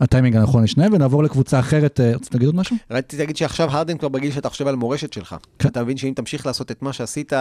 הטיימינג 0.00 0.36
הנכון 0.36 0.62
לשניהם, 0.62 0.92
ונעבור 0.92 1.22
לקבוצה 1.22 1.58
אחרת, 1.60 2.00
אה, 2.00 2.12
רצית 2.14 2.34
להגיד 2.34 2.46
עוד 2.46 2.56
משהו? 2.56 2.76
רציתי 2.90 3.16
להגיד 3.22 3.36
שעכשיו 3.36 3.70
הרדן 3.70 3.98
כבר 3.98 4.08
בגיל 4.08 4.32
שאתה 4.32 4.48
חושב 4.48 4.66
על 4.66 4.76
מורשת 4.76 5.12
שלך. 5.12 5.36
כן. 5.58 5.68
אתה 5.68 5.82
מבין 5.82 5.96
שאם 5.96 6.12
תמשיך 6.16 6.46
לעשות 6.46 6.70
את 6.70 6.82
מה 6.82 6.92
שעשית 6.92 7.32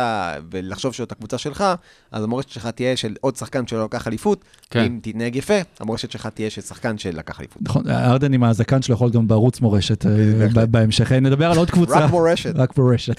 ולחשוב 0.51 0.93
שזאת 0.93 1.11
הקבוצה 1.11 1.37
שלך, 1.37 1.63
אז 2.11 2.23
המורשת 2.23 2.49
שלך 2.49 2.67
תהיה 2.67 2.97
של 2.97 3.15
עוד 3.21 3.35
שחקן 3.35 3.67
שלא 3.67 3.83
לקח 3.85 4.07
אליפות. 4.07 4.45
כן. 4.69 4.79
אם 4.79 4.99
תתנהג 5.01 5.35
יפה, 5.35 5.53
המורשת 5.79 6.11
שלך 6.11 6.27
תהיה 6.27 6.49
של 6.49 6.61
שחקן 6.61 6.97
שלקח 6.97 7.39
אליפות. 7.39 7.61
נכון, 7.61 7.89
ארדן 7.89 8.33
עם 8.33 8.43
הזקן 8.43 8.81
שלו 8.81 8.95
יכול 8.95 9.05
להיות 9.05 9.15
גם 9.15 9.27
בערוץ 9.27 9.61
מורשת 9.61 10.05
אה, 10.05 10.65
בהמשך. 10.65 11.11
אה, 11.11 11.19
נדבר 11.19 11.51
על 11.51 11.57
עוד 11.57 11.71
קבוצה. 11.71 11.99
רק 11.99 12.09
מורשת. 12.11 12.53
רק 12.55 12.77
מורשת. 12.77 13.15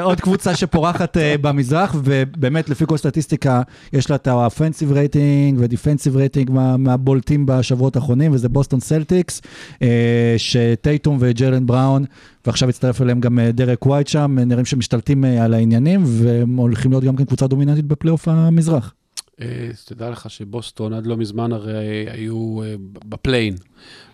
עוד 0.00 0.20
קבוצה 0.20 0.56
שפורחת 0.56 1.16
במזרח, 1.40 1.94
ובאמת 2.04 2.68
לפי 2.68 2.84
כל 2.88 2.96
סטטיסטיקה, 2.96 3.62
יש 3.92 4.10
לה 4.10 4.16
את 4.16 4.26
ה 4.26 4.33
offensive 4.33 4.92
rating 5.16 5.58
ו 5.60 5.66
defensive 5.66 6.16
rating 6.16 6.50
מה- 6.50 6.76
מהבולטים 6.76 7.46
בשבועות 7.46 7.96
האחרונים, 7.96 8.32
וזה 8.32 8.48
בוסטון 8.48 8.80
סלטיקס, 8.80 9.40
אה, 9.82 10.34
שטייטום 10.36 11.16
וג'יילן 11.20 11.66
בראון, 11.66 12.04
ועכשיו 12.46 12.68
הצטרף 12.68 13.02
אליהם 13.02 13.20
גם 13.20 13.38
אה, 13.38 13.52
דריק 13.52 13.86
ווייט 13.86 14.06
שם, 14.06 14.36
אה, 14.38 14.44
נראים 14.44 14.64
שמשתלטים 14.64 15.24
על 15.24 15.54
העניינים, 15.54 16.00
והם 16.04 16.56
הולכים 16.56 16.90
להיות 16.90 17.04
גם 17.04 17.16
כן 17.16 17.24
קבוצה 17.24 17.46
דומיננטית 17.46 17.84
בפלייאוף 17.86 18.28
המזרח. 18.28 18.94
אה, 19.40 19.70
תדע 19.84 20.10
לך 20.10 20.30
שבוסטון 20.30 20.92
עד 20.92 21.06
לא 21.06 21.16
מזמן 21.16 21.52
הרי 21.52 22.06
היו 22.10 22.62
אה, 22.62 22.74
בפליין, 23.08 23.54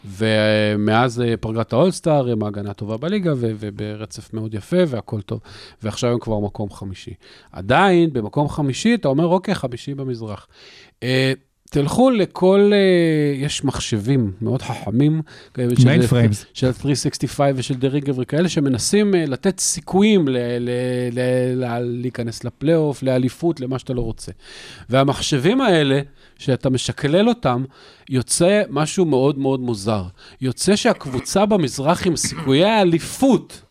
ומאז 0.04 1.20
אה, 1.20 1.36
פרגת 1.36 1.72
האולסטאר 1.72 2.30
הם 2.30 2.42
ההגנה 2.42 2.70
הטובה 2.70 2.96
בליגה, 2.96 3.32
וברצף 3.36 4.34
מאוד 4.34 4.54
יפה 4.54 4.76
והכל 4.88 5.20
טוב, 5.20 5.40
ועכשיו 5.82 6.12
הם 6.12 6.18
כבר 6.18 6.38
מקום 6.38 6.70
חמישי. 6.70 7.14
עדיין, 7.52 8.12
במקום 8.12 8.48
חמישי, 8.48 8.94
אתה 8.94 9.08
אומר, 9.08 9.26
אוקיי, 9.26 9.54
חמישי 9.54 9.94
במזרח. 9.94 10.46
תלכו 11.70 12.10
לכל, 12.10 12.70
אה, 12.72 12.78
יש 13.44 13.64
מחשבים 13.64 14.32
מאוד 14.40 14.62
חכמים. 14.62 15.22
אה, 15.58 15.64
של- 15.78 15.88
Mainframes. 15.88 16.44
של 16.54 16.72
365 16.72 17.52
ושל 17.56 17.74
דריג 17.74 18.04
גברי, 18.04 18.26
כאלה 18.26 18.48
שמנסים 18.48 19.14
אה, 19.14 19.24
לתת 19.26 19.60
סיכויים 19.60 20.28
ל- 20.28 20.36
ל- 20.58 20.70
ל- 21.12 21.64
ל- 21.64 21.78
להיכנס 22.00 22.44
לפלייאוף, 22.44 23.02
לאליפות, 23.02 23.60
למה 23.60 23.78
שאתה 23.78 23.92
לא 23.92 24.00
רוצה. 24.00 24.32
והמחשבים 24.90 25.60
האלה, 25.60 26.00
שאתה 26.38 26.70
משקלל 26.70 27.28
אותם, 27.28 27.64
יוצא 28.08 28.62
משהו 28.70 29.04
מאוד 29.04 29.38
מאוד 29.38 29.60
מוזר. 29.60 30.02
יוצא 30.40 30.76
שהקבוצה 30.76 31.46
במזרח 31.46 32.06
עם 32.06 32.16
סיכויי 32.16 32.64
האליפות 32.64 33.62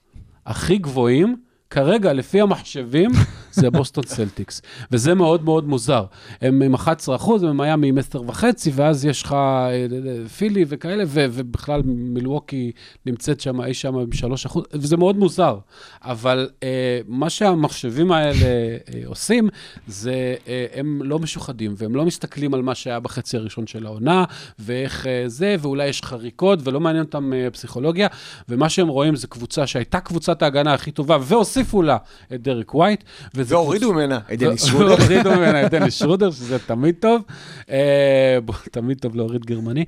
הכי 0.46 0.78
גבוהים, 0.78 1.36
כרגע, 1.70 2.14
לפי 2.14 2.42
המחשבים, 2.42 3.12
זה 3.52 3.70
בוסטון 3.70 4.04
סלטיקס. 4.04 4.62
וזה 4.92 5.14
מאוד 5.14 5.44
מאוד 5.44 5.68
מוזר. 5.68 6.06
הם 6.42 6.62
עם 6.62 6.74
11 6.74 7.16
אחוז, 7.16 7.44
הם 7.44 7.58
מיאמי 7.58 7.88
עם 7.88 7.98
10 7.98 8.22
וחצי, 8.22 8.72
ואז 8.76 9.06
יש 9.06 9.24
לך 9.24 9.34
אה, 9.34 9.70
אה, 9.70 10.30
פילי 10.38 10.66
וכאלה, 10.68 11.04
ו- 11.08 11.26
ובכלל 11.32 11.82
מילווקי 11.86 12.72
נמצאת 13.06 13.40
שם, 13.42 13.62
אי 13.62 13.74
שם 13.74 13.96
עם 13.96 14.12
3 14.12 14.46
אחוז, 14.46 14.64
וזה 14.74 14.98
מאוד 14.98 15.18
מוזר. 15.18 15.58
אבל 16.04 16.50
אה, 16.64 17.00
מה 17.08 17.30
שהמחשבים 17.30 18.12
האלה 18.12 18.46
אה, 18.46 18.78
עושים, 19.06 19.50
זה 19.88 20.36
אה, 20.48 20.66
הם 20.74 21.02
לא 21.04 21.20
משוחדים, 21.20 21.74
והם 21.78 21.96
לא 21.96 22.06
מסתכלים 22.06 22.54
על 22.54 22.62
מה 22.62 22.76
שהיה 22.76 23.00
בחצי 23.00 23.38
הראשון 23.38 23.68
של 23.68 23.86
העונה, 23.86 24.24
ואיך 24.60 25.08
אה, 25.08 25.24
זה, 25.28 25.56
ואולי 25.60 25.88
יש 25.88 26.02
חריקות, 26.02 26.60
ולא 26.64 26.80
מעניין 26.80 27.04
אותם 27.04 27.34
אה, 27.34 27.48
פסיכולוגיה, 27.52 28.08
ומה 28.50 28.70
שהם 28.70 28.88
רואים 28.88 29.16
זה 29.16 29.28
קבוצה 29.28 29.68
שהייתה 29.68 30.00
קבוצת 30.00 30.42
ההגנה 30.42 30.74
הכי 30.74 30.92
טובה, 30.92 31.18
והוסיפו 31.22 31.82
לה 31.82 31.98
את 32.34 32.42
דרק 32.42 32.76
ווייט. 32.76 33.04
והורידו 33.47 33.93
ממנה 33.93 34.19
את 34.34 34.39
דניס 34.39 34.63
ו- 34.63 34.67
שרודר. 34.69 34.95
והורידו 34.99 35.30
ממנה 35.30 35.65
את 35.65 35.71
דניס 35.71 35.93
שרודר, 35.93 36.32
שזה 36.32 36.60
תמיד 36.60 36.95
טוב. 36.99 37.21
אה, 37.69 38.38
תמיד 38.71 38.99
טוב 38.99 39.15
להוריד 39.15 39.45
גרמני. 39.45 39.86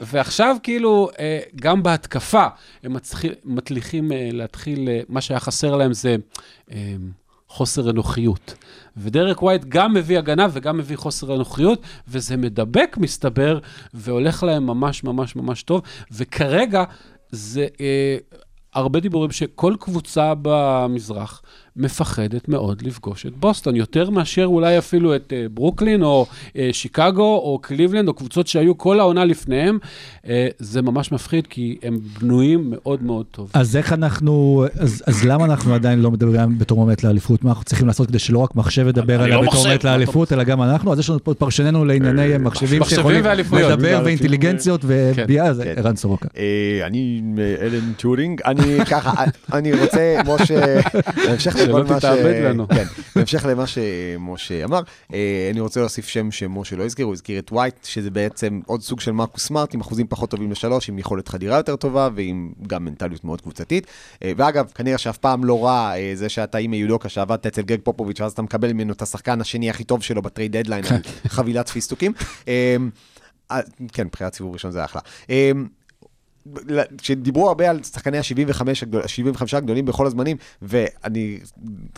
ועכשיו 0.00 0.56
כאילו, 0.62 1.08
אה, 1.18 1.40
גם 1.56 1.82
בהתקפה, 1.82 2.46
הם 2.82 2.96
מצליחים, 3.44 4.12
אה, 4.12 4.28
להתחיל, 4.32 4.88
מה 5.08 5.20
שהיה 5.20 5.40
חסר 5.40 5.76
להם 5.76 5.92
זה 5.92 6.16
חוסר 7.48 7.90
אנוכיות. 7.90 8.54
ודרק 8.96 9.42
ווייט 9.42 9.64
גם 9.68 9.94
מביא 9.94 10.18
הגנה 10.18 10.46
וגם 10.52 10.78
מביא 10.78 10.96
חוסר 10.96 11.34
אנוכיות, 11.34 11.82
וזה 12.08 12.36
מדבק, 12.36 12.96
מסתבר, 13.00 13.58
והולך 13.94 14.42
להם 14.42 14.66
ממש 14.66 15.04
ממש 15.04 15.36
ממש 15.36 15.62
טוב. 15.62 15.82
וכרגע 16.12 16.84
זה... 17.30 17.66
אה, 17.80 18.16
הרבה 18.78 19.00
דיבורים 19.00 19.30
שכל 19.30 19.74
קבוצה 19.80 20.32
במזרח 20.42 21.42
מפחדת 21.78 22.48
מאוד 22.48 22.82
לפגוש 22.82 23.26
את 23.26 23.32
בוסטון, 23.36 23.76
יותר 23.76 24.10
מאשר 24.10 24.44
אולי 24.44 24.78
אפילו 24.78 25.16
את 25.16 25.32
uh, 25.32 25.52
ברוקלין 25.54 26.02
או 26.02 26.26
uh, 26.28 26.56
שיקגו 26.72 27.22
או 27.22 27.58
קליבלנד 27.62 28.08
או 28.08 28.14
קבוצות 28.14 28.46
שהיו 28.46 28.78
כל 28.78 29.00
העונה 29.00 29.24
לפניהם. 29.24 29.78
Uh, 30.24 30.28
זה 30.58 30.82
ממש 30.82 31.12
מפחיד 31.12 31.46
כי 31.46 31.76
הם 31.82 31.98
בנויים 32.20 32.70
מאוד 32.70 33.02
מאוד 33.02 33.26
טוב. 33.30 33.50
אז 33.54 33.76
איך 33.76 33.92
אנחנו, 33.92 34.64
אז, 34.78 35.02
אז 35.06 35.24
למה 35.24 35.44
אנחנו 35.44 35.74
עדיין 35.74 35.98
לא 35.98 36.10
מדברים 36.10 36.58
בתור 36.58 36.78
מועמדת 36.78 37.04
לאליפות? 37.04 37.44
מה 37.44 37.50
אנחנו 37.50 37.64
צריכים 37.64 37.86
לעשות 37.86 38.08
כדי 38.08 38.18
שלא 38.18 38.38
רק 38.38 38.56
מחשב 38.56 38.86
ידבר 38.88 39.22
עליה 39.22 39.36
לא 39.36 39.42
בתור 39.42 39.52
מחשב, 39.52 39.64
מועמדת 39.64 39.84
מה 39.84 39.90
אתה 39.90 39.96
לאליפות, 39.96 40.32
אלא 40.32 40.44
גם 40.44 40.62
אנחנו? 40.62 40.92
אז 40.92 40.98
יש 40.98 41.10
לנו 41.10 41.24
פה 41.24 41.32
את 41.32 41.38
פרשננו 41.38 41.84
לענייני 41.84 42.38
מחשבים 42.38 42.84
שיכולים. 42.84 43.24
לדבר 43.52 44.02
ואינטליגנציות 44.04 44.80
וביאה, 44.84 45.54
זה 45.54 45.64
כן. 45.64 45.74
ערן 45.76 45.96
סורוקה. 45.96 46.28
אני 46.86 47.22
אלן 47.60 47.92
טורינג, 47.96 48.40
אני 48.44 48.84
ככה, 48.84 49.24
אני 49.52 49.72
רוצה, 49.72 50.20
משה, 50.26 50.80
בהמשך 51.26 51.56
שלא 51.72 51.86
ש... 51.86 52.04
תתאבד 52.04 52.42
לנו. 52.44 52.68
כן, 52.68 52.84
בהמשך 53.16 53.44
למה 53.44 53.66
שמשה 53.66 54.64
אמר, 54.64 54.80
אה, 55.14 55.48
אני 55.52 55.60
רוצה 55.60 55.80
להוסיף 55.80 56.08
שם 56.08 56.30
שמשה 56.30 56.76
לא 56.76 56.84
הזכיר, 56.84 57.06
הוא 57.06 57.12
הזכיר 57.12 57.38
את 57.38 57.52
ווייט, 57.52 57.84
שזה 57.84 58.10
בעצם 58.10 58.60
עוד 58.66 58.82
סוג 58.82 59.00
של 59.00 59.12
מרקוס 59.12 59.46
סמארט, 59.46 59.74
עם 59.74 59.80
אחוזים 59.80 60.06
פחות 60.06 60.30
טובים 60.30 60.50
לשלוש, 60.50 60.88
עם 60.88 60.98
יכולת 60.98 61.28
חדירה 61.28 61.56
יותר 61.56 61.76
טובה, 61.76 62.08
ועם 62.14 62.52
גם 62.66 62.84
מנטליות 62.84 63.24
מאוד 63.24 63.40
קבוצתית. 63.40 63.86
אה, 64.22 64.32
ואגב, 64.36 64.70
כנראה 64.74 64.98
שאף 64.98 65.16
פעם 65.16 65.44
לא 65.44 65.64
רע 65.64 65.92
אה, 65.96 66.10
זה 66.14 66.28
שאתה 66.28 66.58
עם 66.58 66.74
יודוקה 66.74 67.08
שעבדת 67.08 67.46
אצל 67.46 67.62
גרג 67.62 67.80
פופוביץ', 67.82 68.20
ואז 68.20 68.32
אתה 68.32 68.42
מקבל 68.42 68.72
ממנו 68.72 68.92
את 68.92 69.02
השחקן 69.02 69.40
השני 69.40 69.70
הכי 69.70 69.84
טוב 69.84 70.02
שלו 70.02 70.22
ב 70.22 70.28
trade 70.28 70.56
deadline, 70.56 70.84
חבילת 71.28 71.68
פיסטוקים. 71.68 72.12
כן, 73.92 74.08
בחירת 74.12 74.34
סיבוב 74.34 74.52
ראשון 74.52 74.70
זה 74.70 74.84
אחלה. 74.84 75.00
כשדיברו 76.98 77.48
הרבה 77.48 77.70
על 77.70 77.82
שחקני 77.82 78.18
ה-75 78.18 78.62
הגדול, 78.82 79.06
75 79.06 79.54
הגדולים 79.54 79.84
בכל 79.84 80.06
הזמנים, 80.06 80.36
ואני 80.62 81.38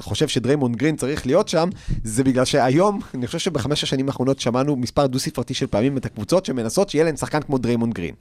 חושב 0.00 0.28
שדריימונד 0.28 0.76
גרין 0.76 0.96
צריך 0.96 1.26
להיות 1.26 1.48
שם, 1.48 1.68
זה 2.04 2.24
בגלל 2.24 2.44
שהיום, 2.44 3.00
אני 3.14 3.26
חושב 3.26 3.38
שבחמש 3.38 3.82
השנים 3.82 4.06
האחרונות 4.08 4.40
שמענו 4.40 4.76
מספר 4.76 5.06
דו-ספרתי 5.06 5.54
של 5.54 5.66
פעמים 5.66 5.96
את 5.96 6.06
הקבוצות 6.06 6.46
שמנסות 6.46 6.88
שיהיה 6.90 7.04
להן 7.04 7.16
שחקן 7.16 7.40
כמו 7.42 7.58
דריימונד 7.58 7.94
גרין. 7.94 8.14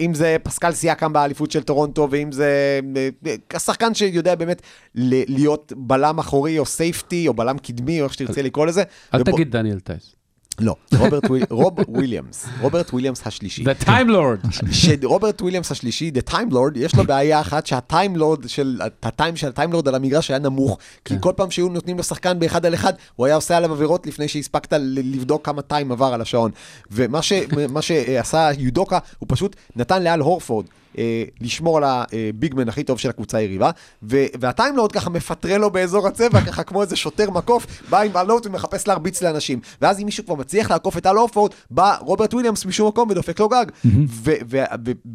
אם 0.00 0.14
זה 0.14 0.36
פסקל 0.42 0.72
סייקם 0.72 1.12
באליפות 1.12 1.50
של 1.50 1.62
טורונטו, 1.62 2.08
ואם 2.10 2.32
זה 2.32 2.80
אה, 3.26 3.34
השחקן 3.54 3.94
שיודע 3.94 4.34
באמת 4.34 4.62
ל- 4.94 5.34
להיות 5.34 5.72
בלם 5.76 6.18
אחורי 6.18 6.58
או 6.58 6.66
safety, 6.66 7.28
או 7.28 7.34
בלם 7.34 7.58
קדמי, 7.58 8.00
או 8.00 8.04
איך 8.04 8.12
שתרצה 8.14 8.42
לקרוא 8.42 8.66
לזה. 8.66 8.82
אל 9.14 9.22
ופה- 9.22 9.32
תגיד 9.32 9.50
דניאל 9.50 9.80
טייס. 9.80 10.14
לא, 10.60 10.76
רוברט 10.98 11.24
וויל- 11.30 11.44
רוב 11.50 11.74
וויליאמס, 11.88 12.46
רוברט 12.60 12.90
וויליאמס 12.90 13.26
השלישי. 13.26 13.64
The 13.64 13.84
Time 13.84 14.08
Lord. 14.08 14.48
שרוברט 14.72 15.42
וויליאמס 15.42 15.70
השלישי, 15.72 16.10
The 16.14 16.30
Time 16.30 16.52
Lord, 16.52 16.76
יש 16.78 16.94
לו 16.94 17.04
בעיה 17.04 17.40
אחת 17.40 17.66
שה 17.66 17.87
Time 17.87 18.16
Lord 18.16 18.48
של, 18.48 18.80
ה 19.02 19.09
time 19.09 19.36
של 19.36 19.48
ה 19.48 19.53
Time 19.53 19.72
Lord 19.72 19.88
על 19.88 19.94
המגרש 19.94 20.30
היה 20.30 20.38
נמוך, 20.38 20.78
כי 21.04 21.14
כל 21.20 21.32
פעם 21.36 21.50
שהיו 21.50 21.68
נותנים 21.68 21.96
לו 21.96 22.02
שחקן 22.02 22.38
באחד 22.38 22.66
על 22.66 22.74
אחד, 22.74 22.92
הוא 23.16 23.26
היה 23.26 23.34
עושה 23.34 23.56
עליו 23.56 23.72
עבירות 23.72 24.06
לפני 24.06 24.28
שהספקת 24.28 24.72
לבדוק 24.80 25.46
כמה 25.46 25.62
time 25.62 25.92
עבר 25.92 26.14
על 26.14 26.20
השעון. 26.20 26.50
ומה 26.90 27.82
שעשה 27.82 28.50
יודוקה, 28.58 28.98
הוא 29.18 29.26
פשוט 29.30 29.56
נתן 29.76 30.02
לאל 30.02 30.20
הורפורד. 30.20 30.66
אה, 30.98 31.24
לשמור 31.40 31.76
על 31.78 31.84
ה 31.86 31.98
big 31.98 32.33
man 32.33 32.68
הכי 32.68 32.84
טוב 32.84 32.98
של 32.98 33.10
הקבוצה 33.10 33.38
היריבה, 33.38 33.70
וה 34.02 34.20
Time 34.20 34.56
Lord 34.56 34.92
ככה 34.92 35.10
מפטרל 35.10 35.58
לו 35.58 35.70
באזור 35.70 36.06
הצבע, 36.06 36.40
ככה 36.40 36.62
כמו 36.62 36.82
איזה 36.82 36.96
שוטר 36.96 37.30
מקוף, 37.30 37.66
בא 37.90 38.00
עם 38.00 38.16
אלה 38.16 38.46
ומחפש 38.46 38.88
להרביץ 38.88 39.22
לאנשים. 39.22 39.60
ואז 39.80 40.00
אם 40.00 40.04
מישהו 40.04 40.24
כבר 40.24 40.34
מצליח 40.34 40.70
לעקוף 40.70 40.96
את 40.98 41.06
אל 41.06 41.16
הורפורד, 41.16 41.50
בא 41.70 41.96
רוברט 42.00 42.34
וויליאמס 42.34 42.66
משום 42.66 42.88
מקום 42.88 43.10
ודופק 43.10 43.40
לו 43.40 43.48
גג. 43.48 43.66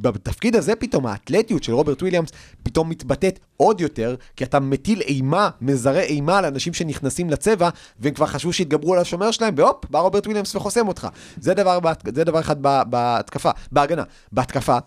ובתפקיד 0.01 0.55
הזה 0.55 0.75
פתאום 0.75 1.05
האתלטיות 1.05 1.63
של 1.63 1.73
רוברט 1.73 2.01
וויליאמס 2.01 2.29
פתאום 2.63 2.89
מתבטאת 2.89 3.39
עוד 3.57 3.81
יותר, 3.81 4.15
כי 4.35 4.43
אתה 4.43 4.59
מטיל 4.59 5.01
אימה, 5.01 5.49
מזרה 5.61 6.01
אימה 6.01 6.37
על 6.37 6.45
אנשים 6.45 6.73
שנכנסים 6.73 7.29
לצבע, 7.29 7.69
והם 7.99 8.13
כבר 8.13 8.25
חשבו 8.25 8.53
שהתגברו 8.53 8.93
על 8.93 8.99
השומר 8.99 9.31
שלהם, 9.31 9.53
והופ, 9.57 9.85
בא 9.89 9.99
רוברט 9.99 10.25
וויליאמס 10.25 10.55
וחוסם 10.55 10.87
אותך. 10.87 11.07
זה 11.39 11.53
דבר, 11.53 11.79
זה 12.13 12.23
דבר 12.23 12.39
אחד 12.39 12.61
בה- 12.61 12.83
בהתקפה, 12.83 13.49
בהגנה. 13.71 14.03
בהתקפה, 14.31 14.77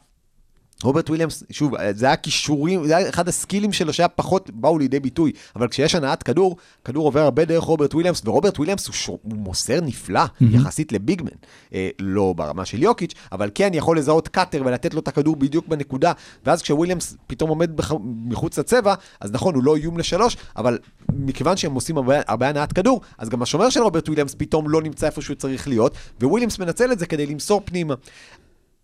רוברט 0.85 1.09
וויליאמס, 1.09 1.45
שוב, 1.51 1.75
זה 1.95 2.07
היה 2.07 2.17
כישורים, 2.17 2.87
זה 2.87 2.97
היה 2.97 3.09
אחד 3.09 3.29
הסקילים 3.29 3.73
שלו 3.73 3.93
שהיה 3.93 4.09
פחות 4.09 4.51
באו 4.51 4.79
לידי 4.79 5.01
ביטוי, 5.01 5.33
אבל 5.57 5.69
כשיש 5.69 5.95
הנעת 5.95 6.23
כדור, 6.23 6.57
כדור 6.85 7.05
עובר 7.07 7.21
הרבה 7.21 7.45
דרך 7.45 7.65
רוברט 7.65 7.95
וויליאמס, 7.95 8.23
ורוברט 8.25 8.59
וויליאמס 8.59 8.87
הוא, 8.87 8.95
sure, 8.95 9.19
הוא 9.23 9.35
מוסר 9.37 9.81
נפלא 9.81 10.25
mm-hmm. 10.25 10.45
יחסית 10.51 10.93
ל 10.93 10.97
big 10.97 11.12
man. 11.12 11.31
אה, 11.75 11.89
לא 11.99 12.35
ברמה 12.37 12.65
של 12.65 12.83
יוקיץ', 12.83 13.15
אבל 13.33 13.51
כן 13.55 13.71
יכול 13.75 13.99
לזהות 13.99 14.29
cutter 14.29 14.63
ולתת 14.65 14.95
לו 14.95 15.01
את 15.01 15.09
הכדור 15.09 15.37
בדיוק 15.37 15.69
בנקודה, 15.69 16.13
ואז 16.47 16.63
כשוויליאמס 16.63 17.17
פתאום 17.27 17.51
עומד 17.51 17.77
בח... 17.77 17.93
מחוץ 18.25 18.59
לצבע, 18.59 18.95
אז 19.21 19.33
נכון, 19.33 19.55
הוא 19.55 19.63
לא 19.63 19.77
איום 19.77 19.99
לשלוש, 19.99 20.37
אבל 20.57 20.79
מכיוון 21.13 21.57
שהם 21.57 21.75
עושים 21.75 21.97
הרבה, 21.97 22.17
הרבה 22.27 22.49
הנעת 22.49 22.73
כדור, 22.73 23.01
אז 23.19 23.29
גם 23.29 23.43
השומר 23.43 23.71
של 23.71 23.81
רוברט 23.83 24.09
וויליאמס 24.09 24.35
פתאום 24.39 24.69
לא 24.69 24.83
נמצא 24.83 25.07
איפה 25.07 25.23
שהוא 25.23 25.37
צריך 25.37 25.69
להיות, 25.69 25.95
וויליאמס 26.23 26.59
מנצל 26.59 26.93
את 26.93 26.99
זה 26.99 27.07
כדי 27.07 27.27
למסור 27.27 27.63
פנימה. 27.65 27.95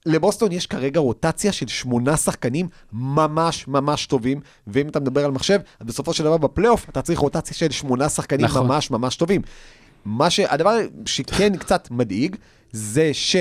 לבוסטון 0.07 0.53
יש 0.53 0.67
כרגע 0.67 1.01
רוטציה 1.01 1.53
של 1.53 1.67
שמונה 1.67 2.17
שחקנים 2.17 2.69
ממש 2.93 3.69
ממש 3.69 4.07
טובים, 4.07 4.41
ואם 4.67 4.89
אתה 4.89 5.01
מדבר 5.01 5.25
על 5.25 5.31
מחשב, 5.31 5.61
בסופו 5.81 6.15
של 6.15 6.25
דבר 6.25 6.37
בפלייאוף 6.37 6.89
אתה 6.89 7.03
צריך 7.03 7.19
רוטציה 7.19 7.57
של 7.57 7.71
שמונה 7.71 8.09
שחקנים 8.09 8.45
נכון. 8.47 8.67
ממש 8.67 8.91
ממש 8.91 9.17
טובים. 9.17 9.43
מה 10.05 10.31
ש... 10.31 10.41
הדבר 10.41 10.79
שכן 11.07 11.57
קצת 11.63 11.89
מדאיג, 11.91 12.37
זה 12.73 13.11
ש... 13.13 13.37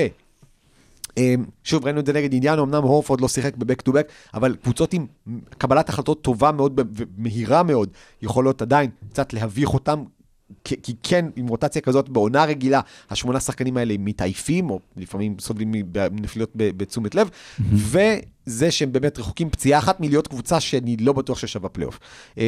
אמ, 1.16 1.44
שוב, 1.64 1.84
ראינו 1.84 2.00
את 2.00 2.06
זה 2.06 2.12
נגד 2.12 2.34
אינדי, 2.34 2.58
אמנם 2.58 2.82
הורפורד 2.82 3.20
לא 3.20 3.28
שיחק 3.28 3.56
ב 3.56 3.61
back 3.61 3.80
to 3.80 3.92
back, 3.92 4.08
אבל 4.34 4.56
קבוצות 4.62 4.92
עם 4.92 5.06
קבלת 5.58 5.88
החלטות 5.88 6.22
טובה 6.22 6.52
מאוד 6.52 6.80
ומהירה 6.94 7.62
מאוד, 7.62 7.88
יכולות 8.22 8.62
עדיין 8.62 8.90
קצת 9.10 9.32
להביך 9.32 9.74
אותם, 9.74 10.04
כי, 10.64 10.94
כן, 11.02 11.26
עם 11.36 11.46
רוטציה 11.46 11.82
כזאת 11.82 12.08
בעונה 12.08 12.44
רגילה, 12.44 12.80
השמונה 13.10 13.40
שחקנים 13.40 13.76
האלה 13.76 13.94
מתעייפים, 13.98 14.70
או 14.70 14.80
לפעמים 14.96 15.36
סובלים 15.40 15.72
מנפילות 16.12 16.50
בתשומת 16.54 17.14
לב, 17.14 17.30
וזה 17.72 18.70
שהם 18.70 18.92
באמת 18.92 19.18
רחוקים 19.18 19.50
פציעה 19.50 19.78
אחת 19.78 20.00
מלהיות 20.00 20.28
קבוצה 20.28 20.60
שאני 20.60 20.96
לא 20.96 21.12
בטוח 21.12 21.38
ששווה 21.38 21.68
פלייאוף, 21.68 21.98
אמ, 22.38 22.42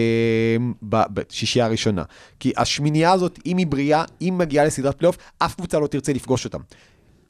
בשישייה 0.90 1.64
הראשונה. 1.64 2.02
כי 2.40 2.52
השמינייה 2.56 3.12
הזאת, 3.12 3.38
אם 3.46 3.56
היא 3.56 3.66
בריאה, 3.66 4.04
אם 4.20 4.34
מגיעה 4.38 4.64
לסדרת 4.64 4.98
פלייאוף, 4.98 5.16
אף 5.38 5.54
קבוצה 5.54 5.78
לא 5.78 5.86
תרצה 5.86 6.12
לפגוש 6.12 6.44
אותם. 6.44 6.60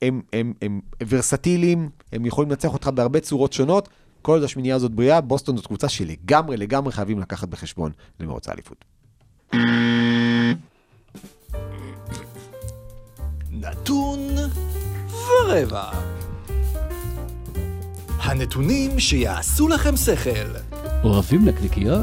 הם, 0.03 0.23
הם, 0.33 0.53
הם 0.63 0.81
ורסטיליים, 1.09 1.89
הם 2.13 2.27
יכולים 2.27 2.51
לנצח 2.51 2.73
אותך 2.73 2.89
בהרבה 2.89 3.21
צורות 3.21 3.53
שונות. 3.53 3.89
כל 4.23 4.33
עוד 4.33 4.43
השמינייה 4.43 4.77
הזאת 4.77 4.91
בריאה, 4.91 5.21
בוסטון 5.21 5.57
זאת 5.57 5.67
קבוצה 5.67 5.89
שלגמרי, 5.89 6.57
לגמרי 6.57 6.93
חייבים 6.93 7.19
לקחת 7.19 7.49
בחשבון 7.49 7.93
למרוץ 8.21 8.49
האליפות. 8.49 8.85
נתון 13.61 14.37
ורבע. 15.11 15.85
הנתונים 18.23 19.01
שיעשו 19.01 19.69
לכם 19.69 19.97
שכל. 19.97 20.31
אוהבים 21.05 21.45
נקניקיות? 21.45 22.01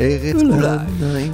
ארץ 0.00 0.36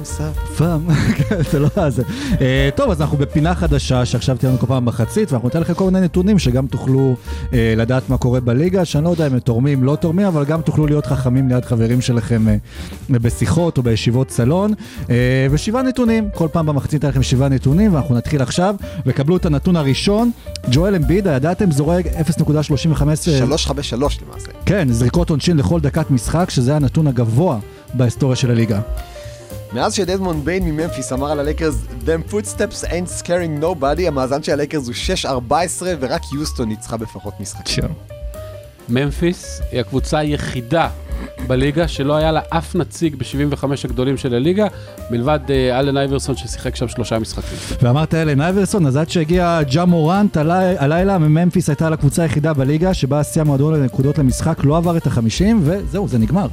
סף. 0.03 0.57
פעם, 0.57 0.87
כן, 1.17 1.35
זה 1.51 1.59
לא 1.59 1.89
זה. 1.89 2.03
אה, 2.41 2.69
טוב, 2.75 2.91
אז 2.91 3.01
אנחנו 3.01 3.17
בפינה 3.17 3.55
חדשה 3.55 4.05
שעכשיו 4.05 4.37
תהיה 4.37 4.49
לנו 4.49 4.59
כל 4.59 4.67
פעם 4.67 4.85
מחצית, 4.85 5.31
ואנחנו 5.31 5.47
ניתן 5.47 5.61
לכם 5.61 5.73
כל 5.73 5.85
מיני 5.85 6.01
נתונים 6.01 6.39
שגם 6.39 6.67
תוכלו 6.67 7.15
אה, 7.53 7.73
לדעת 7.77 8.09
מה 8.09 8.17
קורה 8.17 8.39
בליגה, 8.39 8.85
שאני 8.85 9.03
לא 9.03 9.09
יודע 9.09 9.27
אם 9.27 9.33
הם 9.33 9.39
תורמים, 9.39 9.83
לא 9.83 9.95
תורמים, 9.95 10.27
אבל 10.27 10.45
גם 10.45 10.61
תוכלו 10.61 10.87
להיות 10.87 11.05
חכמים 11.05 11.49
ליד 11.49 11.65
חברים 11.65 12.01
שלכם 12.01 12.47
אה, 12.47 12.55
בשיחות 13.09 13.77
או 13.77 13.83
בישיבות 13.83 14.31
סלון. 14.31 14.73
ושבעה 15.51 15.83
נתונים, 15.83 16.29
כל 16.33 16.47
פעם 16.51 16.65
במחצית 16.65 16.93
ניתן 16.93 17.07
לכם 17.07 17.23
שבעה 17.23 17.49
נתונים, 17.49 17.93
ואנחנו 17.93 18.15
נתחיל 18.15 18.41
עכשיו, 18.41 18.75
וקבלו 19.05 19.37
את 19.37 19.45
הנתון 19.45 19.75
הראשון. 19.75 20.31
ג'ואל 20.71 20.95
אמביד, 20.95 21.27
הידעתם, 21.27 21.71
זורק 21.71 22.05
0.35... 22.05 22.09
אה, 22.09 23.13
353 23.15 24.19
למעשה. 24.21 24.49
כן, 24.65 24.87
זריקות 24.91 25.29
עונשין 25.29 25.57
לכל 25.57 25.79
דקת 25.79 26.11
משחק, 26.11 26.49
שזה 26.49 26.75
הנתון 26.75 27.07
הגבוה 27.07 27.59
בהיסטוריה 27.93 28.35
של 28.35 28.51
הליגה. 28.51 28.79
מאז 29.73 29.93
שדזמונד 29.93 30.45
ביין 30.45 30.63
מממפיס 30.63 31.13
אמר 31.13 31.31
על 31.31 31.39
הלייקרס, 31.39 31.75
Them 32.05 32.31
footsteps 32.31 32.83
ain't 32.85 33.23
scaring 33.23 33.63
nobody, 33.63 34.01
המאזן 34.07 34.43
של 34.43 34.51
הלייקרס 34.51 34.87
הוא 34.87 34.93
6-14 35.51 35.53
ורק 35.99 36.21
יוסטון 36.35 36.69
ניצחה 36.69 36.97
בפחות 36.97 37.33
משחקים. 37.39 37.83
ממפיס 38.89 39.61
היא 39.71 39.79
הקבוצה 39.79 40.17
היחידה 40.17 40.89
בליגה 41.47 41.87
שלא 41.87 42.15
היה 42.15 42.31
לה 42.31 42.41
אף 42.49 42.75
נציג 42.75 43.15
ב-75 43.15 43.63
הגדולים 43.85 44.17
של 44.17 44.33
הליגה, 44.33 44.67
מלבד 45.11 45.39
אה, 45.49 45.79
אלן 45.79 45.97
אייברסון 45.97 46.35
ששיחק 46.37 46.75
שם 46.75 46.87
שלושה 46.87 47.19
משחקים. 47.19 47.57
ואמרת 47.81 48.13
אלן 48.13 48.41
אייברסון, 48.41 48.85
אז 48.87 48.95
עד 48.95 49.09
שהגיע 49.09 49.59
ג'ה 49.71 49.85
מורנט 49.85 50.37
הלי- 50.37 50.77
הלילה, 50.77 51.17
ממפיס 51.17 51.69
הייתה 51.69 51.89
לקבוצה 51.89 52.21
היחידה 52.23 52.53
בליגה 52.53 52.93
שבה 52.93 53.23
סיים 53.23 53.47
מועדון 53.47 53.73
לנקודות 53.73 54.17
למשחק, 54.17 54.57
לא 54.63 54.77
עבר 54.77 54.97
את 54.97 55.07
החמישים, 55.07 55.59
וזהו, 55.63 56.07
זה 56.07 56.17
נגמר. 56.17 56.47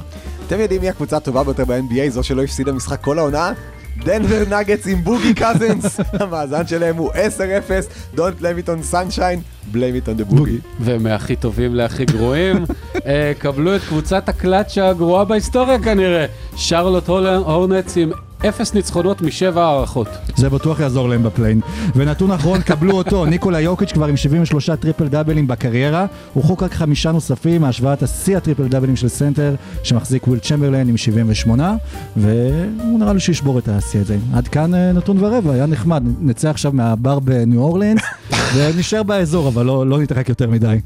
אתם 0.47 0.59
יודעים 0.59 0.81
מי 0.81 0.89
הקבוצה 0.89 1.17
הטובה 1.17 1.43
ביותר 1.43 1.65
ב-NBA, 1.65 2.09
זו 2.09 2.23
שלא 2.23 2.43
הפסידה 2.43 2.71
משחק 2.71 3.01
כל 3.01 3.19
העונה? 3.19 3.53
דנבר 3.97 4.43
נגטס 4.49 4.87
עם 4.87 5.03
בוגי 5.03 5.33
קזינס, 5.33 5.99
המאזן 6.19 6.67
שלהם 6.67 6.95
הוא 6.95 7.11
10-0, 7.11 8.15
Don't 8.15 8.41
blame 8.41 8.65
it 8.65 8.67
on 8.67 8.93
sunshine, 8.93 9.73
blame 9.73 10.05
it 10.05 10.07
on 10.07 10.21
the 10.21 10.23
בוגי. 10.23 10.57
ומהכי 10.79 11.35
טובים 11.35 11.75
להכי 11.75 12.05
גרועים, 12.05 12.57
אה, 13.05 13.31
קבלו 13.37 13.75
את 13.75 13.81
קבוצת 13.81 14.29
הקלאצ'ה 14.29 14.89
הגרועה 14.89 15.25
בהיסטוריה 15.25 15.79
כנראה, 15.79 16.25
שרלוט 16.55 17.09
הורנטס 17.09 17.97
עם 17.97 18.11
אפס 18.49 18.73
ניצחונות 18.73 19.21
משבע 19.21 19.63
הארכות. 19.63 20.07
זה 20.35 20.49
בטוח 20.49 20.79
יעזור 20.79 21.09
להם 21.09 21.23
ב 21.23 21.27
play-in. 21.27 21.61
ונתון 21.95 22.31
אחרון, 22.31 22.61
קבלו 22.69 22.97
אותו, 22.97 23.25
ניקולה 23.25 23.59
יוקיץ' 23.59 23.91
כבר 23.91 24.05
עם 24.05 24.17
73 24.17 24.69
טריפל 24.69 25.07
דאבלים 25.07 25.47
בקריירה, 25.47 26.05
הוא 26.33 26.43
רחוק 26.43 26.63
רק 26.63 26.73
חמישה 26.73 27.11
נוספים 27.11 27.61
מהשוואת 27.61 28.03
השיא 28.03 28.37
הטריפל 28.37 28.67
דאבלים 28.67 28.95
של 28.95 29.07
סנטר, 29.07 29.55
שמחזיק 29.83 30.27
וויל 30.27 30.39
צ'מברליין 30.39 30.89
עם 30.89 30.97
78, 30.97 31.75
והוא 32.17 32.99
נראה 32.99 33.13
לי 33.13 33.19
שישבור 33.19 33.59
את 33.59 33.67
השיא 33.67 33.99
הזה. 33.99 34.17
עד 34.33 34.47
כאן 34.47 34.75
אה, 34.75 34.91
נתון 34.91 35.23
ורבע, 35.23 35.53
היה 35.53 35.65
נחמד, 35.65 36.03
נצא 36.21 36.49
עכשיו 36.49 36.71
מהבר 36.71 37.19
בניו 37.19 37.61
אורלינס, 37.61 38.01
ונשאר 38.55 39.03
באזור, 39.03 39.47
אבל 39.47 39.65
לא, 39.65 39.87
לא 39.87 39.99
נתרחק 39.99 40.29
יותר 40.29 40.49
מדי. 40.49 40.79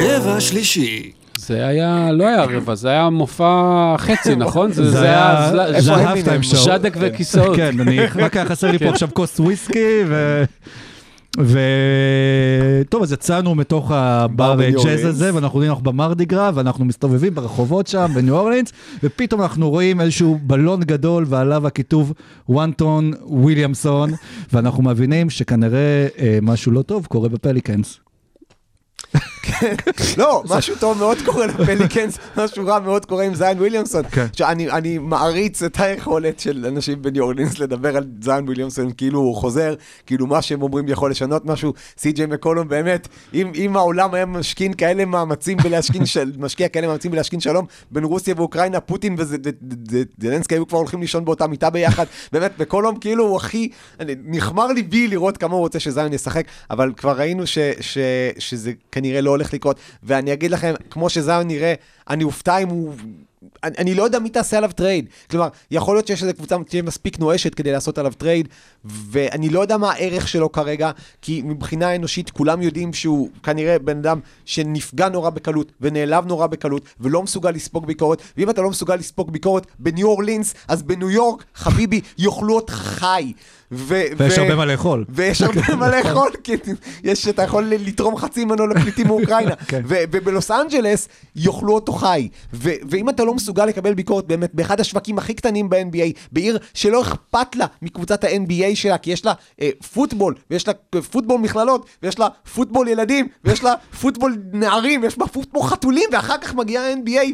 רבע 0.00 0.40
שלישי. 0.40 1.10
זה 1.38 1.66
היה, 1.66 2.12
לא 2.12 2.26
היה 2.26 2.44
רבע, 2.44 2.74
זה 2.74 2.88
היה 2.88 3.10
מופע 3.10 3.94
חצי, 3.98 4.36
נכון? 4.36 4.72
זה 4.72 5.02
היה- 5.02 5.50
show. 6.42 6.56
ז'דק 6.56 6.96
וכיסאות. 7.00 7.56
כן, 7.56 7.80
אני, 7.80 7.98
רק 8.24 8.36
היה 8.36 8.46
חסר 8.46 8.70
לי 8.70 8.78
פה 8.78 8.88
עכשיו 8.88 9.08
כוס 9.14 9.40
וויסקי, 9.40 10.02
ו... 10.08 10.44
ו... 11.40 11.58
טוב, 12.88 13.02
אז 13.02 13.12
יצאנו 13.12 13.54
מתוך 13.54 13.90
הבר 13.90 14.56
ג'אז. 14.84 15.04
הזה, 15.04 15.34
ואנחנו 15.34 15.58
יודעים, 15.58 15.70
אנחנו 15.72 15.84
במרדיגרה, 15.92 16.50
ואנחנו 16.54 16.84
מסתובבים 16.84 17.34
ברחובות 17.34 17.86
שם, 17.86 18.10
בניו 18.14 18.36
אורלינס, 18.38 18.72
ופתאום 19.02 19.42
אנחנו 19.42 19.70
רואים 19.70 20.00
איזשהו 20.00 20.38
בלון 20.42 20.80
גדול, 20.80 21.24
ועליו 21.28 21.66
הכיתוב 21.66 22.12
וואנטון 22.48 23.12
וויליאמסון, 23.26 24.10
ואנחנו 24.52 24.82
מבינים 24.82 25.30
שכנראה 25.30 26.06
אה, 26.18 26.38
משהו 26.42 26.72
לא 26.72 26.82
טוב 26.82 27.06
קורה 27.06 27.28
בפליקנס. 27.28 28.00
לא, 30.16 30.42
משהו 30.48 30.76
טוב 30.80 30.98
מאוד 30.98 31.18
קורה 31.24 31.46
לפליקנס, 31.46 32.18
משהו 32.36 32.66
רע 32.66 32.78
מאוד 32.78 33.06
קורה 33.06 33.24
עם 33.24 33.34
זיין 33.34 33.58
וויליאמסון. 33.58 34.02
כן. 34.10 34.26
שאני 34.32 34.70
אני 34.70 34.98
מעריץ 34.98 35.62
את 35.62 35.80
היכולת 35.80 36.40
של 36.40 36.66
אנשים 36.66 37.02
בניו 37.02 37.22
אורלינס 37.22 37.58
לדבר 37.58 37.96
על 37.96 38.04
זיין 38.22 38.44
וויליאמסון 38.44 38.92
כאילו 38.96 39.18
הוא 39.18 39.36
חוזר, 39.36 39.74
כאילו 40.06 40.26
מה 40.26 40.42
שהם 40.42 40.62
אומרים 40.62 40.88
יכול 40.88 41.10
לשנות 41.10 41.46
משהו. 41.46 41.72
סי.ג'יי 41.98 42.26
מקולום 42.26 42.68
באמת, 42.68 43.08
אם, 43.34 43.76
העולם 43.76 44.14
היה 44.14 44.26
משכין 44.26 44.74
כאלה 44.74 45.04
מאמצים 45.04 45.58
בלהשכין, 45.58 46.02
משקיע 46.38 46.68
כאלה 46.68 46.86
מאמצים 46.86 47.10
בלהשכין 47.10 47.40
שלום 47.40 47.66
בין 47.90 48.04
רוסיה 48.04 48.34
ואוקראינה, 48.36 48.80
פוטין 48.80 49.16
וזלנסקי 49.18 50.54
היו 50.54 50.68
כבר 50.68 50.78
הולכים 50.78 51.00
לישון 51.00 51.24
באותה 51.24 51.46
מיטה 51.46 51.70
ביחד. 51.70 52.04
באמת, 52.32 52.58
מקולום 52.58 52.96
כאילו 52.96 53.24
הוא 53.26 53.36
הכי, 53.36 53.68
נכמר 54.24 54.66
ליבי 54.66 55.08
לראות 55.08 55.36
כמה 55.36 55.52
הוא 55.54 55.60
רוצה 55.60 55.80
שזיון 55.80 56.12
ישחק, 56.12 56.44
אבל 56.70 56.92
כבר 56.96 57.12
ראינו 57.12 57.44
שזה 58.38 58.72
כנראה 58.92 59.20
לא 59.20 59.30
הולך 59.30 59.49
לקרות. 59.52 59.76
ואני 60.02 60.32
אגיד 60.32 60.50
לכם, 60.50 60.74
כמו 60.90 61.10
שזיון 61.10 61.46
נראה, 61.46 61.74
אני 62.10 62.24
אופתע 62.24 62.58
אם 62.58 62.68
הוא... 62.68 62.94
אני, 63.64 63.76
אני 63.78 63.94
לא 63.94 64.02
יודע 64.02 64.18
מי 64.18 64.30
תעשה 64.30 64.58
עליו 64.58 64.70
trade. 64.74 65.06
כלומר, 65.30 65.48
יכול 65.70 65.96
להיות 65.96 66.06
שיש 66.06 66.22
איזו 66.22 66.34
קבוצה 66.34 66.56
תהיה 66.68 66.82
מספיק 66.82 67.18
נואשת 67.18 67.54
כדי 67.54 67.72
לעשות 67.72 67.98
עליו 67.98 68.12
trade, 68.12 68.48
ואני 68.84 69.48
לא 69.48 69.60
יודע 69.60 69.76
מה 69.76 69.92
הערך 69.92 70.28
שלו 70.28 70.52
כרגע, 70.52 70.90
כי 71.22 71.42
מבחינה 71.44 71.96
אנושית 71.96 72.30
כולם 72.30 72.62
יודעים 72.62 72.92
שהוא 72.92 73.30
כנראה 73.42 73.78
בן 73.78 73.98
אדם 73.98 74.20
שנפגע 74.44 75.08
נורא 75.08 75.30
בקלות, 75.30 75.72
ונעלב 75.80 76.26
נורא 76.26 76.46
בקלות, 76.46 76.84
ולא 77.00 77.22
מסוגל 77.22 77.50
לספוג 77.50 77.86
ביקורת, 77.86 78.22
ואם 78.36 78.50
אתה 78.50 78.62
לא 78.62 78.70
מסוגל 78.70 78.96
לספוג 78.96 79.30
ביקורת 79.30 79.66
בניו 79.78 80.08
אורלינס, 80.08 80.54
אז 80.68 80.82
בניו 80.82 81.10
יורק, 81.10 81.44
חביבי, 81.54 82.00
יאכלו 82.18 82.56
אותך 82.56 82.74
חי. 82.74 83.32
ו- 83.72 84.02
ויש 84.16 84.38
ו- 84.38 84.40
הרבה 84.42 84.56
מה 84.56 84.64
לאכול. 84.66 85.04
ויש 85.08 85.42
הרבה 85.42 85.74
מה 85.80 85.88
לאכול, 85.88 86.30
כי 86.44 86.52
יש, 87.04 87.28
אתה 87.28 87.42
יכול 87.42 87.64
לתרום 87.64 88.16
חצי 88.16 88.44
ממנו 88.44 88.66
לפליטים 88.66 89.06
מאוקראינה. 89.06 89.54
כן. 89.68 89.82
ובלוס 89.86 90.50
אנג'לס 90.50 91.08
יאכלו 91.36 91.74
אותו 91.74 91.92
חי. 91.92 92.28
ו- 92.54 92.70
ואם 92.90 93.08
אתה 93.08 93.24
לא 93.24 93.34
מסוגל 93.34 93.66
לקבל 93.66 93.94
ביקורת 93.94 94.26
באמת 94.26 94.54
באחד 94.54 94.80
השווקים 94.80 95.18
הכי 95.18 95.34
קטנים 95.34 95.70
ב-NBA, 95.70 96.18
בעיר 96.32 96.58
שלא 96.74 97.02
אכפת 97.02 97.56
לה 97.56 97.66
מקבוצת 97.82 98.24
ה-NBA 98.24 98.74
שלה, 98.76 98.98
כי 98.98 99.10
יש 99.10 99.24
לה 99.24 99.32
אה, 99.60 99.70
פוטבול, 99.94 100.34
ויש 100.50 100.68
לה 100.68 100.74
אה, 100.94 101.02
פוטבול 101.02 101.40
מכללות, 101.40 101.86
ויש 102.02 102.18
לה 102.18 102.28
פוטבול 102.54 102.88
ילדים, 102.88 103.28
ויש 103.44 103.64
לה 103.64 103.74
פוטבול 104.00 104.42
נערים, 104.52 105.02
ויש 105.02 105.18
לה 105.18 105.26
פוטבול 105.26 105.62
חתולים, 105.62 106.08
ואחר 106.12 106.38
כך 106.38 106.54
מגיע 106.54 106.80
ה-NBA. 106.80 107.26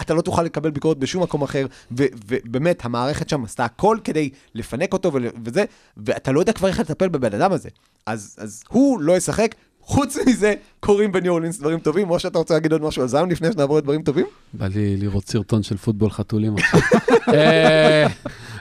אתה 0.00 0.14
לא 0.14 0.20
תוכל 0.20 0.42
לקבל 0.42 0.70
ביקורת 0.70 0.98
בשום 0.98 1.22
מקום 1.22 1.42
אחר, 1.42 1.66
ובאמת, 1.90 2.84
המערכת 2.84 3.28
שם 3.28 3.44
עשתה 3.44 3.64
הכל 3.64 3.98
כדי 4.04 4.30
לפנק 4.54 4.92
אותו 4.92 5.12
וזה, 5.44 5.64
ואתה 5.96 6.32
לא 6.32 6.40
יודע 6.40 6.52
כבר 6.52 6.68
איך 6.68 6.80
לטפל 6.80 7.08
בבן 7.08 7.34
אדם 7.34 7.52
הזה. 7.52 7.68
אז, 8.06 8.36
אז 8.38 8.64
הוא 8.68 9.00
לא 9.00 9.16
ישחק. 9.16 9.54
חוץ 9.88 10.16
מזה, 10.26 10.54
קורים 10.80 11.12
בניו 11.12 11.32
אורלינס 11.32 11.58
דברים 11.58 11.78
טובים, 11.78 12.10
או 12.10 12.18
שאתה 12.18 12.38
רוצה 12.38 12.54
להגיד 12.54 12.72
עוד 12.72 12.82
משהו 12.82 13.02
על 13.02 13.08
זיון 13.08 13.30
לפני 13.30 13.52
שנעבור 13.52 13.78
לדברים 13.78 14.02
טובים? 14.02 14.26
בא 14.52 14.66
לי 14.66 14.96
לראות 14.96 15.28
סרטון 15.28 15.62
של 15.62 15.76
פוטבול 15.76 16.10
חתולים 16.10 16.56
עכשיו. 16.56 16.80
אה, 17.34 18.06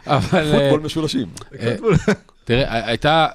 אבל... 0.08 0.54
אה, 0.54 0.60
פוטבול 0.60 0.80
משולשים. 0.80 1.28
אה, 1.60 1.76
תראה, 2.46 2.88
הייתה, 2.88 3.28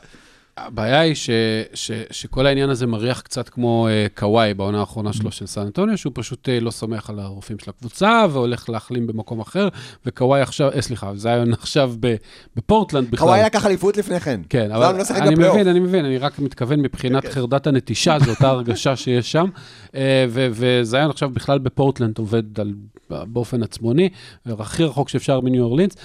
הבעיה 0.56 1.00
היא 1.00 1.14
ש, 1.14 1.30
ש, 1.74 1.90
שכל 2.10 2.46
העניין 2.46 2.70
הזה 2.70 2.86
מריח 2.86 3.20
קצת 3.20 3.48
כמו 3.48 3.88
אה, 3.88 4.06
קוואי 4.14 4.54
בעונה 4.54 4.80
האחרונה 4.80 5.12
שלו 5.12 5.32
של 5.32 5.46
סן 5.46 5.60
אנטוניו, 5.60 5.98
שהוא 5.98 6.12
פשוט 6.14 6.48
אה, 6.48 6.60
לא 6.60 6.70
סומך 6.70 7.10
על 7.10 7.18
הרופאים 7.18 7.58
של 7.58 7.70
הקבוצה 7.70 8.26
והולך 8.32 8.68
להחלים 8.68 9.06
במקום 9.06 9.40
אחר, 9.40 9.68
וקוואי 10.06 10.40
עכשיו, 10.40 10.70
אה, 10.72 10.82
סליחה, 10.82 11.12
זיון 11.16 11.52
עכשיו 11.60 11.92
ב, 12.00 12.14
בפורטלנד 12.56 13.10
בכלל. 13.10 13.28
קוואי 13.28 13.42
לקח 13.42 13.66
אליפות 13.66 13.96
לפני 13.96 14.20
כן. 14.20 14.40
כן, 14.48 14.70
אבל 14.72 14.94
לא 14.96 15.02
אני 15.10 15.30
בפלייאוף. 15.30 15.54
מבין, 15.56 15.68
אני 15.68 15.80
מבין, 15.80 16.04
אני 16.04 16.18
רק 16.18 16.38
מתכוון 16.38 16.80
מבחינת 16.80 17.28
חרדת 17.28 17.66
הנטישה, 17.66 18.18
זו 18.18 18.30
אותה 18.30 18.48
הרגשה 18.48 18.96
שיש 18.96 19.32
שם. 19.32 19.46
אה, 19.94 20.26
ו- 20.28 20.48
וזיון 20.50 21.10
עכשיו 21.10 21.30
בכלל 21.30 21.58
בפורטלנד 21.58 22.18
עובד 22.18 22.60
על, 22.60 22.72
באופן 23.10 23.62
עצמאי, 23.62 24.08
הכי 24.46 24.84
רחוק 24.84 25.08
שאפשר 25.08 25.40
מניו 25.40 25.62
אורלינס. 25.62 25.96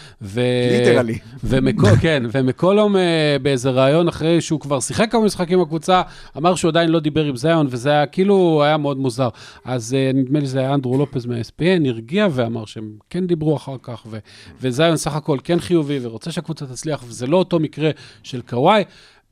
literally. 0.80 1.18
כן, 2.02 2.24
ומקולום 2.32 2.96
אה, 2.96 3.38
באיזה 3.42 3.70
ראיון 3.70 4.08
אחרי 4.08 4.37
שהוא 4.42 4.60
כבר 4.60 4.80
שיחק 4.80 5.12
כמה 5.12 5.22
משחקים 5.26 5.62
בקבוצה, 5.62 6.02
אמר 6.38 6.56
שהוא 6.56 6.70
עדיין 6.70 6.90
לא 6.90 7.00
דיבר 7.00 7.26
עם 7.26 7.36
זיון, 7.36 7.68
וזה 7.70 7.90
היה 7.90 8.06
כאילו, 8.06 8.64
היה 8.64 8.78
מאוד 8.78 8.98
מוזר. 8.98 9.30
אז 9.66 9.94
אה, 9.94 10.12
נדמה 10.14 10.40
לי 10.40 10.46
שזה 10.46 10.60
היה 10.60 10.74
אנדרו 10.74 10.98
לופז 10.98 11.26
מה-SPN, 11.26 11.88
הרגיע 11.88 12.28
ואמר 12.32 12.66
שהם 12.66 12.92
כן 13.10 13.28
דיברו 13.28 13.56
אחר 13.56 13.76
כך, 13.82 14.04
ו- 14.10 14.18
וזיון 14.62 14.98
סך 14.98 15.16
הכל 15.16 15.38
כן 15.44 15.60
חיובי 15.60 16.00
ורוצה 16.02 16.32
שהקבוצה 16.32 16.66
תצליח, 16.66 17.04
וזה 17.08 17.28
לא 17.28 17.38
אותו 17.38 17.60
מקרה 17.60 17.92
של 18.24 18.42
קוואי. 18.42 18.84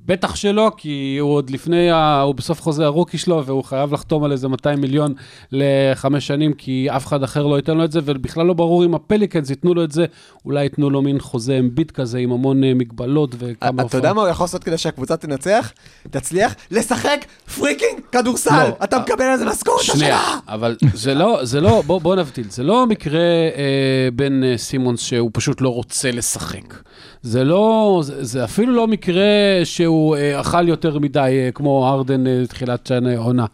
בטח 0.06 0.36
שלא, 0.36 0.72
כי 0.78 1.18
הוא 1.20 1.32
עוד 1.32 1.50
לפני, 1.50 1.92
ה... 1.92 2.22
הוא 2.22 2.36
בסוף 2.36 2.62
חוזה 2.62 2.86
הרוקי 2.86 3.18
שלו, 3.18 3.46
והוא 3.46 3.64
חייב 3.64 3.94
לחתום 3.94 4.24
על 4.24 4.32
איזה 4.32 4.48
200 4.48 4.82
מיליון 4.82 5.14
לחמש 5.52 6.28
שנים, 6.28 6.54
כי 6.54 6.88
אף 6.90 7.06
אחד 7.06 7.24
אחר 7.24 7.48
לא 7.48 7.56
ייתן 7.56 7.78
לו 7.78 7.84
את 7.84 7.92
זה, 7.92 8.00
ובכלל 8.06 8.46
לא 8.46 8.54
ברור 8.54 8.86
אם 8.86 8.96
הפליקנס 8.96 9.50
ייתנו 9.50 9.74
לו 9.74 9.84
את 9.84 9.92
זה, 9.92 10.06
אולי 10.46 10.64
ייתנו 10.64 10.90
לו 10.90 11.02
מין 11.02 11.20
חוזה 11.20 11.60
אמביט 11.60 11.92
כזה, 11.92 12.18
עם 12.18 12.32
המון 12.32 12.64
אה, 12.64 12.74
מגבלות 12.74 13.36
וכמה 13.38 13.84
אתה 13.84 13.98
יודע 13.98 14.14
מה 14.14 14.22
הוא 14.22 14.30
יכול 14.30 14.44
לעשות 14.44 14.64
כדי 14.64 14.78
שהקבוצה 14.78 15.18
תנצח? 15.18 15.72
תצליח 16.10 16.56
לשחק 16.72 17.26
freaking 17.56 18.00
כדורסל! 18.12 18.52
לא, 18.52 18.84
אתה 18.84 18.96
אה, 18.98 19.02
מקבל 19.02 19.26
על 19.26 19.38
זה 19.38 19.46
משכורת 19.46 19.84
שנייה, 19.84 20.18
השנה! 20.20 20.40
אבל 20.48 20.76
זה 20.94 21.14
לא, 21.14 21.40
זה 21.44 21.62
לא, 21.62 21.84
בוא, 21.86 22.02
בוא 22.02 22.16
נבדיל, 22.16 22.46
זה 22.50 22.64
לא 22.64 22.88
מקרה 22.88 23.20
אה, 23.20 24.10
בין 24.14 24.44
אה, 24.44 24.58
סימונס 24.58 25.02
שהוא 25.02 25.30
פשוט 25.34 25.62
לא 25.62 25.70
רוצה 25.70 26.12
לשחק. 26.12 26.76
זה 27.22 27.44
לא, 27.44 28.02
זה, 28.04 28.24
זה 28.24 28.44
אפילו 28.44 28.74
לא 28.74 28.88
מקרה 28.88 29.24
שהוא 29.64 29.95
אה, 30.18 30.40
אכל 30.40 30.68
יותר 30.68 31.00
מדי, 31.00 31.20
אה, 31.20 31.50
כמו 31.52 31.90
הארדן 31.90 32.28
אה, 32.28 32.48
תחילת 32.48 32.88
שנה 32.88 33.18
עונה. 33.18 33.46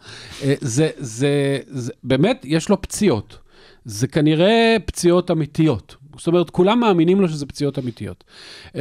אה, 0.42 0.54
זה, 0.60 0.90
זה, 0.98 1.58
זה, 1.66 1.92
באמת, 2.04 2.44
יש 2.48 2.68
לו 2.68 2.82
פציעות. 2.82 3.38
זה 3.84 4.06
כנראה 4.06 4.76
פציעות 4.86 5.30
אמיתיות. 5.30 5.96
זאת 6.16 6.26
אומרת, 6.26 6.50
כולם 6.50 6.80
מאמינים 6.80 7.20
לו 7.20 7.28
שזה 7.28 7.46
פציעות 7.46 7.78
אמיתיות. 7.78 8.24
Uh, 8.68 8.76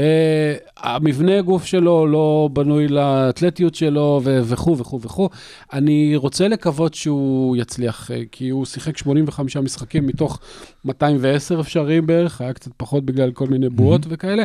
המבנה 0.77 1.41
גוף 1.41 1.65
שלו 1.65 2.07
לא 2.07 2.49
בנוי 2.53 2.87
לאתלטיות 2.87 3.75
שלו 3.75 4.21
וכו' 4.23 4.77
וכו' 4.77 5.01
וכו'. 5.01 5.29
אני 5.73 6.15
רוצה 6.15 6.47
לקוות 6.47 6.93
שהוא 6.93 7.57
יצליח, 7.57 8.11
uh, 8.11 8.13
כי 8.31 8.49
הוא 8.49 8.65
שיחק 8.65 8.97
85 8.97 9.57
משחקים 9.57 10.07
מתוך 10.07 10.39
210 10.85 11.59
אפשריים 11.61 12.05
בערך, 12.05 12.41
היה 12.41 12.53
קצת 12.53 12.71
פחות 12.77 13.05
בגלל 13.05 13.31
כל 13.31 13.47
מיני 13.47 13.69
בועות 13.69 14.01
וכאלה. 14.09 14.43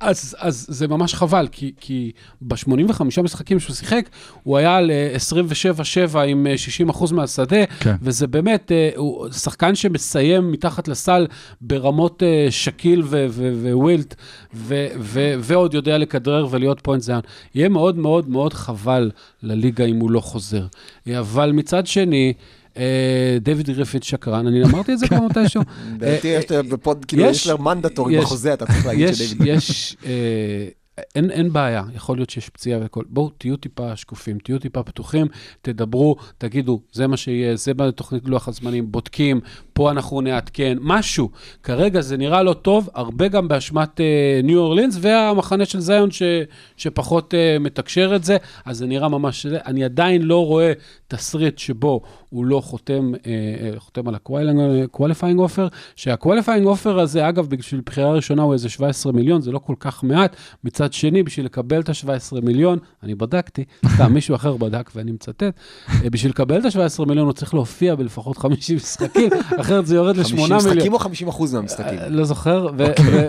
אז, 0.00 0.36
אז 0.38 0.66
זה 0.68 0.88
ממש 0.88 1.14
חבל, 1.14 1.48
כי, 1.52 1.72
כי 1.80 2.12
ב-85 2.40 3.02
משחקים 3.22 3.60
שהוא 3.60 3.76
שיחק, 3.76 4.08
הוא 4.42 4.56
היה 4.56 4.76
על 4.76 4.90
אה, 4.90 5.16
27-7 6.14 6.18
עם 6.18 6.46
אה, 6.46 6.58
60 6.58 6.88
אחוז 6.88 7.12
מהשדה, 7.12 7.66
כן. 7.80 7.94
וזה 8.02 8.26
באמת, 8.26 8.72
אה, 8.72 8.90
הוא 8.96 9.30
שחקן 9.32 9.74
שמסיים 9.74 10.52
מתחת 10.52 10.88
לסל 10.88 11.26
ברמות 11.60 12.22
אה, 12.22 12.46
שקיל 12.50 13.02
ווילט, 13.72 14.14
ועוד 15.40 15.74
יודע 15.74 15.98
לכדרר 15.98 16.46
ולהיות 16.50 16.80
פוינט 16.80 17.02
זיין. 17.02 17.20
יהיה 17.54 17.68
מאוד 17.68 17.98
מאוד 17.98 18.28
מאוד 18.28 18.54
חבל 18.54 19.10
לליגה 19.42 19.84
אם 19.84 19.96
הוא 19.96 20.10
לא 20.10 20.20
חוזר. 20.20 20.66
אה, 21.08 21.18
אבל 21.18 21.52
מצד 21.52 21.86
שני, 21.86 22.32
אה, 22.36 22.59
דיוויד 23.40 23.70
גריפין 23.70 24.02
שקרן, 24.02 24.46
אני 24.46 24.64
אמרתי 24.64 24.92
את 24.92 24.98
זה 24.98 25.08
כבר 25.08 25.20
מתישהו. 25.20 25.62
לדעתי 26.00 26.34
אה, 26.34 26.38
יש 26.38 26.44
בפוד, 26.52 27.04
כאילו 27.04 27.22
יש- 27.24 27.46
לך 27.46 27.60
מנדטורי 27.60 28.18
בחוזה, 28.18 28.54
אתה 28.54 28.66
צריך 28.66 28.86
להגיד 28.86 29.08
יש, 29.08 29.18
שדייוויד... 29.18 29.56
יש, 29.56 29.96
אה, 30.06 30.68
אין, 31.14 31.30
אין 31.30 31.52
בעיה, 31.52 31.82
יכול 31.94 32.16
להיות 32.18 32.30
שיש 32.30 32.48
פציעה 32.48 32.80
והכל. 32.80 33.04
בואו, 33.08 33.30
תהיו 33.38 33.56
טיפה 33.56 33.96
שקופים, 33.96 34.38
תהיו 34.38 34.58
טיפה 34.58 34.82
פתוחים, 34.82 35.26
תדברו, 35.62 36.16
תגידו, 36.38 36.80
זה 36.92 37.06
מה 37.06 37.16
שיהיה, 37.16 37.56
זה 37.56 37.74
בתוכנית 37.74 38.22
לוח 38.26 38.48
הזמנים, 38.48 38.92
בודקים, 38.92 39.40
פה 39.80 39.90
אנחנו 39.90 40.20
נעדכן, 40.20 40.78
משהו. 40.80 41.30
כרגע 41.62 42.00
זה 42.00 42.16
נראה 42.16 42.42
לא 42.42 42.52
טוב, 42.52 42.88
הרבה 42.94 43.28
גם 43.28 43.48
באשמת 43.48 44.00
אה, 44.00 44.40
ניו 44.44 44.58
אורלינס 44.58 44.96
והמחנה 45.00 45.64
של 45.64 45.80
זיון 45.80 46.10
ש, 46.10 46.22
שפחות 46.76 47.34
אה, 47.34 47.56
מתקשר 47.60 48.12
את 48.16 48.24
זה, 48.24 48.36
אז 48.64 48.78
זה 48.78 48.86
נראה 48.86 49.08
ממש... 49.08 49.46
אני 49.46 49.84
עדיין 49.84 50.22
לא 50.22 50.46
רואה 50.46 50.72
תסריט 51.08 51.58
שבו 51.58 52.00
הוא 52.30 52.44
לא 52.44 52.60
חותם, 52.60 53.12
אה, 53.14 53.30
אה, 53.72 53.80
חותם 53.80 54.08
על 54.08 54.14
ה-qualifying 54.14 55.38
offer, 55.38 55.74
שה-qualifying 55.96 56.66
offer 56.66 57.00
הזה, 57.00 57.28
אגב, 57.28 57.46
בשביל 57.46 57.80
בחירה 57.86 58.12
ראשונה 58.12 58.42
הוא 58.42 58.52
איזה 58.52 58.68
17 58.68 59.12
מיליון, 59.12 59.42
זה 59.42 59.52
לא 59.52 59.58
כל 59.58 59.74
כך 59.80 60.04
מעט. 60.04 60.36
מצד 60.64 60.92
שני, 60.92 61.22
בשביל 61.22 61.46
לקבל 61.46 61.80
את 61.80 61.88
ה-17 61.88 62.40
מיליון, 62.42 62.78
אני 63.02 63.14
בדקתי, 63.14 63.64
סתם 63.94 64.12
מישהו 64.12 64.34
אחר 64.34 64.56
בדק 64.56 64.90
ואני 64.94 65.12
מצטט, 65.12 65.60
בשביל 66.04 66.30
לקבל 66.30 66.60
את 66.60 66.64
ה-17 66.64 67.04
מיליון 67.06 67.26
הוא 67.26 67.32
צריך 67.32 67.54
להופיע 67.54 67.94
בלפחות 67.94 68.38
50 68.38 68.76
משחקים, 68.76 69.30
אחרת 69.70 69.86
זה 69.86 69.94
יורד 69.94 70.16
ל-8 70.16 70.22
50 70.24 70.38
מיליון. 70.38 70.56
משחקים 70.56 70.92
או 70.92 70.98
50 70.98 71.28
אחוז 71.28 71.54
מהמשחקים? 71.54 71.98
אה, 71.98 72.08
לא 72.08 72.24
זוכר, 72.24 72.68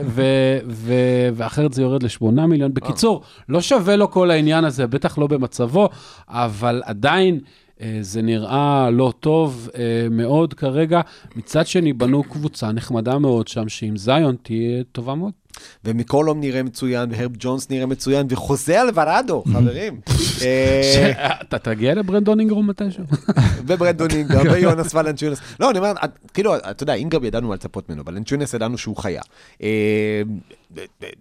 ו- 0.06 0.60
ואחרת 1.34 1.74
זה 1.74 1.82
יורד 1.82 2.04
ל-8 2.04 2.26
מיליון. 2.48 2.74
בקיצור, 2.74 3.22
לא 3.50 3.62
שווה 3.62 3.96
לו 3.96 4.12
כל 4.12 4.32
העניין 4.32 4.66
הזה, 4.66 4.88
בטח 4.88 5.18
לא 5.18 5.28
במצבו, 5.28 5.89
אבל 6.28 6.82
עדיין... 6.86 7.39
אה, 7.82 7.98
זה 8.02 8.22
נראה 8.22 8.89
לא 8.89 9.14
טוב 9.20 9.70
אה, 9.76 10.08
מאוד 10.12 10.54
כרגע. 10.54 11.02
מצד 11.36 11.68
שני, 11.68 11.94
בנו 11.94 12.24
קבוצה 12.24 12.72
נחמדה 12.72 13.20
מאוד 13.20 13.48
שם, 13.48 13.70
שעם 13.70 13.98
זיון 13.98 14.36
תהיה 14.42 14.84
טובה 14.92 15.16
מאוד. 15.16 15.32
ומקולום 15.86 16.39
נראה 16.39 16.64
מצוין, 16.64 17.12
והרב 17.12 17.32
ג'ונס 17.39 17.70
נראה 17.70 17.86
מצוין, 17.86 18.28
וחוזה 18.30 18.82
אלוורדו, 18.82 19.43
חברים. 19.54 19.99
אה, 20.41 21.32
אתה 21.41 21.60
תגיע 21.60 21.95
לברנדון 21.95 22.39
אינגרום 22.39 22.70
מתישהו? 22.70 23.04
וברנדון 23.68 24.12
אינגרם, 24.12 24.45
ויונס 24.52 24.93
ולנצ'ונס. 24.95 25.39
לא, 25.60 25.70
אני 25.70 25.80
אומר, 25.80 25.93
כאילו, 26.34 26.58
אתה 26.58 26.84
יודע, 26.84 26.93
אינגרם 26.93 27.24
ידענו 27.24 27.47
מה 27.47 27.54
לצפות 27.56 27.89
ממנו, 27.89 28.04
ולנצ'ונס 28.06 28.54
ידענו 28.54 28.78
שהוא 28.78 28.97
חיה. 28.97 29.22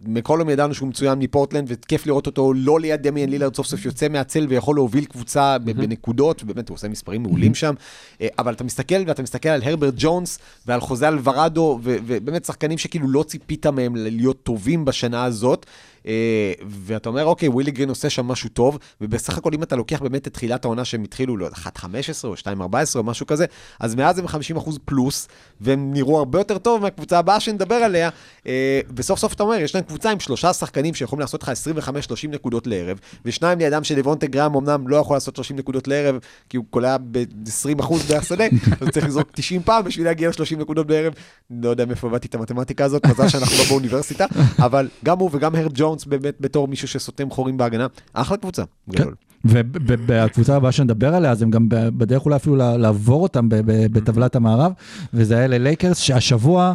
מקולום 0.07 0.51
ידענו 0.51 0.75
שהוא 0.75 0.89
מצוין 0.89 1.19
מפורטלנד, 1.19 1.67
וכיף 1.69 2.07
לראות 2.07 2.27
אותו 2.27 2.53
לא 2.57 2.81
ליד 2.81 3.03
דמיאן 3.03 3.29
לילארד, 3.29 3.57
סוף 3.57 3.67
סוף 3.67 3.85
יוצא 3.85 4.09
מהצל 4.09 4.47
ויכול 4.49 4.77
להוביל 4.77 5.05
קבוצה 5.05 5.59
בנקודות, 5.59 6.43
ובאמת 6.43 6.69
הוא 6.69 6.75
עושה 6.75 6.89
מספרים 6.89 7.23
מעולים 7.23 7.55
שם. 7.55 7.75
אה, 8.21 8.29
אבל 8.39 8.53
אתה 8.53 8.65
מסתכל, 8.65 9.03
ואתה 9.07 9.23
מסתכל 9.23 9.49
על 9.49 9.63
הרברט 9.63 9.95
ג'ונס, 9.97 10.39
ועל 10.67 10.81
חוזה 10.81 11.09
אלוורדו, 11.09 11.79
ובאמת 11.83 12.45
שחקנים 12.45 12.79
שכאילו 12.79 13.09
לא 13.09 13.23
ציפית 13.23 13.67
מהם 13.67 13.97
להיות 13.97 14.43
טובים 14.43 14.85
בשנה 14.85 15.25
הזאת. 15.25 15.67
אה, 16.07 16.53
ואתה 16.69 17.09
אומר, 17.09 17.25
אוקיי, 17.25 17.49
ווילי 17.49 17.71
גרין 17.71 17.89
עושה 17.89 18.11
שם 18.11 18.27
משהו 18.27 18.49
טוב, 18.49 18.79
ובסך 19.01 19.39
הכל 19.39 19.51
אם 19.55 19.63
אתה 19.63 19.77
לוקח 19.77 20.03
באמת 20.03 20.27
את 20.27 20.33
תחילת 20.33 20.65
העונה 20.65 20.85
שהם 20.85 21.03
התחילו, 21.03 21.37
לא 21.37 21.45
יודע, 21.45 21.57
1.15 21.57 22.25
או 22.25 22.35
2.14 22.35 22.97
או 22.97 23.03
משהו 23.03 23.27
כזה, 23.27 23.47
אז 23.81 23.95
מאז 23.95 24.19
הם 24.19 24.25
50% 24.27 24.31
פלוס, 24.85 25.29
והם 25.61 25.93
נראו 25.93 26.19
הרבה 26.19 26.41
יותר 26.41 26.59
טוב 26.59 26.83
מהקבוצה 26.83 27.19
הבאה 27.19 27.41
שנדבר 27.41 27.75
עליה, 27.75 28.11
אה, 28.47 28.81
וסוף 28.97 29.19
סוף 29.19 29.33
אתה 29.33 29.43
אומר, 29.43 29.55
יש 29.57 29.75
להם 29.75 29.85
קבוצה 29.85 30.11
עם 30.11 30.21
שלושה 30.21 30.53
שחקנים 30.53 30.95
שיכולים 30.95 31.21
לעשות 31.21 31.43
לך 31.43 31.49
25-30 31.49 32.29
נקודות 32.29 32.67
לערב, 32.67 32.99
ושניים 33.25 33.59
לידם 33.59 33.85
של 33.85 33.99
לבונטה 33.99 34.27
גרם 34.27 34.55
אמנם 34.55 34.89
לא 34.89 34.97
יכול 34.97 35.17
לעשות 35.17 35.37
30 35.37 35.57
נקודות 35.57 35.89
לערב, 35.89 36.19
כי 36.49 36.57
הוא 36.57 36.65
קולע 36.71 36.97
ב-20% 37.11 37.95
מהשדה, 38.15 38.45
אז 38.81 38.89
צריך 38.89 39.07
לזרוק 39.07 39.29
90 39.35 39.63
פעם 39.63 39.85
בשביל 39.85 40.07
להגיע 40.07 40.29
ל-30 40.29 40.57
נקודות 40.57 40.87
בערב. 40.87 41.13
לא 41.51 41.69
יודע 41.69 41.85
מאיפה 41.85 42.07
הבאתי 42.07 42.29
את 42.29 42.35
המתמטיקה 42.35 42.85
הזאת, 42.85 43.07
מזל 43.07 43.29
שאנחנו 43.29 43.57
לא 43.59 43.65
באוניברסיטה, 43.65 44.27
אבל 44.59 44.89
גם 45.05 45.19
הוא 45.19 45.31
וגם 45.33 45.55
הרד 45.55 45.73
ג'ונס 45.75 45.90
ג'ונס 45.91 46.05
באמת 46.05 46.35
בתור 46.41 46.69
מישהו 46.69 46.89
שסותם 46.89 47.31
חורים 47.31 47.57
בהגנה, 47.57 47.87
אחלה 48.13 48.37
קבוצה, 48.37 48.63
כן. 48.93 49.03
גדול. 49.03 49.15
ובקבוצה 49.45 50.57
הבאה 50.57 50.73
שנדבר 50.73 51.15
עליה, 51.15 51.31
אז 51.31 51.43
הם 51.43 51.51
גם 51.51 51.67
בדרך 51.69 52.25
אולי 52.25 52.37
אפילו 52.37 52.57
לעבור 52.57 53.23
אותם 53.23 53.47
בטבלת 53.93 54.37
המערב, 54.37 54.73
וזה 55.15 55.39
היה 55.39 55.47
ללייקרס, 55.47 55.99
שהשבוע 55.99 56.75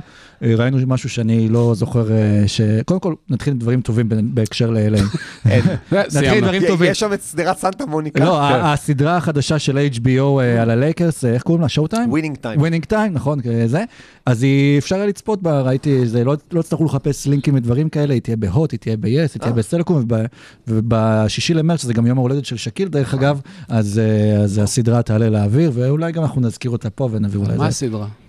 ראינו 0.58 0.78
משהו 0.88 1.10
שאני 1.10 1.50
לא 1.50 1.74
זוכר, 1.76 2.12
אה, 2.12 2.44
ש... 2.48 2.62
קודם 2.86 3.00
כל, 3.00 3.14
נתחיל 3.30 3.54
עם 3.54 3.60
דברים 3.60 3.82
טובים 3.82 4.10
בהקשר 4.34 4.70
ל-LA. 4.70 5.02
נתחיל 5.92 6.30
עם. 6.34 6.42
דברים 6.42 6.62
טובים. 6.68 6.92
יש 6.92 7.00
שם 7.00 7.14
את 7.14 7.22
סדרת 7.22 7.58
סנטה 7.58 7.86
מוניקה. 7.86 8.26
לא, 8.26 8.42
ה- 8.42 8.74
הסדרה 8.74 9.18
החדשה 9.18 9.60
של 9.60 9.78
HBO 9.94 10.10
אה, 10.42 10.62
על 10.62 10.70
הלייקרס, 10.70 11.26
אה, 11.26 11.34
איך 11.34 11.44
קוראים 11.44 11.62
לה? 11.62 11.70
Showtime? 11.70 12.10
Winning 12.10 12.38
Time. 12.38 12.60
Winning 12.60 12.86
Time, 12.86 13.14
נכון, 13.14 13.40
זה. 13.66 13.84
אז 14.26 14.44
היא, 14.44 14.78
אפשר 14.78 14.96
היה 14.96 15.06
לצפות 15.06 15.42
בה, 15.42 15.62
ראיתי, 15.62 16.08
זה 16.08 16.24
לא, 16.24 16.36
לא 16.52 16.60
יצטרכו 16.60 16.86
לחפש 16.86 17.28
לינקים 17.28 17.56
ודברים 17.56 17.90
כאלה, 17.90 18.14
היא 18.14 18.22
תהיה 18.22 18.36
בהוט, 18.38 18.72
היא 18.72 18.80
תהיה 18.80 18.98
ב-yes, 18.98 19.08
היא 19.34 19.42
תהיה. 19.42 19.54
בסלקום, 19.54 19.98
וב- 20.10 20.26
ובשישי 20.68 21.54
למרץ, 21.54 21.82
שזה 21.82 21.94
גם 21.94 22.08
יום 22.08 22.18
ההולדת 22.18 22.46
של 22.46 22.58
שקיל, 22.58 22.88
דרך 22.88 23.14
אגב, 23.14 23.40
אז, 23.70 24.02
אז 24.44 24.58
הסדרה 24.64 25.02
תעלה 25.02 25.30
לאוויר, 25.30 25.72
ואולי 25.74 26.12
גם 26.12 26.24
אנחנו 26.24 26.42
נזכיר 26.42 26.72
אותה 26.72 26.90
פה 26.90 27.10
ונביא 27.12 27.40
אולי 27.40 27.52
מה 27.52 27.58
זה. 27.58 27.66
הסדרה? 27.66 28.00
מה 28.00 28.08
שהיה, 28.08 28.25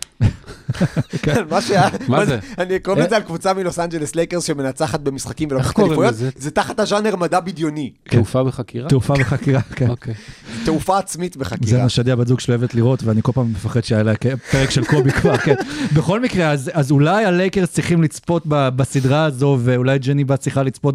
מה 2.09 2.27
זה? 2.27 2.39
אני 2.59 2.79
קוראים 2.79 3.05
לזה 3.05 3.17
על 3.17 3.23
קבוצה 3.23 3.55
מלוס 3.55 3.79
אנג'לס 3.79 4.14
לייקרס 4.14 4.45
שמנצחת 4.45 5.01
במשחקים 5.01 5.49
ולוקחת 5.51 5.81
אליפויות? 5.81 6.14
זה 6.37 6.51
תחת 6.51 6.81
הז'אנר 6.81 7.17
מדע 7.17 7.41
בדיוני, 7.41 7.93
תעופה 8.09 8.45
בחקירה? 8.45 8.89
תעופה 8.89 9.14
וחקירה, 9.21 9.61
כן. 9.77 9.89
אוקיי. 9.89 10.14
תעופה 10.64 10.99
עצמית 10.99 11.33
זה 11.33 11.41
בחקירה. 11.41 11.83
מה 11.83 11.89
שעדי 11.89 12.12
הבת 12.12 12.27
זוג 12.27 12.41
שלי 12.41 12.55
אוהבת 12.55 12.75
לראות, 12.75 13.03
ואני 13.03 13.21
כל 13.23 13.33
פעם 13.33 13.51
מפחד 13.51 13.85
שיעלה 13.85 14.12
פרק 14.51 14.71
של 14.71 14.85
קובי 14.85 15.11
כבר, 15.11 15.37
כן. 15.45 15.55
בכל 15.97 16.21
מקרה, 16.21 16.51
אז, 16.51 16.71
אז 16.75 16.91
אולי 16.91 17.25
הלייקרס 17.25 17.71
צריכים 17.73 18.03
לצפות 18.03 18.43
בסדרה 18.47 19.25
הזו, 19.25 19.59
ואולי 19.61 19.99
ג'ני 19.99 20.25
בס 20.24 20.41
צריכה 20.41 20.62
לצפות 20.62 20.95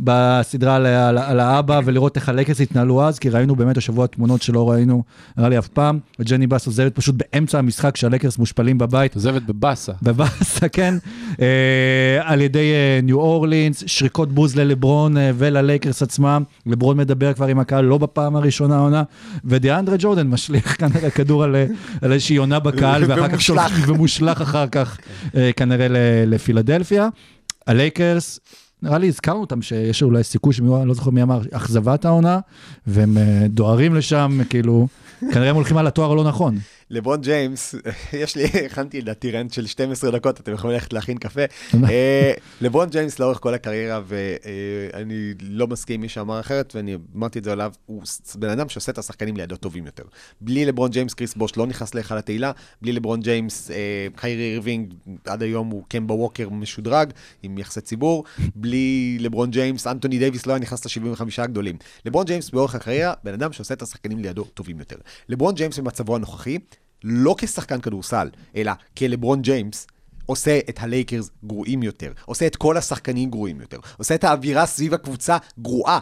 בסדרה 0.00 0.76
על, 0.76 1.40
האבא, 1.40 1.80
ולראות 1.84 2.16
איך 2.16 2.28
הלייקרס 2.28 2.60
התנהלו 2.60 3.02
אז, 3.02 3.18
כי 3.18 3.30
ראינו 3.30 3.56
באמת 3.56 3.76
השבוע 3.76 4.06
תמונות 4.06 4.42
שלא 4.42 4.70
ראינו, 4.70 5.02
נראה 5.36 5.48
לי 5.48 5.58
אף 5.58 5.68
פעם, 5.68 5.98
וג'ני 6.18 6.46
בס 6.46 6.66
עוזבת 6.66 6.94
פשוט 6.94 7.14
באמצע 7.18 7.58
המשחק, 7.58 7.94
כשהלייקרס 7.94 8.38
מושפלים 8.38 8.78
בבית, 8.92 9.14
עוזבת 9.14 9.42
בבאסה. 9.42 9.92
בבאסה, 10.02 10.68
כן, 10.68 10.94
אה, 11.40 12.18
על 12.20 12.40
ידי 12.40 12.72
אה, 12.72 13.00
ניו 13.02 13.18
אורלינס, 13.18 13.84
שריקות 13.86 14.32
בוז 14.32 14.56
ללברון 14.56 15.16
אה, 15.16 15.30
וללייקרס 15.34 16.02
עצמם. 16.02 16.42
לברון 16.66 16.96
מדבר 16.96 17.32
כבר 17.32 17.46
עם 17.46 17.58
הקהל, 17.58 17.84
לא 17.84 17.98
בפעם 17.98 18.36
הראשונה 18.36 18.76
העונה, 18.76 19.02
ודיאנדרה 19.44 19.96
ג'ורדן 19.98 20.26
משליך 20.26 20.76
כנראה 20.80 21.10
כדור 21.10 21.44
על, 21.44 21.56
איזושהי 22.02 22.36
עונה 22.36 22.58
בקהל, 22.58 23.04
ואחר 23.08 23.28
כך. 23.28 23.40
שולח, 23.40 23.72
ומושלך 23.86 24.40
אחר 24.40 24.66
כך 24.66 24.98
אה, 25.36 25.50
כנראה 25.56 25.86
לפילדלפיה. 26.26 27.08
הלייקרס, 27.66 28.40
נראה 28.82 28.98
לי 28.98 29.08
הזכרנו 29.08 29.40
אותם 29.40 29.62
שיש 29.62 30.02
אולי 30.02 30.22
סיכוי 30.22 30.52
שמי, 30.52 30.76
אני 30.76 30.88
לא 30.88 30.94
זוכר 30.94 31.10
מי 31.10 31.22
אמר, 31.22 31.40
אכזבת 31.52 32.04
העונה, 32.04 32.38
והם 32.86 33.16
דוהרים 33.46 33.94
לשם, 33.94 34.40
כאילו, 34.50 34.86
כנראה 35.20 35.50
הם 35.50 35.56
הולכים 35.56 35.76
על 35.76 35.86
התואר 35.86 36.12
הלא 36.12 36.24
נכון. 36.24 36.58
לברון 36.92 37.20
ג'יימס, 37.20 37.74
יש 38.22 38.36
לי, 38.36 38.44
הכנתי 38.44 39.00
לדעתי 39.00 39.30
rant 39.30 39.52
של 39.52 39.66
12 39.66 40.10
דקות, 40.10 40.40
אתם 40.40 40.52
יכולים 40.52 40.74
ללכת 40.74 40.92
להכין 40.92 41.18
קפה. 41.18 41.40
אה, 41.90 42.32
לברון 42.60 42.88
ג'יימס 42.88 43.18
לאורך 43.18 43.38
כל 43.40 43.54
הקריירה, 43.54 44.00
ואני 44.06 45.34
לא 45.40 45.66
מסכים 45.66 45.94
עם 45.94 46.00
מי 46.00 46.08
שאמר 46.08 46.40
אחרת, 46.40 46.72
ואני 46.74 46.96
אמרתי 47.16 47.38
את 47.38 47.44
זה 47.44 47.52
עליו, 47.52 47.72
הוא 47.86 48.02
בן 48.34 48.48
אדם 48.48 48.68
שעושה 48.68 48.92
את 48.92 48.98
השחקנים 48.98 49.36
לידו 49.36 49.56
טובים 49.56 49.86
יותר. 49.86 50.02
בלי 50.40 50.64
לברון 50.64 50.90
ג'יימס, 50.90 51.14
קריס 51.14 51.34
בוש 51.34 51.56
לא 51.56 51.66
נכנס 51.66 51.94
להיכל 51.94 52.18
התהילה, 52.18 52.52
בלי 52.82 52.92
לברון 52.92 53.20
ג'יימס, 53.20 53.70
אה, 53.70 54.06
קיירי 54.16 54.52
אירווינג, 54.52 54.94
עד 55.26 55.42
היום 55.42 55.68
הוא 55.68 55.82
קמבה 55.88 56.14
ווקר 56.14 56.48
משודרג, 56.48 57.12
עם 57.42 57.58
יחסי 57.58 57.80
ציבור, 57.80 58.24
בלי 58.54 59.16
לברון 59.20 59.50
ג'יימס, 59.50 59.86
אנטוני 59.86 60.18
דייוויס 60.18 60.46
לא 60.46 60.52
היה 60.52 60.60
נכנס 60.60 60.98
ל-75 60.98 61.22
הגדולים. 61.38 61.76
לברון 62.06 62.26
ג'יימס 62.26 62.50
באורך 62.50 62.74
הקריירה, 62.74 63.14
בן 63.24 63.32
אדם 63.32 63.52
שעושה 63.52 63.74
את 63.74 63.82
השחקנים 63.82 64.18
לידו 64.18 64.44
טובים 64.44 64.78
יותר. 64.78 64.96
לברון 65.28 65.54
ג'יימס 65.54 65.78
במצבו 65.78 66.16
הנוכחי, 66.16 66.58
לא 67.04 67.34
כשחקן 67.38 67.80
כדורסל, 67.80 68.28
אלא 68.56 68.72
כלברון 68.98 69.42
ג'יימס, 69.42 69.86
עושה 70.26 70.58
את 70.68 70.78
הלייקרס 70.80 71.30
גרועים 71.44 71.82
יותר, 71.82 72.12
עושה 72.24 72.46
את 72.46 72.56
כל 72.56 72.76
השחקנים 72.76 73.30
גרועים 73.30 73.60
יותר, 73.60 73.78
עושה 73.98 74.14
את 74.14 74.24
האווירה 74.24 74.66
סביב 74.66 74.94
הקבוצה 74.94 75.36
גרועה, 75.58 75.98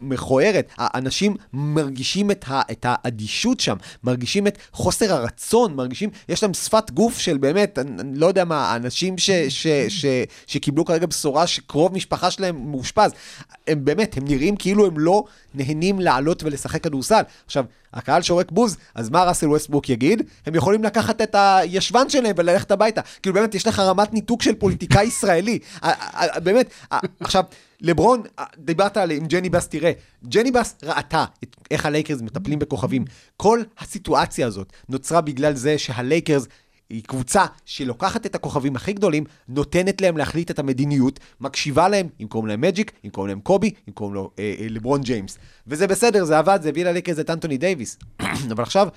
מכוערת. 0.00 0.68
האנשים 0.78 1.36
מרגישים 1.52 2.30
את, 2.30 2.44
ה- 2.48 2.62
את 2.70 2.86
האדישות 2.88 3.60
שם, 3.60 3.76
מרגישים 4.04 4.46
את 4.46 4.58
חוסר 4.72 5.12
הרצון, 5.12 5.74
מרגישים, 5.74 6.10
יש 6.28 6.42
להם 6.42 6.54
שפת 6.54 6.90
גוף 6.90 7.18
של 7.18 7.38
באמת, 7.38 7.78
אני, 7.78 8.18
לא 8.18 8.26
יודע 8.26 8.44
מה, 8.44 8.76
אנשים 8.76 9.18
ש, 9.18 9.30
ש, 9.30 9.66
ש, 9.88 10.06
שקיבלו 10.46 10.84
כרגע 10.84 11.06
בשורה 11.06 11.46
שקרוב 11.46 11.94
משפחה 11.94 12.30
שלהם 12.30 12.70
מאושפז, 12.70 13.10
הם 13.66 13.84
באמת, 13.84 14.16
הם 14.16 14.24
נראים 14.28 14.56
כאילו 14.56 14.86
הם 14.86 14.98
לא 14.98 15.24
נהנים 15.54 16.00
לעלות 16.00 16.42
ולשחק 16.42 16.82
כדורסל. 16.82 17.22
עכשיו, 17.46 17.64
הקהל 17.94 18.22
שורק 18.22 18.52
בוז, 18.52 18.76
אז 18.94 19.10
מה 19.10 19.24
ראסל 19.24 19.48
ווסטבוק 19.48 19.88
יגיד? 19.88 20.22
הם 20.46 20.54
יכולים 20.54 20.84
לקחת 20.84 21.20
את 21.20 21.34
הישבן 21.38 22.08
שלהם 22.08 22.32
וללכת 22.36 22.70
הביתה. 22.70 23.00
כאילו 23.22 23.34
באמת, 23.34 23.54
יש 23.58 23.66
לך 23.66 23.78
רמת 23.78 24.12
ניתוק 24.12 24.42
של 24.42 24.54
פוליטיקאי 24.54 25.04
ישראלי. 25.04 25.58
ה- 25.82 25.88
ה- 25.88 26.36
ה- 26.36 26.40
באמת, 26.40 26.70
עכשיו, 27.20 27.44
לברון, 27.80 28.22
דיברת 28.58 28.96
על 28.96 29.10
עם 29.10 29.26
ג'ני 29.26 29.50
בס, 29.50 29.68
תראה, 29.68 29.92
ג'ני 30.28 30.50
בס 30.50 30.76
ראתה 30.82 31.24
את 31.42 31.56
איך 31.70 31.86
הלייקרס 31.86 32.20
מטפלים 32.22 32.58
בכוכבים. 32.58 33.04
כל 33.36 33.62
הסיטואציה 33.78 34.46
הזאת 34.46 34.72
נוצרה 34.88 35.20
בגלל 35.20 35.54
זה 35.54 35.78
שהלייקרס... 35.78 36.46
היא 36.90 37.02
קבוצה 37.06 37.46
שלוקחת 37.64 38.26
את 38.26 38.34
הכוכבים 38.34 38.76
הכי 38.76 38.92
גדולים, 38.92 39.24
נותנת 39.48 40.00
להם 40.00 40.16
להחליט 40.16 40.50
את 40.50 40.58
המדיניות, 40.58 41.20
מקשיבה 41.40 41.88
להם, 41.88 42.08
אם 42.20 42.26
קוראים 42.26 42.48
להם 42.48 42.60
מג'יק, 42.60 42.92
אם 43.04 43.10
קוראים 43.10 43.28
להם 43.28 43.40
קובי, 43.40 43.70
אם 43.88 43.92
קוראים 43.92 44.14
לו 44.14 44.30
אה, 44.38 44.54
אה, 44.60 44.66
לברון 44.68 45.00
ג'יימס. 45.00 45.38
וזה 45.66 45.86
בסדר, 45.86 46.24
זה 46.24 46.38
עבד, 46.38 46.58
זה 46.62 46.68
הביא 46.68 46.84
ללייקרס 46.84 47.18
את 47.18 47.30
אנטוני 47.30 47.58
דייוויס. 47.58 47.98
אבל 48.52 48.62
עכשיו, 48.62 48.88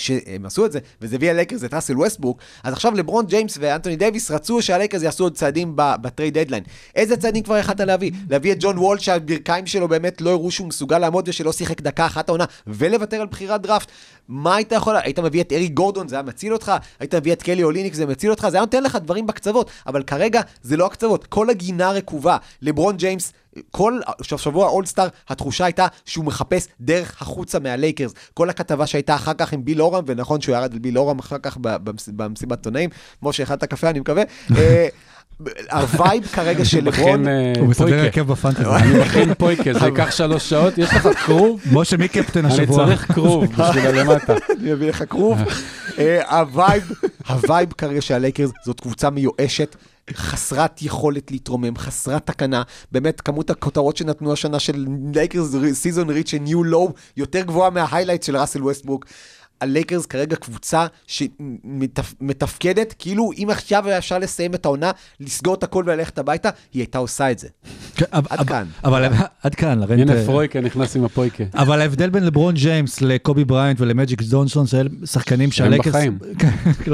שהם 0.00 0.46
עשו 0.46 0.66
את 0.66 0.72
זה, 0.72 0.78
וזה 1.00 1.16
הביא 1.16 1.32
ללייקרס 1.32 1.64
את 1.64 1.74
ראסל 1.74 1.98
ווסטבוק, 1.98 2.38
אז 2.62 2.72
עכשיו 2.72 2.94
לברון 2.94 3.26
ג'יימס 3.26 3.58
ואנטוני 3.60 3.96
דייוויס 3.96 4.30
רצו 4.30 4.62
שהלייקרס 4.62 5.02
יעשו 5.02 5.24
עוד 5.24 5.34
צעדים 5.34 5.72
ב 5.76 5.86
trade 5.86 6.38
deadline. 6.38 6.62
איזה 6.94 7.16
צעדים 7.16 7.42
כבר 7.42 7.58
יכלת 7.58 7.80
להביא? 7.80 8.10
להביא 8.30 8.52
את 8.52 8.56
ג'ון 8.60 8.78
וול 8.78 8.98
שהברכיים 8.98 9.66
שלו 9.66 9.88
באמת 9.88 10.20
לא 10.20 10.30
הראו 10.30 10.50
שהוא 10.50 10.68
מסוגל 10.68 10.98
לעמוד 10.98 11.28
ושלא 11.28 11.52
שיחק 11.52 11.80
דקה 11.80 12.06
אחת 12.06 12.28
העונה, 12.28 12.44
ולוותר 12.66 13.20
על 13.20 13.26
בחירת 13.26 13.62
דראפט. 13.62 13.88
מה 14.28 14.56
היית 14.56 14.72
יכול... 14.72 14.96
היית 14.96 15.18
מביא 15.18 15.40
את 15.40 15.52
אריק 15.52 15.72
גורדון, 15.72 16.08
זה 16.08 16.16
היה 16.16 16.22
מציל 16.22 16.52
אותך? 16.52 16.72
היית 17.00 17.14
מביא 17.14 17.32
את 17.32 17.42
קלי 17.42 17.62
אוליניק, 17.62 17.94
זה 17.94 18.06
מציל 18.06 18.30
אותך? 18.30 18.46
זה 18.50 18.56
היה 18.56 18.60
נותן 18.60 18.82
לך 18.82 18.96
דברים 18.96 19.26
בקצוות, 19.26 19.70
אבל 19.86 20.02
כרגע 20.02 20.40
זה 20.62 20.76
לא 20.76 20.86
הקצוות, 20.86 21.26
כל 21.26 21.50
הגינה 21.50 21.90
רקובה. 21.90 22.36
לברון 22.62 22.96
ג'יימס 22.96 23.32
כל 23.70 24.00
שבוע 24.20 24.68
אולסטאר, 24.68 25.08
התחושה 25.28 25.64
הייתה 25.64 25.86
שהוא 26.04 26.24
מחפש 26.24 26.68
דרך 26.80 27.22
החוצה 27.22 27.58
מהלייקרס. 27.58 28.14
כל 28.34 28.50
הכתבה 28.50 28.86
שהייתה 28.86 29.14
אחר 29.14 29.34
כך 29.34 29.52
עם 29.52 29.64
ביל 29.64 29.82
אורם, 29.82 30.04
ונכון 30.06 30.40
שהוא 30.40 30.56
ירד 30.56 30.72
על 30.72 30.78
ביל 30.78 30.98
אורם 30.98 31.18
אחר 31.18 31.38
כך 31.38 31.56
במסיבת 32.06 32.58
עיתונאים, 32.58 32.90
כמו 33.20 33.32
שאכלת 33.32 33.64
קפה, 33.64 33.90
אני 33.90 34.00
מקווה. 34.00 34.22
אה, 34.56 34.88
ה 35.72 35.83
vibe 35.83 36.26
כרגע 36.26 36.64
של 36.64 36.84
לברון, 36.84 37.28
אה, 37.28 37.52
הוא 37.58 37.68
מסדר. 37.68 38.00
הרכב 38.00 38.26
ב 38.26 38.30
fantasy. 38.30 38.64
אני 38.64 39.00
מכין 39.00 39.34
פויקה, 39.34 39.72
זה 39.72 39.86
ייקח 39.86 40.10
שלוש 40.10 40.50
שעות, 40.50 40.78
יש 40.78 40.88
לך 40.94 41.08
כרוב? 41.26 41.60
משה, 41.72 41.96
מי 41.96 42.08
קפטן 42.08 42.44
אני 42.44 42.54
השבוע? 42.54 42.86
צריך 42.86 43.12
כרוב 43.12 43.44
בשביל 43.44 43.86
הלמטה. 43.86 44.34
אני 44.60 44.72
אביא 44.72 44.88
לך 44.88 45.04
כרוב. 45.10 45.38
אה, 45.98 46.38
ה 46.38 46.47
vibe, 46.47 46.90
ה 47.28 47.37
vibe 47.37 47.72
כרגע 47.72 48.00
של 48.00 48.14
הלייקרס 48.14 48.50
זאת 48.64 48.80
קבוצה 48.80 49.10
מיואשת. 49.10 49.76
חסרת 50.14 50.82
יכולת 50.82 51.30
להתרומם, 51.30 51.76
חסרת 51.76 52.26
תקנה. 52.26 52.62
באמת, 52.92 53.20
כמות 53.20 53.50
הכותרות 53.50 53.96
שנתנו 53.96 54.32
השנה 54.32 54.58
של 54.60 54.86
Lakers 55.14 55.54
season 55.72 56.10
reach 56.10 56.34
new 56.40 56.64
low 56.64 56.92
יותר 57.16 57.40
גבוהה 57.40 57.70
מה 57.70 57.80
highlight 57.80 58.22
של 58.22 58.36
ראסל 58.36 58.62
ווסטברוק. 58.62 59.06
הלייקרס 59.60 60.06
כרגע 60.06 60.36
קבוצה 60.36 60.86
שמתפקדת, 61.06 62.94
כאילו 62.98 63.30
אם 63.38 63.48
עכשיו 63.50 63.86
היה 63.86 63.98
אפשר 63.98 64.18
לסיים 64.18 64.54
את 64.54 64.64
העונה, 64.64 64.90
לסגור 65.20 65.54
את 65.54 65.62
הכל 65.62 65.84
וללכת 65.86 66.18
הביתה, 66.18 66.48
היא 66.72 66.80
הייתה 66.80 66.98
עושה 66.98 67.30
את 67.30 67.38
זה. 67.38 67.48
כן, 67.94 68.04
אבל- 68.12 68.26
עד 68.30 68.48
כאן. 68.48 68.66
אבל 68.84 69.12
עד 69.42 69.54
כאן, 69.54 69.78
לרנט... 69.78 70.00
הנה 70.00 70.14
אה, 70.14 70.26
פרויקה 70.26 70.60
נכנס 70.60 70.96
עם 70.96 71.04
הפויקה. 71.04 71.44
אבל 71.54 71.80
ההבדל 71.80 72.10
בין 72.10 72.24
לברון 72.26 72.54
ג'יימס 72.54 73.00
לקובי 73.00 73.44
בריינט 73.44 73.80
ולמג'יק 73.80 74.22
ג'ונסון, 74.30 74.66
שהם 74.66 74.88
שחקנים 75.04 75.52
שהלייקרס... 75.52 75.94
בחיים. 75.94 76.18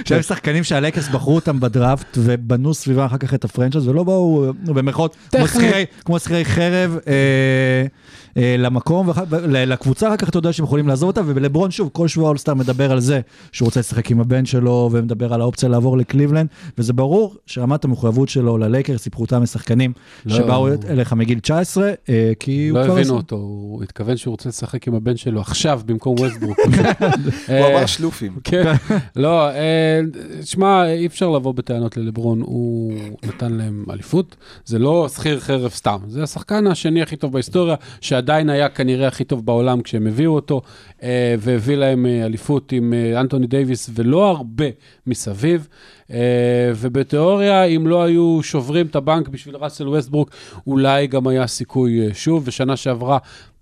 לא, 0.00 0.04
שהם 0.06 0.22
ש- 0.22 0.26
שהם 0.26 0.36
שחקנים 0.36 0.64
שהלייקרס 0.64 1.08
בחרו 1.08 1.34
אותם 1.34 1.60
בדראפט 1.60 2.18
ובנו 2.20 2.74
סביבה 2.74 3.06
אחר 3.06 3.16
כך 3.18 3.34
את 3.34 3.44
ה 3.44 3.48
franchise 3.48 3.88
ולא 3.88 4.04
באו 4.04 4.44
במרכאות 4.64 5.16
כמו. 5.30 5.46
שכירי- 6.18 6.44
חרב 6.44 6.98
אה, 7.06 7.12
אה, 8.36 8.56
למקום, 8.58 9.10
לקבוצה 9.48 10.08
אחר 10.08 10.16
כך 10.16 10.28
אתה 10.28 10.38
יודע 10.38 10.52
שהם 10.52 10.64
יכולים 10.64 10.88
לעזוב 10.88 11.06
אותה 11.06 11.20
ולברון 11.26 11.70
שוב 11.70 11.90
כל 11.92 12.08
שבוע 12.08 12.28
אולסטאר 12.28 12.54
מדבר 12.54 12.92
על 12.92 13.00
זה 13.00 13.20
שהוא 13.52 13.66
רוצה 13.66 13.80
לשחק 13.80 14.10
עם 14.10 14.20
הבן 14.20 14.44
שלו 14.46 14.88
ומדבר 14.92 15.34
על 15.34 15.40
האופציה 15.40 15.68
לעבור 15.68 15.98
לקליבלנד 15.98 16.46
וזה 16.78 16.92
ברור 16.92 17.34
שרמת 17.46 17.84
המחויבות 17.84 18.28
שלו 18.28 18.58
ללייקרס 18.58 19.04
היא 19.04 19.12
פחותה 19.12 19.38
משחקנים 19.38 19.92
לא. 20.26 20.34
שבאו 20.36 20.68
אליך 20.88 21.12
מגיל 21.12 21.38
19 21.40 21.92
אה, 22.08 22.32
כי 22.40 22.68
הוא 22.68 22.78
לא 22.78 22.84
כבר... 22.84 22.92
הבינו 22.92 23.06
עשה- 23.08 23.16
אותו, 23.16 23.36
הוא 23.36 23.82
התכוון 23.82 24.16
שהוא 24.16 24.32
רוצה 24.32 24.48
לשחק 24.48 24.88
עם 24.88 24.94
הבן 24.94 25.16
שלו 25.16 25.40
עכשיו 25.40 25.80
במקום 25.86 26.14
ווסטברוק. 26.18 26.58
הוא 27.48 27.66
אמר 27.70 27.86
שלופים. 27.86 28.32
כן, 28.44 28.72
לא, 29.16 29.48
שמע, 30.44 30.86
אי 30.86 31.06
אפשר 31.06 31.30
לבוא 31.30 31.54
בטענות 31.54 31.96
ללברון, 31.96 32.40
הוא 32.40 32.92
נתן 33.22 33.52
להם 33.52 33.84
אליפות. 33.90 34.36
זה 34.64 34.78
לא 34.78 35.08
שכיר 35.08 35.40
חרב 35.40 35.70
סתם, 35.70 35.98
זה 36.08 36.22
השחקן 36.22 36.66
השני 36.66 37.02
הכי 37.02 37.16
טוב 37.16 37.32
בהיסטוריה, 37.32 37.74
שעדיין 38.00 38.50
היה 38.50 38.68
כנראה 38.68 39.08
הכי 39.08 39.24
טוב 39.24 39.46
בעולם 39.46 39.82
כשהם 39.82 40.06
הביאו 40.06 40.34
אותו, 40.34 40.62
אה, 41.02 41.34
והביא 41.38 41.76
להם 41.76 42.06
אה, 42.06 42.26
אליפות 42.26 42.72
עם 42.72 42.94
אה, 42.94 43.20
אנטוני 43.20 43.46
דייוויס, 43.46 43.90
ולא 43.94 44.30
הרבה 44.30 44.66
מסביב. 45.06 45.68
אה, 46.10 46.72
ובתיאוריה, 46.76 47.64
אם 47.64 47.86
לא 47.86 48.02
היו 48.02 48.38
שוברים 48.42 48.86
את 48.86 48.96
הבנק 48.96 49.28
בשביל 49.28 49.56
ראסל 49.56 49.88
ווסטברוק, 49.88 50.30
אולי 50.66 51.06
גם 51.06 51.26
היה 51.26 51.46
סיכוי 51.46 52.14
שוב, 52.14 52.42
ושנה 52.46 52.76
שעברה... 52.76 53.18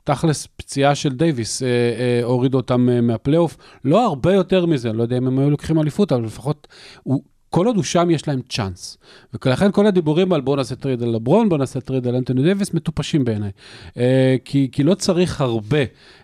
תכלס, 0.08 0.48
פציעה 0.56 0.94
של 0.94 1.16
דייוויס 1.16 1.62
אה, 1.62 1.68
אה, 1.68 2.24
הוריד 2.24 2.54
אותם 2.54 2.88
אה, 2.88 3.00
מהפלייאוף. 3.00 3.56
לא 3.84 4.06
הרבה 4.06 4.32
יותר 4.32 4.66
מזה, 4.66 4.92
לא 4.92 5.02
יודע 5.02 5.18
אם 5.18 5.26
הם 5.26 5.38
היו 5.38 5.50
לוקחים 5.50 5.78
אליפות, 5.78 6.12
אבל 6.12 6.24
לפחות, 6.24 6.68
הוא, 7.02 7.22
כל 7.50 7.66
עוד 7.66 7.76
הוא 7.76 7.84
שם, 7.84 8.10
יש 8.10 8.28
להם 8.28 8.40
צ'אנס. 8.48 8.98
ולכן 9.44 9.72
כל 9.72 9.86
הדיבורים 9.86 10.32
על 10.32 10.40
בוא 10.40 10.56
נעשה 10.56 10.74
trade 10.74 11.02
על 11.02 11.08
לברון, 11.08 11.48
בוא 11.48 11.58
נעשה 11.58 11.80
trade 11.80 12.06
על 12.06 12.16
אנטוני 12.16 12.42
דייוויס, 12.42 12.74
מטופשים 12.74 13.24
בעיניי. 13.24 13.50
אה, 13.96 14.36
כי, 14.44 14.68
כי 14.72 14.82
לא 14.82 14.94
צריך 14.94 15.40
הרבה. 15.40 15.78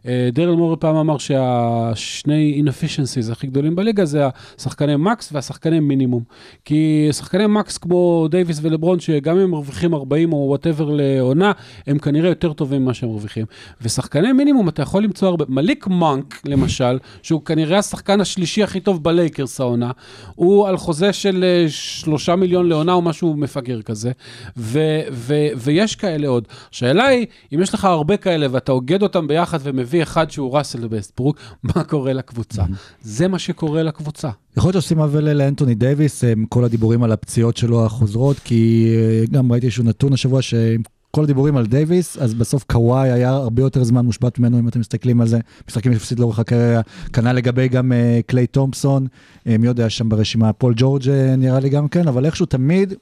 אה, 0.06 0.28
דרל 0.32 0.54
מורי 0.54 0.76
פעם 0.76 0.96
אמר 0.96 1.18
שהשני 1.18 2.62
inefficiencies 2.64 3.32
הכי 3.32 3.46
גדולים 3.46 3.76
בליגה 3.76 4.04
זה 4.04 4.28
השחקני 4.58 4.96
max 4.96 5.30
והשחקני 5.32 5.80
מינימום. 5.80 6.22
כי 6.64 7.08
שחקני 7.12 7.46
max 7.46 7.78
כמו 7.78 8.28
דייוויס 8.30 8.58
ולברון, 8.62 9.00
שגם 9.00 9.36
אם 9.36 9.42
הם 9.42 9.50
מרוויחים 9.50 9.94
40 9.94 10.32
או 10.32 10.46
whatever 10.48 10.90
לעונה, 10.90 11.52
הם 11.86 11.98
כנראה 11.98 12.28
יותר 12.28 12.52
טובים 12.52 12.82
ממה 12.82 12.94
שהם 12.94 13.08
מרוויחים. 13.08 13.46
ושחקני 13.80 14.32
מינימום, 14.32 14.68
אתה 14.68 14.82
יכול 14.82 15.02
למצוא 15.02 15.28
הרבה. 15.28 15.44
מליק 15.48 15.86
מונק, 15.86 16.40
למשל, 16.44 16.98
שהוא 17.22 17.42
כנראה 17.42 17.78
השחקן 17.78 18.20
השלישי 18.20 18.62
הכי 18.62 18.80
טוב 18.80 19.02
בלייקרס 19.02 19.60
העונה, 19.60 19.90
הוא 20.34 20.68
על 20.68 20.76
חוזה 20.76 21.13
של 21.14 21.44
אה, 21.44 21.64
שלושה 21.68 22.36
מיליון 22.36 22.68
לעונה 22.68 22.92
או 22.92 23.02
משהו 23.02 23.36
מפגר 23.36 23.82
כזה, 23.82 24.12
ו- 24.56 25.00
ו- 25.12 25.48
ויש 25.56 25.96
כאלה 25.96 26.28
עוד. 26.28 26.48
השאלה 26.72 27.06
היא, 27.06 27.26
אם 27.54 27.60
יש 27.62 27.74
לך 27.74 27.84
הרבה 27.84 28.16
כאלה 28.16 28.46
ואתה 28.50 28.72
אוגד 28.72 29.02
אותם 29.02 29.26
ביחד 29.26 29.58
ומביא 29.62 30.02
אחד 30.02 30.30
שהוא 30.30 30.56
ראסל 30.56 30.88
ווסטברוק, 30.88 31.36
מה 31.62 31.84
קורה 31.84 32.12
לקבוצה? 32.12 32.62
זה 33.02 33.28
מה 33.28 33.38
שקורה 33.38 33.82
לקבוצה. 33.82 34.30
יכול 34.56 34.68
להיות 34.68 34.72
שעושים 34.72 34.98
עוול 34.98 35.30
לאנטוני 35.30 35.74
דייוויס, 35.74 36.24
כל 36.48 36.64
הדיבורים 36.64 37.02
על 37.02 37.12
הפציעות 37.12 37.56
שלו 37.56 37.86
החוזרות, 37.86 38.36
כי 38.44 38.88
אה, 38.96 39.24
גם 39.30 39.52
ראיתי 39.52 39.66
איזשהו 39.66 39.84
נתון 39.84 40.12
השבוע 40.12 40.42
שעם 40.42 40.82
כל 41.14 41.24
הדיבורים 41.24 41.56
על 41.56 41.66
דייוויס, 41.66 42.18
אז 42.18 42.34
בסוף 42.34 42.64
קוואי 42.64 43.10
היה 43.10 43.30
הרבה 43.30 43.62
יותר 43.62 43.84
זמן 43.84 44.04
מושבת 44.04 44.38
ממנו, 44.38 44.58
אם 44.58 44.68
אתם 44.68 44.80
מסתכלים 44.80 45.20
על 45.20 45.26
זה, 45.26 45.38
משחקים 45.68 45.92
יחסית 45.92 46.20
לאורך 46.20 46.38
הקריירה, 46.38 46.80
כנ"ל 47.12 47.32
לגבי 47.32 47.68
גם 47.68 47.92
אה, 47.92 48.20
קליי 48.26 48.46
תומפסון, 48.46 49.06
אה, 49.46 49.58
מי 49.58 49.66
יודע 49.66 49.90
שם 49.90 50.08
ברשימה, 50.08 50.52
פול 50.52 50.74
ג'ורג' 50.76 51.08
אה, 51.08 51.36
נראה 51.36 51.60
לי 51.60 51.68
גם 51.68 51.88
כן, 51.88 52.08
אבל 52.08 52.26
איכשהו 52.26 52.46
תמיד, 52.46 52.94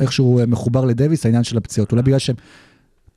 איכשהו 0.00 0.38
אה, 0.38 0.46
מחובר 0.46 0.84
לדייוויס, 0.84 1.26
העניין 1.26 1.44
של 1.44 1.56
הפציעות, 1.56 1.92
אולי 1.92 2.02
בגלל 2.02 2.18
שהן 2.18 2.36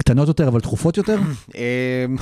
קטנות 0.01 0.27
יותר, 0.27 0.47
אבל 0.47 0.59
תכופות 0.61 0.97
יותר? 0.97 1.17
אמ, 1.55 2.15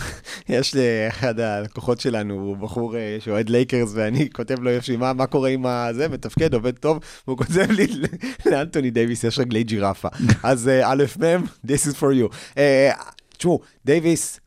יש 0.49 0.75
לאחד 0.75 1.39
הלקוחות 1.39 1.99
שלנו, 1.99 2.33
הוא 2.33 2.57
בחור 2.57 2.97
אה, 2.97 3.17
שאוהד 3.19 3.49
לייקרס, 3.49 3.91
ואני 3.93 4.29
כותב 4.29 4.59
לו 4.59 4.71
יופי, 4.71 4.97
מה, 4.97 5.27
קורה 5.27 5.49
עם 5.49 5.65
הזה, 5.65 6.07
מתפקד, 6.07 6.53
עובד 6.53 6.77
טוב, 6.77 6.99
והוא 7.27 7.37
כותב 7.37 7.71
לי, 7.71 7.87
לאנטוני 8.51 8.89
דייוויס 8.91 9.23
יש 9.23 9.39
רגלי 9.39 9.63
ג'ירפה. 9.63 10.07
אז 10.43 10.67
אה, 10.67 10.91
א' 10.91 11.03
מ', 11.19 11.43
this 11.67 11.87
is 11.89 11.95
for 11.99 12.13
you. 12.21 12.35
אה, 12.57 12.91
תשמעו, 13.37 13.59
דייוויס, 13.85 14.39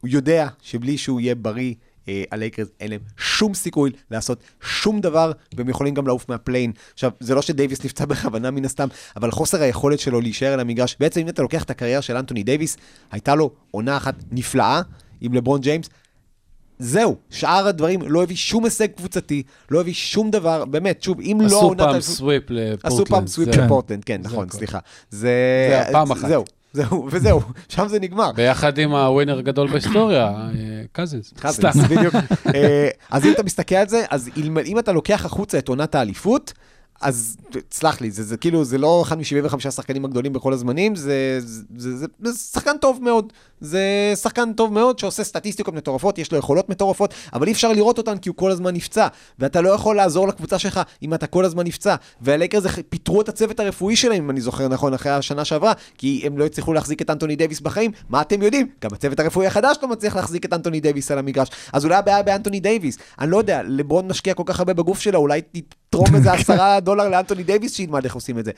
הוא 0.00 0.08
יודע 0.08 0.48
שבלי 0.62 0.98
שהוא 0.98 1.20
יהיה 1.20 1.34
בריא, 1.34 1.74
הלייקרס 2.32 2.68
אין 2.80 2.90
להם 2.90 3.00
שום 3.16 3.54
סיכוי 3.54 3.90
לעשות 4.10 4.38
שום 4.62 5.00
דבר, 5.00 5.32
והם 5.56 5.68
יכולים 5.68 5.94
גם 5.94 6.06
לעוף 6.06 6.28
מה 6.28 6.37
play-in. 6.37 6.72
עכשיו, 6.94 7.10
זה 7.20 7.34
לא 7.34 7.42
שדייוויס 7.42 7.84
נפצע 7.84 8.04
בכוונה 8.04 8.50
מן 8.50 8.64
הסתם, 8.64 8.88
אבל 9.16 9.30
חוסר 9.30 9.62
היכולת 9.62 10.00
שלו 10.00 10.20
להישאר 10.20 10.52
על 10.52 10.60
המגרש, 10.60 10.96
בעצם 11.00 11.20
אם 11.20 11.28
אתה 11.28 11.42
לוקח 11.42 11.62
את 11.62 11.70
הקריירה 11.70 12.02
של 12.02 12.16
אנטוני 12.16 12.42
דייוויס, 12.42 12.76
הייתה 13.10 13.34
לו 13.34 13.50
עונה 13.70 13.96
אחת 13.96 14.14
נפלאה 14.30 14.80
עם 15.20 15.34
לברון 15.34 15.60
ג'יימס, 15.60 15.88
זהו, 16.78 17.16
שאר 17.30 17.66
הדברים 17.66 18.02
לא 18.02 18.22
הביא 18.22 18.36
שום 18.36 18.64
הישג 18.64 18.86
קבוצתי, 18.86 19.42
לא 19.70 19.80
הביא 19.80 19.92
שום 19.94 20.30
דבר, 20.30 20.64
באמת, 20.64 21.02
שוב, 21.02 21.20
אם 21.20 21.38
לא... 21.40 21.46
עשו 21.46 21.74
פעם 21.76 22.00
sweep 22.00 22.42
לפורטלנד. 22.50 22.78
עשו 22.82 23.04
פעם 23.06 23.26
sweep 23.26 23.54
זה- 23.54 23.64
לפורטלנד, 23.64 24.04
כן, 24.04 24.20
נכון. 24.24 24.48
סליחה. 24.50 24.78
זה... 25.10 25.28
זה 25.70 25.80
הפעם 25.88 26.12
אחת. 26.12 26.28
זהו, 26.28 26.44
זהו, 26.72 27.08
וזהו, 27.10 27.40
שם 27.68 27.88
זה 27.88 28.00
נגמר. 28.00 28.32
ביחד 28.32 28.78
עם 28.78 28.94
הווינר 28.94 29.38
הגדול 29.38 29.70
בהיסטוריה, 29.70 30.26
אה. 30.26 30.50
קזינס, 30.92 31.34
סתם. 31.50 31.70
בדיוק. 31.90 32.14
אה, 32.54 32.88
אז 33.10 33.24
אם 33.24 33.32
אתה 33.32 33.42
מסתכל 33.42 33.74
על 33.74 33.88
זה, 33.88 34.04
אז 34.10 34.30
אם, 34.66 34.78
אתה 34.78 34.92
לוקח 34.92 35.24
החוצה 35.24 35.58
את 35.58 35.68
עונת 35.68 35.94
האליפות, 35.94 36.52
אז 37.00 37.36
סלח 37.70 38.00
לי, 38.00 38.10
זה, 38.10 38.22
זה 38.22 38.36
כאילו, 38.36 38.64
זה 38.64 38.78
לא 38.78 39.02
אחד 39.02 39.18
מ-75 39.18 39.54
השחקנים 39.68 40.04
הגדולים 40.04 40.32
בכל 40.32 40.52
הזמנים, 40.52 40.96
זה, 40.96 41.38
זה, 41.40 41.62
זה, 41.76 41.96
זה, 41.96 42.06
זה 42.22 42.38
שחקן 42.38 42.76
טוב 42.80 42.98
מאוד. 43.02 43.32
זה 43.60 44.12
שחקן 44.22 44.52
טוב 44.52 44.72
מאוד 44.72 44.98
שעושה 44.98 45.24
סטטיסטיקות 45.24 45.74
מטורפות, 45.74 46.18
יש 46.18 46.32
לו 46.32 46.38
יכולות 46.38 46.68
מטורפות, 46.68 47.14
אבל 47.32 47.46
אי 47.46 47.52
אפשר 47.52 47.72
לראות 47.72 47.98
אותן 47.98 48.18
כי 48.18 48.28
הוא 48.28 48.36
כל 48.36 48.50
הזמן 48.50 48.74
נפצע. 48.74 49.06
ואתה 49.38 49.60
לא 49.60 49.70
יכול 49.70 49.96
לעזור 49.96 50.28
לקבוצה 50.28 50.58
שלך 50.58 50.80
אם 51.02 51.14
אתה 51.14 51.26
כל 51.26 51.44
הזמן 51.44 51.66
נפצע. 51.66 51.94
והלייקרס 52.20 52.64
פיטרו 52.88 53.20
את 53.20 53.28
הצוות 53.28 53.60
הרפואי 53.60 53.96
שלהם, 53.96 54.22
אם 54.24 54.30
אני 54.30 54.40
זוכר 54.40 54.68
נכון, 54.68 54.94
אחרי 54.94 55.12
השנה 55.12 55.44
שעברה, 55.44 55.72
כי 55.98 56.22
הם 56.24 56.38
לא 56.38 56.46
הצליחו 56.46 56.72
להחזיק 56.72 57.02
את 57.02 57.10
אנטוני 57.10 57.36
דייוויס 57.36 57.60
בחיים. 57.60 57.90
מה 58.08 58.20
אתם 58.20 58.42
יודעים? 58.42 58.68
גם 58.84 58.90
הצוות 58.92 59.20
הרפואי 59.20 59.46
החדש 59.46 59.76
לא 59.82 59.88
מצליח 59.88 60.16
להחזיק 60.16 60.44
את 60.44 60.52
אנטוני 60.52 60.80
דייוויס 60.80 61.10
על 61.10 61.18
המגרש. 61.18 61.48
אז 61.72 61.84
אולי 61.84 61.94
הבעיה 61.94 62.22
באנטוני 62.22 62.60
דייוויס. 62.60 62.98
אני 63.18 63.30
לא 63.30 63.36
יודע, 63.36 63.62
לברון 63.62 64.08
משקיע 64.08 64.34
כל 64.34 64.42
כך 64.46 64.58
הרבה 64.58 64.74
בגוף 64.74 65.00
שלו, 65.00 65.18
אולי 65.18 65.40
תתרום 65.42 66.14
איזה 66.14 66.32
עשרה 66.40 66.80
דולר 66.80 67.08
לאנטוני 67.08 67.42
דייוויס 67.42 67.74
שילמד 67.74 68.04
איך 68.04 68.14
עושים 68.14 68.38
את 68.38 68.44
זה. 68.44 68.50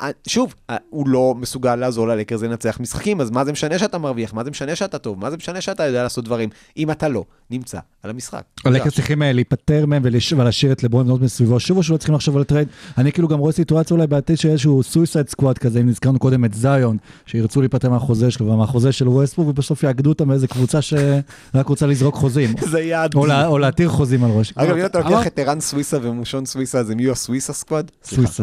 אה, 0.00 0.10
שוב, 0.26 0.54
אה, 0.70 0.76
הוא 0.90 1.08
לא 1.08 1.34
מסוגל 1.38 1.76
לעזור 1.76 2.08
ללייקרס 2.08 2.42
לנצח 2.42 2.80
משחקים, 2.80 3.20
אז 3.20 3.30
מה 3.30 3.44
זה 3.44 3.52
משנה 3.52 3.78
שאתה 3.78 3.98
מרוויח? 3.98 4.34
מה 4.34 4.41
זה 4.44 4.50
משנה 4.50 4.76
שאתה 4.76 4.98
טוב? 4.98 5.18
מה 5.18 5.30
זה 5.30 5.36
משנה 5.36 5.60
שאתה 5.60 5.82
יודע 5.86 6.02
לעשות 6.02 6.24
דברים, 6.24 6.48
אם 6.76 6.90
אתה 6.90 7.08
לא 7.08 7.24
נמצא 7.50 7.78
על 8.02 8.10
המשחק? 8.10 8.42
הלייקרס 8.64 8.94
צריכים 8.94 9.22
אה, 9.22 9.32
להיפטר 9.32 9.86
מהם 9.86 10.02
ולהשאיר 10.04 10.72
את 10.72 10.82
לברון 10.82 11.04
לבנות 11.06 11.20
מסביבו 11.20 11.60
שוב, 11.60 11.76
או 11.76 11.82
שלא 11.82 11.96
צריכים 11.96 12.14
לחשוב 12.14 12.36
על 12.36 12.44
trade. 12.44 12.68
אני 12.98 13.12
כאילו 13.12 13.28
גם 13.28 13.38
רואה 13.38 13.52
סיטואציה 13.52 13.94
אולי 13.94 14.06
בעתיד 14.06 14.38
של 14.38 14.48
איזשהו 14.48 14.82
Suicide 14.82 15.28
Squad 15.28 15.58
כזה, 15.58 15.80
אם 15.80 15.88
הזכרנו 15.88 16.18
קודם 16.18 16.44
את 16.44 16.54
זיון, 16.54 16.96
שירצו 17.26 17.60
להיפטר 17.60 17.90
מהחוזה 17.90 18.30
שלו 18.30 18.46
ומהחוזה 18.46 18.92
של 18.92 19.08
ווסטברוק, 19.08 19.48
ובסוף 19.48 19.82
יאגדו 19.82 20.08
אותם 20.10 20.28
באיזה 20.28 20.46
קבוצה 20.48 20.82
שרק 20.82 21.66
רוצה 21.66 21.86
לזרוק 21.86 22.14
חוזים. 22.14 22.54
זה 22.72 22.80
יעד. 22.80 23.14
או 23.14 23.26
לה- 23.26 23.46
או 23.46 23.58
להתיר 23.58 23.88
חוזים 23.88 24.24
על 24.24 24.30
ראש. 24.30 24.52
אגב, 24.56 24.76
אם 24.76 24.86
אתה 24.86 24.98
לוקח 24.98 25.26
את 25.26 25.38
ערן 25.38 25.60
סוויסה 25.60 25.98
ומושון 26.02 26.46
סוויסה, 26.46 26.78
אז 26.78 26.90
הם 26.90 27.00
יהיו 27.00 27.12
הסוויסה 27.12 27.52
Squad? 27.52 27.90
סויסה. 28.04 28.42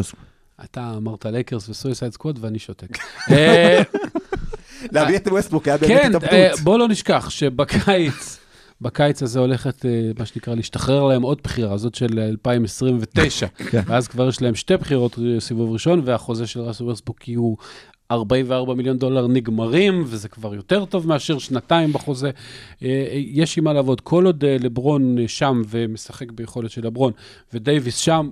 אתה 0.64 0.92
אמרת 0.96 1.26
לייקרס 1.26 1.68
ו 1.68 1.73
Suicide 1.73 2.12
Squad 2.12 2.38
ואני 2.42 2.58
שותק. 2.58 2.98
להביא 4.92 5.16
את 5.16 5.28
ווסטברוק 5.28 5.68
היה 5.68 5.76
באמת 5.76 5.92
כן, 5.92 6.14
התאבדות. 6.14 6.60
בוא 6.60 6.78
לא 6.78 6.88
נשכח 6.88 7.30
שבקיץ, 7.30 8.38
בקיץ 8.80 9.22
הזה 9.22 9.40
הולכת, 9.40 9.86
אה, 9.86 10.10
מה 10.18 10.26
שנקרא, 10.26 10.54
להשתחרר 10.54 11.04
להם 11.04 11.22
עוד 11.22 11.40
בחירה, 11.44 11.76
זאת 11.76 11.94
של 11.94 12.18
2029. 12.18 13.46
כן. 13.70 13.82
ואז 13.86 14.08
כבר 14.08 14.28
יש 14.28 14.42
להם 14.42 14.54
שתי 14.54 14.76
בחירות 14.76 15.18
אה, 15.18 15.40
סיבוב 15.40 15.72
ראשון, 15.72 16.02
והחוזה 16.04 16.46
של 16.46 16.60
ראסל 16.60 16.84
ווסטבוק 16.84 17.28
יהיו 17.28 17.54
44 18.10 18.74
מיליון 18.74 18.98
דולר 18.98 19.26
נגמרים, 19.26 20.04
וזה 20.06 20.28
כבר 20.28 20.54
יותר 20.54 20.84
טוב 20.84 21.08
מאשר 21.08 21.38
שנתיים 21.38 21.92
בחוזה. 21.92 22.30
יש 23.12 23.58
עם 23.58 23.64
מה 23.64 23.72
לעבוד. 23.72 24.00
כל 24.00 24.26
עוד 24.26 24.44
לברון 24.44 25.16
שם 25.26 25.62
ומשחק 25.68 26.32
ביכולת 26.32 26.70
של 26.70 26.86
לברון, 26.86 27.12
ודייוויס 27.54 27.96
שם, 27.96 28.30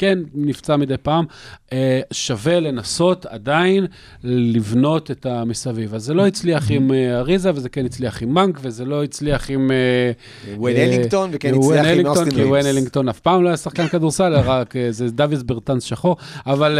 כן, 0.00 0.18
נפצע 0.34 0.76
מדי 0.76 0.94
פעם, 1.02 1.24
אה, 1.72 2.00
שווה 2.12 2.60
לנסות 2.60 3.26
עדיין 3.26 3.86
לבנות 4.24 5.10
את 5.10 5.26
המסביב. 5.26 5.94
אז 5.94 6.04
זה 6.04 6.14
לא 6.14 6.26
הצליח 6.26 6.70
עם 6.70 6.92
אה, 6.92 7.18
אריזה, 7.18 7.50
וזה 7.54 7.68
כן 7.68 7.84
הצליח 7.84 8.22
עם 8.22 8.34
מנק, 8.34 8.58
וזה 8.62 8.84
לא 8.84 9.04
הצליח 9.04 9.50
עם... 9.50 9.70
אה, 9.70 10.12
וויין 10.56 10.76
אלינגטון, 10.76 11.30
וכן 11.32 11.54
הצליח 11.54 11.78
עם 11.78 11.84
אלינגטון, 11.84 12.16
אוסטין 12.16 12.30
כי 12.30 12.44
וויין 12.44 12.66
ריבס. 12.66 12.76
אלינגטון 12.76 13.08
אף 13.08 13.20
פעם 13.20 13.42
לא 13.42 13.48
היה 13.48 13.56
שחקן 13.56 13.88
כדורסל, 13.88 14.34
רק 14.34 14.74
זה 14.90 15.10
דוויס 15.10 15.42
ברטנס 15.42 15.84
שחור, 15.84 16.16
אבל... 16.46 16.78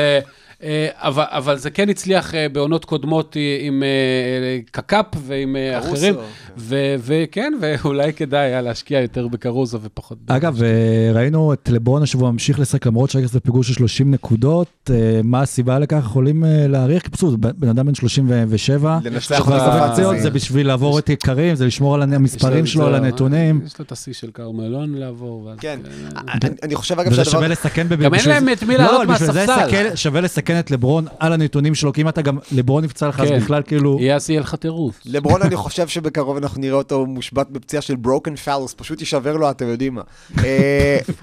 אבל, 0.94 1.24
אבל 1.26 1.56
זה 1.56 1.70
כן 1.70 1.88
הצליח 1.88 2.34
בעונות 2.52 2.84
קודמות 2.84 3.36
עם 3.60 3.82
קקאפ 4.70 5.06
ועם 5.26 5.56
קרוסו, 5.82 5.94
אחרים, 5.94 6.14
כן. 6.14 6.20
ו- 6.56 6.94
וכן, 6.98 7.52
ואולי 7.60 8.12
כדאי 8.12 8.40
היה 8.40 8.60
להשקיע 8.62 9.00
יותר 9.00 9.28
בקרוזו 9.28 9.80
ופחות... 9.82 10.18
אגב, 10.26 10.60
ראינו 11.14 11.52
את 11.52 11.68
לברון 11.68 12.02
השבוע 12.02 12.30
ממשיך 12.30 12.60
לשחק, 12.60 12.86
למרות 12.86 13.09
נקודות, 13.11 13.30
שייקרס 13.30 13.42
בפיגור 13.42 13.64
של 13.64 13.72
30 13.74 14.11
נקודות. 14.11 14.66
אה, 14.90 15.20
מה 15.24 15.40
הסיבה 15.42 15.78
לכך? 15.78 15.96
יכולים 15.98 16.44
אה, 16.44 16.66
להעריך? 16.68 17.02
כי 17.02 17.11
פשוט, 17.11 17.34
בן 17.40 17.68
אדם 17.68 17.86
בן 17.86 17.94
37, 17.94 18.98
לנצח 19.04 19.20
שכבר 19.20 19.54
אותה- 19.54 19.64
זוכר 19.64 19.92
פציעות, 19.92 20.16
זה 20.20 20.30
בשביל 20.30 20.66
לעבור 20.66 20.98
את 20.98 21.08
עיקרים, 21.08 21.54
זה 21.54 21.66
לשמור 21.66 21.94
על 21.94 22.02
המספרים 22.02 22.66
שלו, 22.66 22.80
לו 22.80 22.86
על 22.86 23.00
זה- 23.00 23.06
הנתונים. 23.06 23.61
יש 23.66 23.78
לו 23.78 23.84
את 23.84 23.92
השיא 23.92 24.12
של 24.12 24.30
קרל 24.34 24.60
מלון 24.60 24.94
לעבור. 24.94 25.50
כן, 25.61 25.80
אה, 26.16 26.20
אני- 26.62 26.74
חושב 26.74 26.98
אגב 27.00 27.12
וזה 27.12 27.24
שהדבר... 27.24 27.30
שווה 27.38 27.48
לסכן 27.48 27.86
גם 27.88 28.14
אין 28.14 28.28
להם 28.28 28.44
זה- 28.44 28.52
את 28.52 28.62
מי 28.62 28.76
לא, 28.76 28.84
לעלות 28.84 29.00
זה 29.00 29.06
מהספסל. 29.06 29.96
שווה 29.96 30.20
לסכן 30.20 30.58
את 30.58 30.70
לברון 30.70 31.06
על 31.18 31.32
הנתונים 31.32 31.74
שלו, 31.74 31.92
כי 31.92 32.02
אם 32.02 32.08
אתה 32.08 32.22
גם, 32.22 32.38
לברון 32.52 32.84
נפצע 32.84 33.08
לך, 33.08 33.20
אז 33.20 33.28
כן. 33.28 33.38
בכלל 33.38 33.62
כאילו... 33.62 33.96
יהיה 34.00 34.16
אז 34.16 34.30
יהיה 34.30 34.40
לך 34.40 34.54
תירוץ. 34.54 34.94
לברון 35.06 35.42
אני 35.42 35.56
חושב 35.56 35.88
שבקרוב 35.88 36.36
אנחנו 36.36 36.61
נראה 36.61 36.76
אותו 36.76 37.06
מושבת 37.06 37.46
בפציעה 37.50 37.82
של 37.82 37.96
broken 37.96 38.36
phallus, 38.36 38.74
פשוט 38.76 39.00
יישבר 39.00 39.36
לו, 39.36 39.50
אתם 39.50 39.66
יודעים 39.68 39.94
מה. 39.94 40.02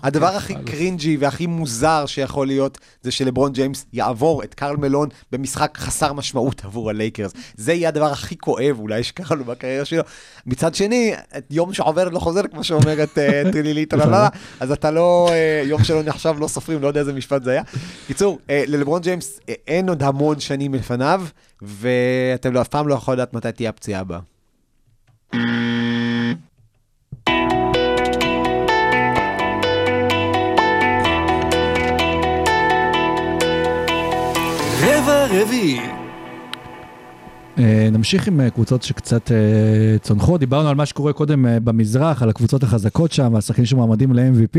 הדבר 0.03 0.27
הכי 0.27 0.53
קרינג'י 0.71 1.17
והכי 1.19 1.45
מוזר 1.47 1.76
שיכול 2.05 2.47
להיות, 2.47 2.77
זה 3.01 3.11
שלברון 3.11 3.51
ג'יימס 3.53 3.85
יעבור 3.93 4.43
את 4.43 4.53
קרל 4.53 4.77
מלון 4.77 5.09
במשחק 5.31 5.77
חסר 5.77 6.13
משמעות 6.13 6.65
עבור 6.65 6.89
הלייקרס. 6.89 7.31
זה 7.55 7.73
יהיה 7.73 7.89
הדבר 7.89 8.11
הכי 8.11 8.37
כואב 8.37 8.79
אולי 8.79 9.03
שקרה 9.03 9.35
לו 9.37 9.43
בקריירה 9.45 9.85
שלו. 9.85 10.03
מצד 10.45 10.75
שני, 10.75 11.13
יום 11.49 11.73
שעובר 11.73 12.09
לא 12.09 12.19
חוזר, 12.19 12.41
כמו 12.51 12.63
שאומרת 12.63 13.17
אה, 13.17 13.43
טרילי 13.51 13.73
ליטון, 13.73 13.99
אז 14.59 14.71
אתה 14.71 14.91
לא, 14.91 15.29
אה, 15.31 15.61
יום 15.65 15.83
שלא 15.83 16.03
נחשב 16.03 16.35
לא 16.39 16.47
סופרים, 16.47 16.81
לא 16.81 16.87
יודע 16.87 16.99
איזה 16.99 17.13
משפט 17.13 17.43
זה 17.43 17.51
היה. 17.51 17.61
קיצור, 18.07 18.39
אה, 18.49 18.63
ללברון 18.67 19.01
ג'יימס 19.01 19.39
אין 19.67 19.89
עוד 19.89 20.03
המון 20.03 20.39
שנים 20.39 20.73
לפניו, 20.73 21.25
ואתם 21.61 22.53
לא- 22.53 22.61
אף 22.61 22.67
פעם 22.67 22.87
לא 22.87 22.93
יכול 22.93 23.13
לדעת 23.13 23.33
מתי 23.33 23.51
תהיה 23.51 23.69
הפציעה 23.69 24.01
הבאה. 24.01 24.19
רבע 35.27 35.41
רביעי. 35.41 35.79
אה, 37.59 37.89
נמשיך 37.91 38.27
עם 38.27 38.41
אה, 38.41 38.49
קבוצות 38.49 38.83
שקצת 38.83 39.31
אה, 39.31 39.99
צונחות. 40.01 40.39
דיברנו 40.39 40.69
על 40.69 40.75
מה 40.75 40.85
שקורה 40.85 41.13
קודם 41.13 41.45
במזרח, 41.63 42.23
על 42.23 42.29
הקבוצות 42.29 42.63
החזקות 42.63 43.11
שם, 43.11 43.33
והשחקנים 43.33 43.65
שמועמדים 43.65 44.13
ל-MVP, 44.13 44.57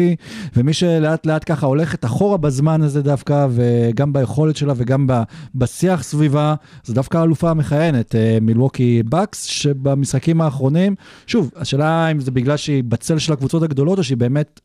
ומי 0.56 0.72
שלאט 0.72 1.26
לאט 1.26 1.42
ככה 1.46 1.66
הולכת 1.66 2.04
אחורה 2.04 2.36
בזמן 2.36 2.82
הזה 2.82 3.02
דווקא, 3.02 3.46
וגם 3.50 4.12
ביכולת 4.12 4.56
שלה 4.56 4.72
וגם 4.76 5.06
בשיח 5.54 6.02
סביבה, 6.02 6.54
זה 6.84 6.94
דווקא 6.94 7.18
האלופה 7.18 7.50
המכהנת, 7.50 8.14
מילווקי 8.40 9.02
בקס, 9.02 9.42
שבמשחקים 9.44 10.40
האחרונים, 10.40 10.94
שוב, 11.26 11.50
השאלה 11.56 12.10
אם 12.10 12.20
זה 12.20 12.30
בגלל 12.30 12.56
שהיא 12.56 12.84
בצל 12.84 13.18
של 13.18 13.32
הקבוצות 13.32 13.62
הגדולות, 13.62 13.98
או 13.98 14.04
שהיא 14.04 14.16
באמת 14.16 14.60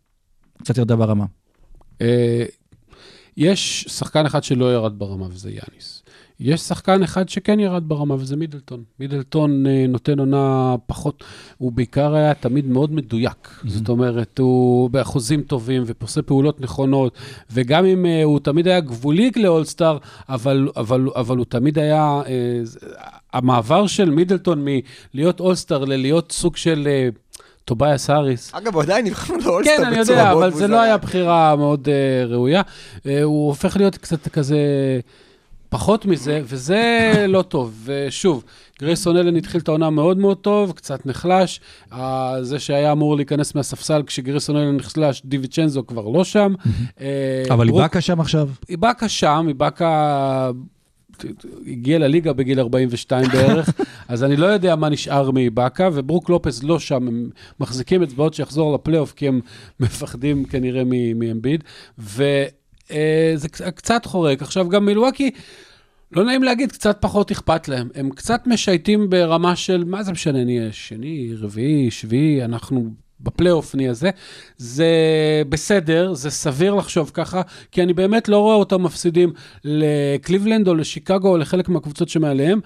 קצת 0.64 0.78
ירדה 0.78 0.96
ברמה. 0.96 1.26
יש 3.38 3.86
שחקן 3.90 4.26
אחד 4.26 4.44
שלא 4.44 4.74
ירד 4.74 5.00
ברמה, 5.00 5.26
וזה 5.32 5.50
יאניס. 5.52 6.04
יש 6.40 6.62
שחקן 6.62 7.04
אחד 7.04 7.30
שכן 7.30 7.60
ירד 7.60 7.84
ברמה, 7.90 8.16
וזה 8.16 8.36
מידלטון. 8.36 8.84
מידלטון 9.00 9.68
אה, 9.68 9.86
נותן 9.90 10.20
עונה 10.20 10.76
פחות, 10.86 11.24
הוא 11.58 11.72
בעיקר 11.72 12.14
היה 12.16 12.34
תמיד 12.34 12.66
מאוד 12.68 12.92
מדויק. 12.94 13.62
זאת 13.68 13.90
אומרת, 13.90 14.40
הוא 14.40 14.90
באחוזים 14.90 15.42
טובים 15.42 15.84
ועושה 15.86 16.22
פעולות 16.26 16.62
נכונות, 16.62 17.18
וגם 17.52 17.86
אם 17.86 18.06
אה, 18.06 18.24
הוא 18.24 18.40
תמיד 18.40 18.68
היה 18.68 18.80
גבולי 18.80 19.32
לאולסטאר, 19.36 19.98
אבל, 20.30 20.70
אבל, 20.76 21.08
אבל 21.16 21.38
הוא 21.38 21.46
תמיד 21.50 21.80
היה... 21.80 22.22
זה- 22.64 22.80
המעבר 23.34 23.88
של 23.88 24.10
מידלטון 24.10 24.66
מלהיות 25.14 25.40
אולסטאר 25.40 25.86
ללהיות 25.86 26.32
סוג 26.32 26.56
של... 26.56 26.88
טוביאס 27.66 28.10
האריס, 28.10 28.52
אגב, 28.54 28.74
הוא 28.76 28.84
עדיין 28.84 29.06
נבחר 29.06 29.34
לאולסטאר 29.46 29.78
כן, 29.78 29.86
אני 29.86 30.00
בצורה 30.00 30.20
יודע, 30.20 30.30
מאוד 30.34 30.44
אבל 30.44 30.52
זה 30.52 30.64
מוזרה. 30.64 30.68
לא 30.68 30.82
היה 30.82 30.98
בחירה 30.98 31.56
מאוד 31.56 31.88
אה, 31.88 32.32
ראויה. 32.32 32.62
אה, 32.62 33.02
הוא 33.24 33.48
הופך 33.48 33.78
להיות 33.78 33.98
קצת 33.98 34.28
כזה 34.28 34.58
פחות 35.70 36.06
מזה, 36.06 36.42
וזה 36.44 37.04
לא 37.28 37.42
טוב. 37.42 37.82
ושוב, 37.86 38.44
גרייסון 38.80 39.18
אלן 39.18 39.36
התחיל 39.36 39.62
את 39.62 39.68
העונה 39.68 39.90
מאוד 39.90 40.18
מאוד 40.18 40.38
טוב, 40.38 40.72
קצת 40.72 41.06
נחלש. 41.06 41.60
Uh, 41.92 41.96
זה 42.42 42.60
שהיה 42.60 42.92
אמור 42.92 43.16
להיכנס 43.16 43.56
מהספסל 43.56 44.04
כשגרייסון 44.06 44.58
אלן 44.58 44.76
נחלש, 44.76 45.22
דיוויצ'נזו 45.26 45.84
כבר 45.88 46.08
לא 46.08 46.24
שם. 46.24 46.54
אה, 47.02 47.44
אבל 47.50 47.68
איבאקה 47.68 48.02
שם 48.02 48.20
עכשיו. 48.20 48.50
איבאקה 48.70 49.10
שם, 49.10 49.46
איבאקה 49.48 50.52
הגיע 51.68 52.00
לליגה 52.00 52.34
בגיל 52.34 52.60
42 52.60 53.30
בערך, 53.30 53.70
אז 54.08 54.24
אני 54.24 54.36
לא 54.36 54.46
יודע 54.46 54.76
מה 54.76 54.90
נשאר 54.90 55.32
מאיבאקה, 55.32 55.90
וברוק 55.94 56.30
לופס 56.30 56.64
לא 56.64 56.80
שם, 56.80 57.08
הם 57.08 57.30
מחזיקים 57.60 58.04
אצבעות 58.04 58.34
שיחזור 58.34 58.76
לפלייאוף, 58.76 59.14
כי 59.14 59.28
הם 59.28 59.42
מפחדים 59.80 60.46
כנראה 60.46 60.84
מאמביד, 61.16 61.64
וזה 61.98 63.50
קצת 63.76 64.06
חורק. 64.06 64.42
עכשיו, 64.42 64.70
גם 64.70 64.86
מילואקי, 64.86 65.32
לא 66.12 66.24
נעים 66.26 66.44
להגיד, 66.44 66.72
קצת 66.72 66.98
פחות 67.00 67.32
אכפת 67.32 67.68
להם. 67.68 67.90
הם 67.96 68.10
קצת 68.10 68.48
משייטים 68.48 69.10
ברמה 69.10 69.56
של, 69.56 69.84
מה 69.84 70.04
זה 70.04 70.12
משנה, 70.12 70.44
נהיה 70.44 70.72
שני, 70.72 71.34
רביעי, 71.40 71.92
שביעי, 71.92 72.44
אנחנו 72.44 72.94
בפלייאוף 73.24 73.76
נהיה 73.76 73.94
זה. 73.94 74.10
זה 74.58 74.88
בסדר, 75.50 76.14
זה 76.14 76.30
סביר 76.30 76.74
לחשוב 76.74 77.12
ככה, 77.14 77.42
כי 77.72 77.84
אני 77.84 77.94
באמת 77.94 78.30
לא 78.30 78.38
רואה 78.38 78.56
אותם 78.56 78.84
מפסידים 78.84 79.34
לקליבלנד 79.64 80.68
או 80.68 80.76
לשיקגו 80.76 81.30
או 81.30 81.38
לחלק 81.38 81.70
מהקבוצות 81.70 82.10
שמעליהם, 82.10 82.60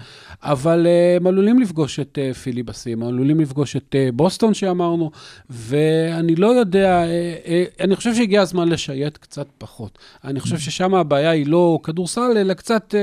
אבל 0.44 0.88
אה, 0.88 1.16
הם 1.16 1.28
עלולים 1.28 1.60
לפגוש 1.60 2.00
את 2.00 2.18
אה, 2.22 2.34
פילי 2.34 2.64
בסים, 2.64 3.04
עלולים 3.04 3.40
לפגוש 3.40 3.76
את 3.76 3.96
אה, 3.96 4.10
בוסטון 4.14 4.54
שאמרנו, 4.54 5.12
ואני 5.50 6.36
לא 6.36 6.48
יודע, 6.48 7.04
אני 7.80 7.96
חושב 7.96 8.16
שהגיע 8.16 8.42
הזמן 8.42 8.70
לשייט 8.70 9.18
קצת 9.18 9.48
פחות. 9.58 9.98
אני 10.24 10.40
חושב 10.40 10.58
ששם 10.58 10.96
הבעיה 10.96 11.30
היא 11.30 11.48
לא 11.48 11.80
כדורסל, 11.84 12.38
אלא 12.38 12.54
קצת, 12.54 12.96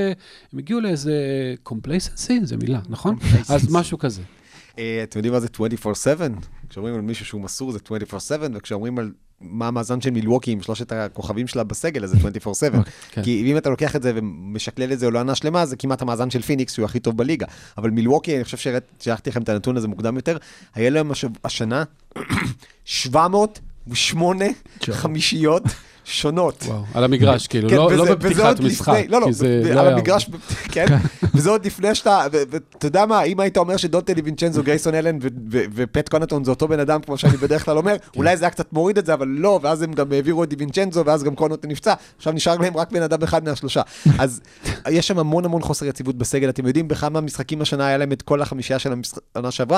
הם 0.53 0.59
הגיעו 0.59 0.81
לאיזה 0.81 1.15
complacency, 1.63 2.41
זו 2.43 2.57
מילה, 2.57 2.81
נכון? 2.89 3.17
אז 3.49 3.73
משהו 3.73 3.99
כזה. 3.99 4.23
אתם 4.73 5.19
יודעים 5.19 5.33
מה 5.33 5.41
זה 5.41 5.49
24/7? 5.55 6.21
כשאומרים 6.75 6.95
על 6.95 7.01
מישהו 7.01 7.27
שהוא 7.27 7.41
מסור 7.41 7.73
זה 7.73 7.79
24/7, 7.79 8.15
וכשאומרים 8.55 8.99
על 8.99 9.13
מה 9.41 9.69
המאזן 9.69 10.01
של 10.01 10.11
מילווקי 10.11 10.51
עם 10.51 10.63
שלושת 10.63 10.93
הכוכבים 10.93 11.47
שלה 11.47 11.65
בסגל, 11.65 12.05
אז 12.05 12.11
זה 12.11 12.17
24/7. 12.17 12.79
אוקיי, 12.79 12.93
כן. 13.11 13.23
כי 13.23 13.53
אם 13.53 13.57
אתה 13.57 13.71
לוקח 13.71 13.97
את 13.97 14.03
זה 14.03 14.13
ומשקלל 14.15 14.93
את 14.93 14.99
זה 14.99 15.07
על 15.07 15.17
עונה 15.17 15.35
שלמה, 15.35 15.67
זה 15.67 15.77
כמעט 15.77 16.03
המאזן 16.03 16.31
של 16.31 16.43
פיניקס, 16.43 16.73
שהוא 16.73 16.85
הכי 16.85 17.01
טוב 17.01 17.17
בליגה. 17.17 17.47
אבל 17.79 17.91
מילווקי, 17.91 18.37
אני 18.37 18.45
חושב 18.45 18.57
ששלחתי 18.57 19.31
לכם 19.31 19.43
את 19.43 19.49
הנתון 19.49 19.77
הזה 19.77 19.89
מוקדם 19.89 20.17
יותר, 20.17 20.37
היה 20.75 20.91
להם 20.91 21.11
השנה 21.45 21.85
700 22.85 23.61
שמונה 23.93 24.47
חמישיות. 24.91 25.63
שונות. 26.05 26.63
וואו, 26.67 26.85
על 26.95 27.05
המגרש, 27.05 27.47
כאילו, 27.47 27.69
כן, 27.69 27.77
לא, 27.77 27.83
וזה, 27.83 27.97
לא 27.97 28.15
בפתיחת 28.15 28.61
משחק, 28.61 28.95
לפני, 28.95 29.09
לא, 29.09 29.21
לא, 29.21 29.27
כי 29.27 29.33
זה 29.33 29.75
לא 29.75 29.81
היה... 29.81 29.93
המגרש, 29.95 30.31
כן, 30.75 30.87
וזה 31.35 31.51
עוד 31.51 31.67
לפני 31.67 31.95
שאתה, 31.95 32.27
ואתה 32.33 32.87
יודע 32.87 33.07
מה, 33.07 33.23
אם 33.23 33.41
היית 33.41 33.57
אומר 33.57 33.77
שדונטה 33.77 34.13
לוינצ'נזו, 34.15 34.63
גרייסון 34.63 34.95
אלן 34.95 35.19
ופט 35.51 36.09
קונטון 36.09 36.45
זה 36.45 36.51
אותו 36.51 36.69
בן 36.69 36.81
אדם, 36.81 37.01
כמו 37.01 37.19
שאני 37.19 37.37
בדרך 37.37 37.65
כלל 37.65 37.79
אומר, 37.79 37.99
כן. 37.99 38.19
אולי 38.19 38.37
זה 38.37 38.45
היה 38.45 38.51
קצת 38.51 38.73
מוריד 38.73 38.99
את 38.99 39.07
זה, 39.07 39.15
אבל 39.15 39.29
לא, 39.29 39.61
ואז 39.63 39.83
הם 39.83 39.93
גם 39.93 40.13
העבירו 40.13 40.45
את 40.45 40.51
ליבינצ'נזו, 40.51 41.03
ואז 41.07 41.23
גם 41.23 41.35
קונטון 41.35 41.71
נפצע, 41.71 41.95
עכשיו 42.17 42.33
נשאר 42.33 42.57
להם 42.57 42.77
רק 42.77 42.93
בן 42.93 43.03
אדם 43.03 43.23
אחד 43.23 43.45
מהשלושה. 43.45 43.83
אז 44.19 44.41
יש 44.89 45.09
שם 45.09 45.19
המון 45.19 45.45
המון 45.45 45.63
חוסר 45.63 45.87
יציבות 45.87 46.19
בסגל, 46.19 46.49
אתם 46.49 46.67
יודעים 46.67 46.89
בכמה 46.89 47.21
משחקים 47.21 47.63
השנה 47.63 47.87
היה 47.87 47.97
להם 47.97 48.13
את 48.13 48.23
כל 48.23 48.43
החמישייה 48.43 48.79
של 48.79 48.93
השנה 49.35 49.75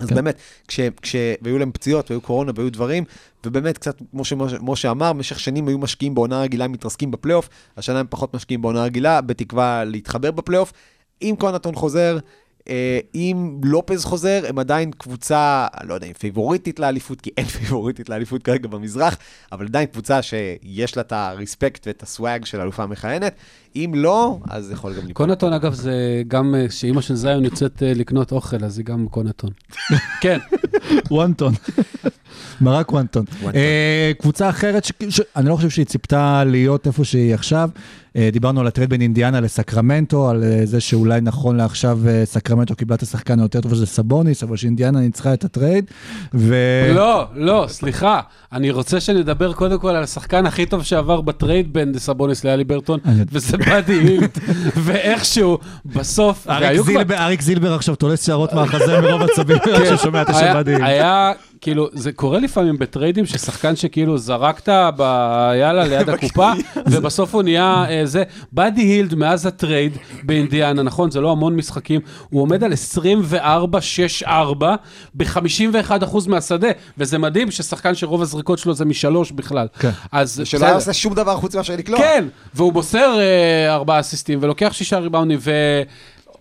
אז 0.00 0.08
כן. 0.08 0.14
באמת, 0.14 0.38
כש, 0.68 0.80
כש... 1.02 1.16
והיו 1.42 1.58
להם 1.58 1.72
פציעות, 1.72 2.10
והיו 2.10 2.20
קורונה, 2.20 2.52
והיו 2.54 2.72
דברים, 2.72 3.04
ובאמת, 3.46 3.78
קצת, 3.78 4.02
כמו 4.10 4.24
שמשה 4.24 4.90
אמר, 4.90 5.12
במשך 5.12 5.40
שנים 5.40 5.68
היו 5.68 5.78
משקיעים 5.78 6.14
בעונה 6.14 6.40
רגילה, 6.40 6.68
מתרסקים 6.68 7.10
בפלייאוף, 7.10 7.48
השנה 7.76 8.00
הם 8.00 8.06
פחות 8.10 8.34
משקיעים 8.34 8.62
בעונה 8.62 8.84
רגילה, 8.84 9.20
בתקווה 9.20 9.84
להתחבר 9.84 10.30
בפלייאוף. 10.30 10.72
אם 11.22 11.34
קונטון 11.38 11.74
חוזר, 11.74 12.18
אה, 12.68 13.00
אם 13.14 13.60
לופז 13.64 14.04
חוזר, 14.04 14.42
הם 14.48 14.58
עדיין 14.58 14.90
קבוצה, 14.90 15.66
לא 15.84 15.94
יודע 15.94 16.06
אם 16.06 16.12
פייבוריטית 16.12 16.78
לאליפות, 16.78 17.20
כי 17.20 17.30
אין 17.36 17.46
פייבוריטית 17.56 18.08
לאליפות 18.08 18.42
כרגע 18.42 18.68
במזרח, 18.68 19.16
אבל 19.52 19.66
עדיין 19.66 19.86
קבוצה 19.86 20.22
שיש 20.22 20.96
לה 20.96 21.00
את 21.00 21.12
ה 21.12 21.21
respect 21.21 21.86
ואת 21.86 22.02
ה 22.02 22.10
swag 22.10 22.44
של 22.44 22.60
האלופה 22.60 22.82
המכהנת. 22.82 23.34
אם 23.76 23.92
לא, 23.96 24.38
אז 24.50 24.64
זה 24.64 24.72
יכול 24.72 24.92
גם 24.92 25.06
ליפול. 25.06 25.12
קונטון, 25.26 25.52
אגב, 25.52 25.74
זה 25.74 25.92
גם 26.28 26.54
אה, 26.54 26.66
שאימא 26.70 27.00
של 27.00 27.14
זיון 27.14 27.44
יוצאת 27.44 27.82
אה, 27.82 27.92
לקנות 27.94 28.32
אוכל, 28.32 28.64
אז 28.64 28.78
היא 28.78 28.86
גם 28.86 29.06
קונטון. 29.10 29.50
כן, 30.22 30.38
וונטון. 31.10 31.54
מרק 32.60 32.92
וונטון. 32.92 33.24
וונטון. 33.32 33.54
אה, 33.60 34.12
קבוצה 34.18 34.48
אחרת, 34.48 34.84
שאני 35.10 35.48
לא 35.48 35.56
חושב 35.56 35.70
שהיא 35.70 35.86
ציפתה 35.86 36.44
להיות 36.44 36.86
איפה 36.86 37.04
שהיא 37.04 37.34
עכשיו. 37.34 37.70
דיברנו 38.32 38.60
על 38.60 38.66
הטרייד 38.66 38.90
בין 38.90 39.00
אינדיאנה 39.00 39.40
לסקרמנטו, 39.40 40.30
על 40.30 40.44
זה 40.64 40.80
שאולי 40.80 41.20
נכון 41.20 41.56
לעכשיו 41.56 41.98
סקרמנטו 42.24 42.74
קיבלה 42.76 42.96
את 42.96 43.02
השחקן 43.02 43.38
היותר 43.40 43.60
טוב, 43.60 43.74
שזה 43.74 43.86
סבוניס, 43.86 44.42
אבל 44.42 44.56
שאינדיאנה 44.56 45.00
ניצחה 45.00 45.34
את 45.34 45.44
הטרייד. 45.44 45.84
ו... 46.34 46.54
לא, 46.94 47.24
לא, 47.34 47.64
סליחה. 47.68 48.20
אני 48.52 48.70
רוצה 48.70 49.00
שנדבר 49.00 49.52
קודם 49.52 49.78
כל 49.78 49.88
על 49.90 50.02
השחקן 50.02 50.46
הכי 50.46 50.66
טוב 50.66 50.82
שעבר 50.82 51.20
בטרייד 51.20 51.72
בין 51.72 51.98
סבוניס 51.98 52.44
להליברטון, 52.44 53.00
אני- 53.04 53.24
וזה 53.32 53.58
הילד. 53.66 54.38
ואיכשהו, 54.76 55.58
בסוף, 55.86 56.46
אריק 57.10 57.40
זילבר, 57.40 57.74
עכשיו 57.74 57.94
תולש 57.94 58.20
שערות 58.20 58.52
מהחזה 58.52 59.00
מרוב 59.00 59.22
עצבים 59.22 59.58
כשהוא 59.58 59.96
שומע 59.96 60.22
את 60.22 60.28
השם 60.28 60.56
מדהים. 60.56 60.84
היה 60.84 61.32
כאילו, 61.60 61.88
זה 61.92 62.12
קורה 62.12 62.38
לפעמים 62.38 62.78
בטריידים 62.78 63.26
ששחקן 63.26 63.76
שכאילו 63.76 64.18
זרקת 64.18 64.68
ב... 64.96 65.02
יאללה, 65.60 65.84
ליד 65.84 66.10
הקופה, 66.14 66.52
ובסוף 66.90 67.34
הוא 67.34 67.42
נהיה 67.42 67.84
אה, 67.88 68.06
זה. 68.06 68.22
באדי 68.52 68.82
הילד 68.82 69.14
מאז 69.14 69.46
הטרייד 69.46 69.96
באינדיאנה, 70.22 70.82
נכון? 70.82 71.10
זה 71.10 71.20
לא 71.20 71.32
המון 71.32 71.56
משחקים, 71.56 72.00
הוא 72.30 72.42
עומד 72.42 72.64
על 72.64 72.72
24-6-4 74.24 74.28
ב-51% 75.14 76.28
מהשדה, 76.28 76.68
וזה 76.98 77.18
מדהים 77.18 77.50
ששחקן 77.50 77.94
שרוב 77.94 78.22
הזריקות 78.22 78.58
שלו 78.58 78.74
זה 78.74 78.84
משלוש 78.84 79.32
בכלל. 79.32 79.66
כן. 79.78 79.90
אז 80.12 80.42
שלא 80.44 80.64
היה. 80.66 80.74
עושה 80.74 80.92
שום 80.92 81.14
דבר 81.14 81.36
חוץ 81.36 81.56
מאשר 81.56 81.76
לקלוע. 81.76 82.00
כן, 82.00 82.24
והוא 82.54 82.72
מוסר 82.72 83.18
אה, 83.20 83.74
ארבעה 83.74 84.00
אסיסטים 84.00 84.38
ולוקח 84.42 84.72
שישה 84.72 84.98
ריבאונדים, 84.98 85.38
ו... 85.40 85.50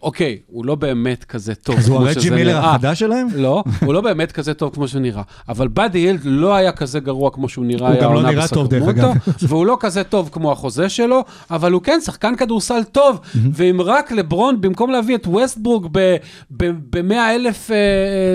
אוקיי, 0.02 0.38
הוא 0.48 0.66
לא 0.66 0.76
באמת 0.76 1.24
כזה 1.24 1.56
טוב 1.56 1.78
אז 1.78 1.90
הוא 1.90 1.98
כמו 1.98 2.08
הרג'י 2.08 2.22
שזה 2.22 2.36
מילר 2.36 2.60
נראה. 2.60 2.70
החדש 2.70 3.00
שלהם? 3.00 3.28
לא, 3.36 3.64
הוא 3.86 3.94
לא 3.94 4.02
באמת 4.02 4.32
כזה 4.32 4.54
טוב 4.54 4.74
כמו 4.74 4.88
שהוא 4.88 5.02
נראה. 5.02 5.22
אבל 5.50 5.68
באדי 5.68 6.00
הילד 6.00 6.20
לא 6.24 6.56
היה 6.56 6.72
כזה 6.72 7.00
גרוע 7.00 7.32
כמו 7.32 7.50
שהוא 7.50 7.66
נראה. 7.66 7.94
הוא 7.94 8.02
גם 8.02 8.14
לא 8.14 8.24
נראה 8.24 8.48
טוב, 8.48 8.68
דרך 8.68 8.88
אגב. 8.88 9.12
והוא 9.48 9.66
לא 9.66 9.78
כזה 9.80 10.04
טוב 10.04 10.30
כמו 10.32 10.52
החוזה 10.52 10.90
שלו, 10.90 11.24
אבל 11.52 11.72
הוא 11.72 11.82
כן 11.82 12.00
שחקן 12.06 12.36
כדורסל 12.36 12.84
טוב. 12.84 13.20
ואם 13.54 13.82
רק 13.82 14.12
לברון, 14.12 14.62
במקום 14.62 14.92
להביא 14.92 15.16
את 15.16 15.28
ווסטברוק 15.28 15.88
ב-100 15.92 17.14
אלף 17.14 17.72
אה, 17.72 17.76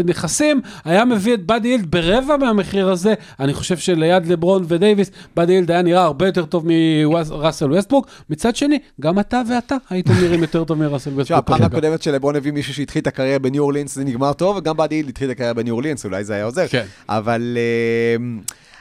נכסים, 0.04 0.60
היה 0.84 1.04
מביא 1.04 1.34
את 1.34 1.46
באדי 1.46 1.68
הילד 1.68 1.90
ברבע 1.90 2.36
מהמחיר 2.36 2.88
הזה, 2.90 3.14
אני 3.40 3.54
חושב 3.54 3.76
שליד 3.76 4.26
לברון 4.26 4.64
ודייוויס, 4.68 5.10
באדי 5.36 5.52
הילד 5.52 5.70
היה 5.70 5.82
נראה 5.82 6.02
הרבה 6.02 6.26
יותר 6.26 6.44
טוב 6.44 6.64
מראסל 6.66 7.72
ווסטברוק. 7.72 8.06
מצד 8.30 8.56
שני, 8.56 8.78
גם 9.00 9.18
אתה 9.18 9.42
ואתה 9.50 9.76
הייתם 9.90 10.12
נראים 10.12 10.42
יותר 10.42 10.64
טוב 10.64 10.78
מראסל 10.78 11.10
תשמע, 11.22 11.40
ווסטברוק. 11.54 11.72
הפעם 11.72 11.84
הקודמת 11.84 12.02
שלברון 12.02 12.36
הביא 12.36 12.52
מישהו 12.52 12.74
שהתחיל 12.74 13.02
את 13.02 13.06
הקריירה 13.06 13.38
בניו 13.38 13.62
אורלינס, 13.62 13.94
זה 13.94 14.04
נגמר 14.04 14.32
טוב, 14.32 14.56
וגם 14.56 14.76
באדי 14.76 14.94
הילד 14.94 15.08
התחיל 15.08 15.30
את 15.30 15.34
הקריירה 15.34 15.54
בניו 15.54 15.72
אורלינס, 15.74 16.04
אולי 16.04 16.24
זה 16.24 16.34
היה 16.34 16.44
עוזר. 16.44 16.68
כן. 16.68 16.84
אבל... 17.08 17.58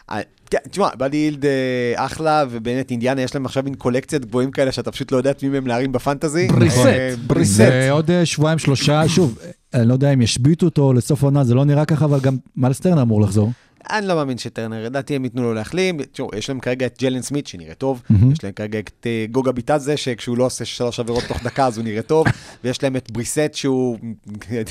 אה, 0.09 0.21
כן, 0.53 0.59
תשמע, 0.69 0.87
באדי 0.97 1.17
הילד 1.17 1.45
אה, 1.45 1.51
אחלה, 1.95 2.43
ובאמת 2.49 2.91
אינדיאנה 2.91 3.21
יש 3.21 3.35
להם 3.35 3.45
עכשיו 3.45 3.63
מין 3.63 3.75
קולקציית 3.75 4.25
גבוהים 4.25 4.51
כאלה 4.51 4.71
שאתה 4.71 4.91
פשוט 4.91 5.11
לא 5.11 5.17
יודע 5.17 5.31
את 5.31 5.43
מי 5.43 5.49
מהם 5.49 5.67
להרים 5.67 5.91
בפנטזי. 5.91 6.47
בריסט. 6.47 6.85
אה, 6.85 7.13
בריסט. 7.27 7.59
ועוד 7.59 8.11
אה, 8.11 8.25
שבועיים, 8.25 8.59
שלושה, 8.59 9.07
שוב, 9.07 9.39
אני 9.73 9.87
לא 9.87 9.93
יודע 9.93 10.13
אם 10.13 10.21
ישביתו 10.21 10.65
אותו 10.65 10.93
לסוף 10.93 11.23
העונה, 11.23 11.43
זה 11.43 11.53
לא 11.53 11.65
נראה 11.65 11.85
ככה, 11.85 12.05
אבל 12.05 12.19
גם 12.19 12.37
מיילס 12.55 12.79
טרנר 12.79 13.01
אמור 13.01 13.21
לחזור. 13.21 13.51
אני 13.89 14.07
לא 14.07 14.15
מאמין 14.15 14.37
שטרנר, 14.37 14.85
לדעתי 14.85 15.15
הם 15.15 15.23
ייתנו 15.23 15.41
לו 15.43 15.53
להחלים. 15.53 16.03
תשמעו, 16.03 16.29
יש 16.37 16.49
להם 16.49 16.59
כרגע 16.59 16.85
את 16.85 16.97
ג'לן 17.01 17.21
סמית 17.21 17.47
שנראה 17.47 17.73
טוב, 17.73 18.01
יש 18.31 18.43
להם 18.43 18.53
כרגע 18.53 18.79
את 18.79 18.91
אה, 19.05 19.25
גוגה 19.31 19.51
ביטאזה, 19.51 19.97
שכשהוא 19.97 20.37
לא 20.37 20.45
עושה 20.45 20.65
שלוש 20.65 20.99
עבירות 20.99 21.23
תוך 21.27 21.43
דקה 21.43 21.67
אז 21.67 21.77
הוא 21.77 21.83
נראה 21.83 22.01
טוב, 22.01 22.25
ויש 22.63 22.83
להם 22.83 22.95
את 22.95 23.11
בריסט 23.11 23.53
שהוא 23.53 23.97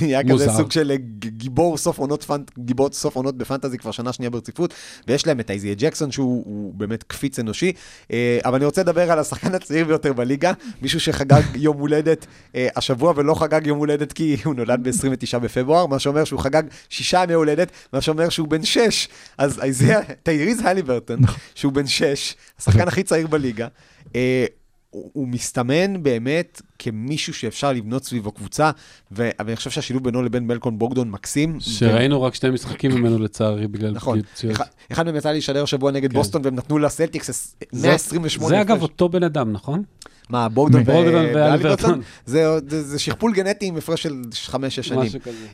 נהיה 0.01 0.23
כזה. 0.25 0.53
סוג 0.57 0.73
של 0.73 0.91
אה, 0.91 0.97
גיבור 1.19 1.79
סוף 1.79 1.99
עונות, 1.99 2.25
פנט- 2.25 2.51
גיבור 2.59 2.89
סוף 2.93 3.17
עונות 3.17 3.37
בפנטזי 3.37 3.79
כבר 3.79 3.91
שנה 3.91 4.13
שנייה 4.13 4.31
ברציפות, 4.31 4.75
ויש 5.09 5.27
להם 5.27 5.41
את 5.41 5.51
איזיה 5.51 5.75
ג'קסון 5.79 6.11
שהוא 6.13 6.43
הוא 6.47 6.75
באמת 6.75 7.03
קפיץ 7.03 7.39
אנושי. 7.39 7.73
אה, 8.13 8.39
אבל 8.45 8.55
אני 8.55 8.65
רוצה 8.65 8.83
לדבר 8.83 9.13
על 9.13 9.19
השחקן 9.19 9.55
הצעיר 9.55 9.85
ביותר 9.85 10.13
בליגה, 10.13 10.53
מישהו 10.83 11.01
שחגג 11.01 11.43
יום 11.55 11.77
הולדת 11.79 12.27
השבוע 12.55 13.13
ולא 13.17 13.35
חגג 13.35 13.67
יום 13.67 13.79
הולדת 13.79 14.13
כי 14.13 14.37
הוא 14.45 14.55
נולד 14.55 14.89
ב-29 14.89 15.39
בפברואר, 15.39 15.87
מה 15.87 15.99
שאומר 15.99 16.25
שהוא 16.25 16.41
חגג 16.41 16.63
שישה 16.89 17.23
ימי 17.23 17.33
הולדת, 17.35 17.71
מה 17.93 18.01
שאומר 18.01 18.29
שהוא 18.29 18.49
בן 18.49 18.65
שש. 18.65 19.02
אז 19.39 19.61
איזיה, 19.63 20.01
טייריז 20.23 20.61
הליברטון, 20.65 21.19
שהוא 21.55 21.73
בן 21.73 21.87
שש, 21.87 22.35
השחקן 22.59 22.89
הכי 22.89 23.03
צעיר 23.03 23.27
בליגה, 23.27 23.69
אה, 24.17 24.45
הוא 24.91 25.11
הוא 25.13 25.29
מסתמן 25.29 26.03
באמת 26.03 26.63
כמישהו 26.79 27.35
שאפשר 27.35 27.73
לבנות 27.73 28.05
סביבו 28.05 28.33
קבוצה, 28.33 28.71
ו- 29.13 29.31
אבל 29.39 29.49
אני 29.49 29.57
חושב 29.57 29.71
שהשילוב 29.71 30.05
בינו 30.05 30.23
לבין 30.23 30.47
מלקון 30.47 30.79
בוגדון 30.79 31.11
מקסים. 31.11 31.57
שראינו 31.61 32.23
רק 32.23 32.35
שני 32.35 32.51
משחקים 32.51 32.91
ממנו 32.91 33.19
לצערי 33.19 33.67
בגלל 33.69 33.91
נכון. 33.91 34.23
פציעות. 34.23 34.57
אחד- 34.57 34.65
אחד 34.93 35.07
מהם 35.07 35.17
יצא 35.17 35.31
לי 35.31 35.39
לשדר 35.39 35.63
השבוע 35.63 35.91
נגד 35.93 36.11
כן. 36.11 36.15
בוסטון, 36.19 36.43
והם 36.45 36.55
נתנו 36.55 36.79
לסלטיקס 36.79 37.55
זה- 37.73 37.89
128 37.89 38.49
זה 38.57 38.61
אגב. 38.61 38.83
אותו 38.83 39.09
בן 39.09 39.23
אדם, 39.23 39.53
נכון? 39.53 39.83
מה, 40.29 40.49
ברוגדון 40.49 40.81
ו- 40.81 40.85
ברוגדון 40.85 41.15
והליברטון? 41.15 41.41
והליברטון. 41.41 42.01
זה- 42.27 42.45
זה 42.69 42.83
זה 42.83 42.99
שכפול 42.99 43.33
גנטי 43.35 43.67
עם 43.67 43.77
הפרש 43.77 44.03
של 44.03 44.15
5-6 44.33 44.89
שנים. 44.89 45.01
משהו 45.01 45.21
כזה. 45.21 45.47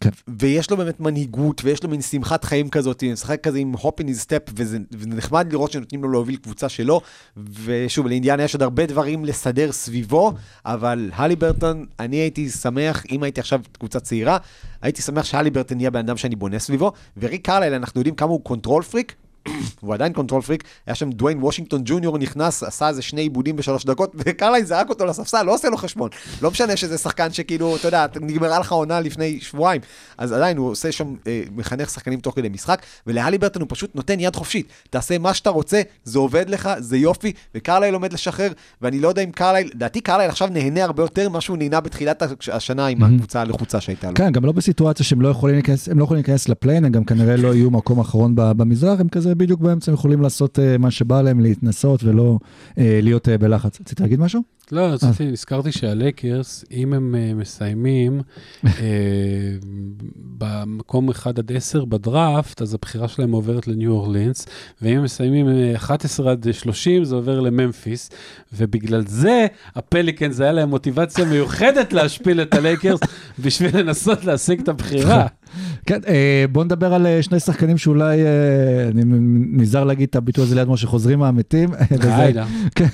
כן. 0.00 0.10
ויש 0.28 0.70
לו 0.70 0.76
באמת 0.76 1.00
מנהיגות, 1.00 1.60
ויש 1.64 1.82
לו 1.82 1.88
מין 1.88 2.02
שמחת 2.02 2.44
חיים 2.44 2.68
כזאת, 2.68 3.04
משחק 3.04 3.40
כזה 3.42 3.58
עם 3.58 3.72
hop 3.72 4.00
in 4.00 4.08
his 4.08 4.20
step, 4.20 4.42
וזה 4.54 4.78
נחמד 5.06 5.52
לראות 5.52 5.72
שנותנים 5.72 6.02
לו 6.02 6.10
להוביל 6.10 6.36
קבוצה 6.36 6.68
שלו, 6.68 7.00
ושוב, 7.64 8.06
לאינדיאנה 8.06 8.42
יש 8.42 8.54
עוד 8.54 8.62
הרבה 8.62 8.86
דברים 8.86 9.24
לסדר 9.24 9.72
סביבו, 9.72 10.32
אבל 10.64 11.10
הליברטון, 11.14 11.86
אני 12.00 12.16
הייתי 12.16 12.50
שמח, 12.50 13.04
אם 13.10 13.22
הייתי 13.22 13.40
עכשיו 13.40 13.60
קבוצה 13.72 14.00
צעירה, 14.00 14.38
הייתי 14.82 15.02
שמח 15.02 15.24
שהליברטון 15.24 15.80
יהיה 15.80 15.90
בן 15.90 15.98
אדם 15.98 16.16
שאני 16.16 16.36
בונה 16.36 16.58
סביבו, 16.58 16.92
וריק 17.16 17.46
קרלייל, 17.46 17.74
אנחנו 17.74 18.00
יודעים 18.00 18.14
כמה 18.14 18.30
הוא 18.30 18.40
control 18.44 18.82
freak, 18.82 19.14
הוא 19.80 19.94
עדיין 19.94 20.12
control 20.12 20.42
freak, 20.42 20.64
היה 20.86 20.94
שם 20.94 21.10
דוויין 21.10 21.38
וושינגטון 21.42 21.82
ג'וניור 21.84 22.18
נכנס, 22.18 22.62
עשה 22.62 22.88
איזה 22.88 23.02
שני 23.02 23.20
איבודים 23.20 23.56
בשלוש 23.56 23.84
דקות, 23.84 24.12
וקרלייל 24.24 24.64
זרק 24.64 24.88
אותו 24.88 25.06
לספסל, 25.06 25.42
לא 25.42 25.54
עושה 25.54 25.68
לו 25.68 25.76
חשבון. 25.76 26.10
לא 26.42 26.50
משנה 26.50 26.76
שזה 26.76 26.98
שחקן 26.98 27.32
שכאילו, 27.32 27.76
אתה 27.76 27.88
יודע, 27.88 28.06
נגמרה 28.20 28.58
לך 28.58 28.72
עונה 28.72 29.00
לפני 29.00 29.40
שבועיים, 29.40 29.80
אז 30.18 30.32
עדיין 30.32 30.56
הוא 30.56 30.70
עושה 30.70 30.92
שם, 30.92 31.14
אה, 31.26 31.42
מחנך 31.56 31.90
שחקנים 31.90 32.20
תוך 32.20 32.34
כדי 32.34 32.48
משחק, 32.48 32.82
ולהליברטון 33.06 33.62
הוא 33.62 33.68
פשוט 33.70 33.94
נותן 33.94 34.20
יד 34.20 34.36
חופשית. 34.36 34.68
תעשה 34.90 35.18
מה 35.18 35.34
שאתה 35.34 35.50
רוצה, 35.50 35.82
זה 36.04 36.18
עובד 36.18 36.50
לך, 36.50 36.70
זה 36.78 36.96
יופי, 36.96 37.32
וקרלייל 37.54 37.94
לומד 37.94 38.12
לשחרר, 38.12 38.52
ואני 38.82 39.00
לא 39.00 39.08
יודע 39.08 39.22
אם 39.22 39.30
קרלייל, 39.30 39.68
לדעתי 39.74 40.00
קרלייל 40.00 40.30
עכשיו 40.30 40.48
נהנה 40.52 40.84
הרבה 40.84 41.02
יותר 41.02 41.28
ממה 41.28 41.40
שהוא 41.40 41.56
נהנה 41.56 41.80
בתחילת 41.80 42.22
השנה 42.52 42.86
עם 42.86 43.02
הקבוצה 43.02 43.40
הלחוצה 43.40 43.80
שהייתה 43.80 44.08
לו. 44.08 44.14
כן, 44.14 44.32
גם 44.32 44.44
לא 44.44 44.52
בסיטואציה 44.52 45.06
שהם 45.06 45.20
לא 45.20 45.28
יכולים 45.28 45.56
להיכנס, 45.56 45.88
הם 45.88 45.98
לא 45.98 46.04
יכולים 46.04 46.18
להיכנס 46.18 46.48
ל 46.48 46.52
play-in, 46.52 46.84
הם 46.84 46.92
גם 46.92 47.04
כנראה 47.04 47.36
לא 47.36 47.54
יהיו 47.54 47.70
מקום 47.70 48.00
אחרון 48.00 48.32
במזרח, 48.36 49.00
הם 49.00 49.08
כזה 49.08 49.34
בדיוק 49.38 49.60
באמצע, 49.60 49.90
הם 49.90 49.94
יכולים 49.94 50.22
לעשות 50.22 50.58
אה, 50.58 50.78
מה 50.78 50.90
שבא 50.90 51.22
להם, 51.22 51.40
להתנסות 51.40 52.04
ולא 52.04 52.38
אה, 52.78 53.00
להיות 53.02 53.28
אה, 53.28 53.38
בלחץ. 53.38 53.80
רצית 53.80 54.00
להגיד 54.00 54.20
משהו? 54.20 54.42
לא, 54.72 54.80
רציתי, 54.80 55.26
נזכרתי 55.26 55.72
שהלייקרס, 55.72 56.64
אם 56.72 56.92
הם 56.92 57.14
אה, 57.18 57.34
מסיימים 57.34 58.20
אה, 58.64 58.70
במקום 60.38 61.08
1 61.10 61.38
עד 61.38 61.52
10 61.52 61.84
בדראפט, 61.84 62.62
אז 62.62 62.74
הבחירה 62.74 63.08
שלהם 63.08 63.32
עוברת 63.32 63.68
לניו 63.68 63.90
אורלינס, 63.92 64.46
ואם 64.82 64.96
הם 64.96 65.02
מסיימים 65.04 65.48
אה, 65.48 65.72
11 65.76 66.30
עד 66.32 66.46
30, 66.52 67.04
זה 67.04 67.14
עובר 67.14 67.40
לממפיס, 67.40 68.10
ובגלל 68.52 69.02
זה 69.06 69.46
הפליקנס, 69.74 70.40
היה 70.40 70.52
להם 70.52 70.68
מוטיבציה 70.70 71.24
מיוחדת 71.24 71.92
להשפיל 71.92 72.42
את 72.42 72.54
הלייקרס, 72.54 73.00
בשביל 73.44 73.78
לנסות 73.78 74.24
להשיג 74.24 74.60
את 74.60 74.68
הבחירה. 74.68 75.26
כן, 75.86 76.00
אה, 76.08 76.44
בוא 76.52 76.64
נדבר 76.64 76.94
על 76.94 77.06
אה, 77.06 77.22
שני 77.22 77.40
שחקנים 77.40 77.78
שאולי, 77.78 78.22
אה, 78.22 78.88
אני 78.88 79.02
נזהר 79.52 79.84
להגיד 79.84 80.08
את 80.08 80.16
הביטוי 80.16 80.44
הזה 80.44 80.54
ליד 80.54 80.68
משה. 80.68 80.86
וזה- 81.98 82.14
הלאה, 82.14 82.46
כן, 82.74 82.86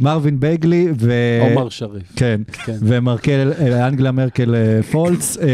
מרווין 0.00 0.40
בייגלי 0.40 0.88
ו... 1.00 1.11
עומר 1.40 1.68
שריף. 1.68 2.02
כן, 2.16 2.40
כן. 2.64 2.76
ומרקל, 2.80 3.52
אה, 3.60 3.88
אנגלה 3.88 4.12
מרקל 4.12 4.54
אה, 4.54 4.82
פולץ, 4.82 5.36
אה, 5.36 5.46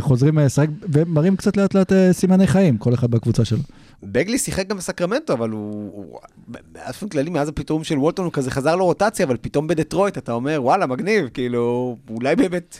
חוזרים 0.00 0.38
לשחק 0.38 0.66
ומראים 0.92 1.36
קצת 1.36 1.56
לאט 1.56 1.74
לאט 1.74 1.92
סימני 2.12 2.46
חיים, 2.46 2.78
כל 2.78 2.94
אחד 2.94 3.10
בקבוצה 3.10 3.44
שלו. 3.44 3.58
בגלי 4.02 4.38
שיחק 4.38 4.68
גם 4.68 4.76
בסקרמנטו, 4.76 5.32
אבל 5.32 5.50
הוא... 5.50 6.18
באופן 6.48 7.08
כללי, 7.08 7.30
מאז 7.30 7.48
הפיטורים 7.48 7.84
של 7.84 7.98
וולטון 7.98 8.24
הוא 8.24 8.32
כזה 8.32 8.50
חזר 8.50 8.76
לרוטציה, 8.76 9.26
אבל 9.26 9.36
פתאום 9.40 9.66
בדטרויט 9.66 10.18
אתה 10.18 10.32
אומר, 10.32 10.58
וואלה, 10.62 10.86
מגניב, 10.86 11.28
כאילו, 11.34 11.96
אולי 12.10 12.36
באמת... 12.36 12.78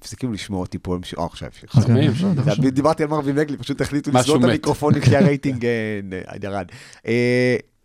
הפסיקו 0.00 0.32
לשמוע 0.32 0.60
אותי 0.60 0.78
פה, 0.82 0.96
אה, 1.18 1.24
עכשיו, 1.24 1.48
שומעים, 1.82 2.10
לא, 2.22 2.28
לא, 2.46 2.54
זה- 2.62 2.70
דיברתי 2.70 3.02
על 3.02 3.08
מרווין 3.08 3.36
בגלי, 3.36 3.56
פשוט 3.56 3.80
החליטו 3.80 4.10
לסגור 4.14 4.36
את 4.36 4.40
מת. 4.40 4.48
המיקרופונים 4.48 5.00
כי 5.02 5.16
הרייטינג 5.16 5.66
ירד. 6.42 6.66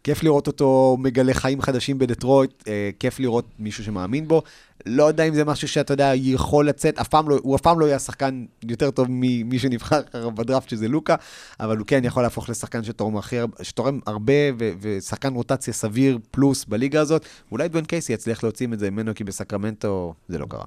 אה, 0.01 0.03
כיף 0.03 0.23
לראות 0.23 0.47
אותו 0.47 0.97
מגלה 0.99 1.33
חיים 1.33 1.61
חדשים 1.61 1.97
בדטרויט, 1.97 2.63
אה, 2.67 2.89
כיף 2.99 3.19
לראות 3.19 3.45
מישהו 3.59 3.83
שמאמין 3.83 4.27
בו. 4.27 4.41
לא 4.85 5.03
יודע 5.03 5.23
אם 5.23 5.33
זה 5.33 5.45
משהו 5.45 5.67
שאתה 5.67 5.93
יודע, 5.93 6.11
יכול 6.15 6.67
לצאת, 6.69 6.99
אף 6.99 7.07
פעם 7.07 7.29
לא, 7.29 7.39
הוא 7.41 7.55
אף 7.55 7.61
פעם 7.61 7.79
לא 7.79 7.85
יהיה 7.85 7.99
שחקן 7.99 8.45
יותר 8.63 8.91
טוב 8.91 9.07
ממי 9.09 9.59
שנבחר 9.59 10.01
בדראפט, 10.35 10.69
שזה 10.69 10.87
לוקה, 10.87 11.15
אבל 11.59 11.77
הוא 11.77 11.87
כן 11.87 12.05
יכול 12.05 12.23
להפוך 12.23 12.49
לשחקן 12.49 12.83
שתורם, 12.83 13.17
הכי, 13.17 13.35
שתורם 13.61 13.99
הרבה, 14.05 14.33
ו, 14.59 14.71
ושחקן 14.81 15.33
רוטציה 15.33 15.73
סביר 15.73 16.19
פלוס 16.31 16.65
בליגה 16.65 17.01
הזאת. 17.01 17.25
אולי 17.51 17.67
דואן 17.67 17.85
קייסי 17.85 18.13
יצליח 18.13 18.43
להוציא 18.43 18.67
את 18.73 18.79
זה 18.79 18.91
ממנו, 18.91 19.15
כי 19.15 19.23
בסקרמנטו 19.23 20.13
זה 20.27 20.37
לא 20.37 20.45
קרה. 20.45 20.65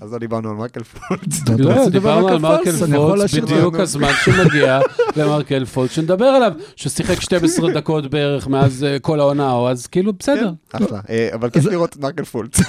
אז 0.00 0.12
לא 0.12 0.18
דיברנו 0.18 0.50
על 0.50 0.56
מייקל 0.56 0.82
פולץ. 0.82 1.48
לא, 1.58 1.88
דיברנו 1.88 2.28
על 2.28 2.38
מרקל 2.38 2.72
פולץ? 2.96 3.34
בדיוק. 3.34 3.74
הזמן 3.74 4.10
שמגיע 4.24 4.80
למרקל 5.16 5.64
פולץ, 5.64 5.90
שנדבר 5.90 6.24
עליו, 6.24 6.52
ששיחק 6.76 7.20
12 7.20 7.70
דקות 7.80 8.10
בערך 8.10 8.48
מאז 8.48 8.84
אה, 8.84 8.98
כל 8.98 9.20
העונה, 9.20 9.52
או 9.52 9.70
אז 9.70 9.86
כאילו 9.86 10.12
בסדר. 10.12 10.50
אחלה, 10.72 11.00
אה, 11.10 11.28
אבל 11.34 11.50
כיף 11.50 11.64
לראות 11.64 11.92
את 11.92 11.96
מייקל 11.96 12.24
פולץ. 12.24 12.56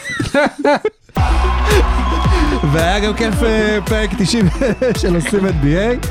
והיה 2.71 2.99
גם 2.99 3.13
כיף 3.13 3.43
אה, 3.43 3.79
פרק 3.85 4.09
90 4.19 4.45
של 4.97 5.15
עושים 5.15 5.39
NBA. 5.45 6.07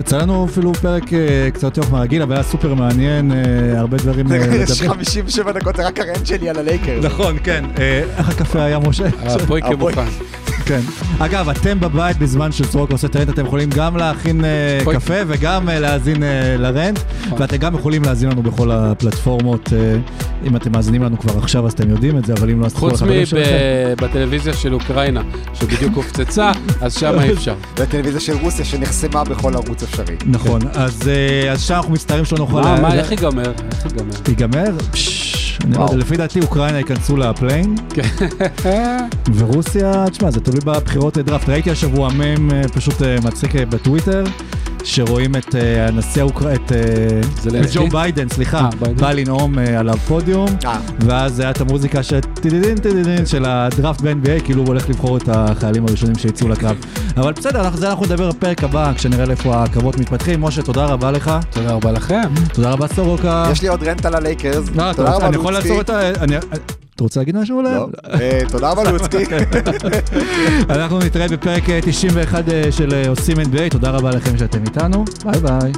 יצא 0.00 0.18
לנו 0.18 0.46
אפילו 0.46 0.74
פרק 0.74 1.12
אה, 1.12 1.50
קצת 1.50 1.76
יותר 1.76 1.90
מהרגיל, 1.90 2.22
אבל 2.22 2.34
היה 2.34 2.42
סופר 2.42 2.74
מעניין, 2.74 3.32
אה, 3.32 3.78
הרבה 3.78 3.96
דברים 3.96 4.32
אה, 4.32 4.36
יש 4.36 4.80
לדבר. 4.82 4.94
57 4.94 5.52
דקות, 5.52 5.76
זה 5.76 5.86
רק 5.86 6.00
הרנט 6.00 6.26
שלי 6.26 6.48
על 6.48 6.58
הלייקרס. 6.58 7.04
נכון, 7.04 7.36
כן. 7.44 7.64
איך 8.18 8.28
הקפה 8.28 8.62
היה, 8.62 8.78
משה? 8.78 9.06
הפויקה. 9.22 9.70
מוכן. 9.70 10.04
כן. 10.64 10.80
אגב, 11.18 11.48
אתם 11.48 11.80
בבית 11.80 12.18
בזמן 12.18 12.52
שסורוקה 12.52 12.94
עושה 12.94 13.06
את 13.06 13.16
הרנט, 13.16 13.28
אתם 13.28 13.46
יכולים 13.46 13.70
גם 13.70 13.96
להכין 13.96 14.44
אה. 14.44 14.94
קפה 14.94 15.14
וגם 15.26 15.68
אה, 15.68 15.80
להאזין 15.80 16.22
אה, 16.22 16.56
לרנט, 16.58 16.98
נכון. 17.26 17.40
ואתם 17.40 17.56
גם 17.56 17.74
יכולים 17.74 18.02
להאזין 18.02 18.30
לנו 18.30 18.42
בכל 18.42 18.70
הפלטפורמות. 18.70 19.72
אם 20.46 20.56
אתם 20.56 20.72
מאזינים 20.72 21.02
לנו 21.02 21.18
כבר 21.18 21.38
עכשיו, 21.38 21.66
אז 21.66 21.72
אתם 21.72 21.90
יודעים 21.90 22.18
את 22.18 22.24
זה, 22.24 22.32
אבל 22.32 22.50
אם 22.50 22.60
לא, 22.60 22.66
אז 22.66 22.74
חוץ 22.74 22.92
לחברים 22.92 23.26
שלכם. 23.26 23.50
מבטלוויזיה 23.98 24.54
של 24.54 24.74
אוקראינה, 24.74 25.22
שבדיוק 25.54 25.94
הופצצה, 25.94 26.52
אז 26.80 26.94
שם 26.94 27.18
אי 27.20 27.32
אפשר. 27.32 27.54
והטלוויזיה 27.76 28.20
של 28.20 28.36
רוסיה 28.42 28.64
שנחסמה 28.64 29.24
בכל 29.24 29.54
ערוץ 29.54 29.82
אפשרי. 29.82 30.16
נכון, 30.26 30.60
אז 30.74 31.10
אז 31.52 31.62
שם 31.62 31.74
אנחנו 31.74 31.92
מצטערים 31.92 32.24
שלא 32.24 32.38
נוכל... 32.38 32.60
מה, 32.60 32.80
מה, 32.80 32.94
איך 32.94 33.10
ייגמר? 33.10 33.52
איך 33.72 33.84
ייגמר? 33.84 34.14
ייגמר? 34.28 34.70
לא. 35.68 35.88
לפי 35.96 36.16
דעתי 36.16 36.40
אוקראינה 36.40 36.78
ייכנסו 36.78 37.16
לפליין, 37.16 37.74
כן. 37.94 38.02
ורוסיה, 39.36 40.04
תשמע, 40.10 40.30
זה 40.30 40.40
תלוי 40.50 40.60
בבחירות 40.64 41.18
דראפט. 41.18 41.48
ראיתי 41.48 41.70
השבוע 41.70 42.08
מם 42.12 42.50
אה, 42.50 42.62
פשוט 42.68 43.02
אה, 43.02 43.16
מצחיק 43.24 43.56
אה, 43.56 43.66
בטוויטר, 43.66 44.24
שרואים 44.84 45.36
את 45.36 45.54
הנשיא 45.88 46.22
האוקראינה, 46.22 46.60
את 46.64 46.72
ג'ו 47.74 47.88
ביידן, 47.88 48.28
סליחה. 48.28 48.68
בא 49.00 49.12
לנאום 49.12 49.58
על 49.78 49.88
הפודיום. 49.88 50.48
ואז 51.00 51.40
היה 51.40 51.50
את 51.50 51.60
המוזיקה 51.60 52.02
של 52.02 52.20
טידידין 52.20 52.78
טידידין 52.78 53.26
של 53.26 53.44
הדראפט 53.44 54.00
ב-NBA, 54.00 54.44
כאילו 54.44 54.60
הוא 54.60 54.68
הולך 54.68 54.88
לבחור 54.88 55.16
את 55.16 55.28
החיילים 55.32 55.86
הראשונים 55.86 56.18
שיצאו 56.18 56.48
לקרב. 56.48 56.76
אבל 57.16 57.32
בסדר, 57.32 57.60
אנחנו- 57.60 57.78
זה 57.78 57.90
אנחנו 57.90 58.06
נדבר 58.06 58.30
בפרק 58.30 58.64
הבא, 58.64 58.92
כשנראה 58.96 59.24
לאיפה 59.26 59.62
הקרבות 59.62 59.98
מתפתחים. 59.98 60.40
משה, 60.44 60.62
תודה 60.62 60.84
רבה 60.86 61.10
לך. 61.10 61.30
תודה 61.50 61.72
רבה 61.72 61.92
לכם. 61.92 62.20
תודה 62.52 62.70
רבה 62.70 62.86
סורוקה. 62.88 63.48
יש 63.52 63.62
לי 63.62 63.68
עוד 63.68 63.82
rant 63.82 64.04
על 64.06 64.14
הלייקרס. 64.14 64.68
לא, 64.74 64.92
תודה 64.92 65.10
רבה 65.14 65.26
אני 65.26 65.36
יכול 65.36 65.52
לוצקי. 65.54 65.68
אתה 67.00 67.04
רוצה 67.04 67.20
להגיד 67.20 67.36
משהו 67.36 67.56
אולי? 67.56 67.74
לא. 67.74 67.88
אה, 68.20 68.40
תודה 68.48 68.70
רבה 68.70 68.90
לוצקי. 68.92 69.24
אנחנו 70.74 70.98
נתראה 70.98 71.28
בפרק 71.28 71.70
אה, 71.70 71.80
91 71.82 72.48
אה, 72.48 72.72
של 72.72 72.94
אה, 72.94 73.08
עושים 73.08 73.36
NBA, 73.36 73.70
תודה 73.70 73.90
רבה 73.90 74.10
לכם 74.10 74.38
שאתם 74.38 74.62
איתנו, 74.62 75.04
ביי 75.24 75.40
ביי. 75.40 75.72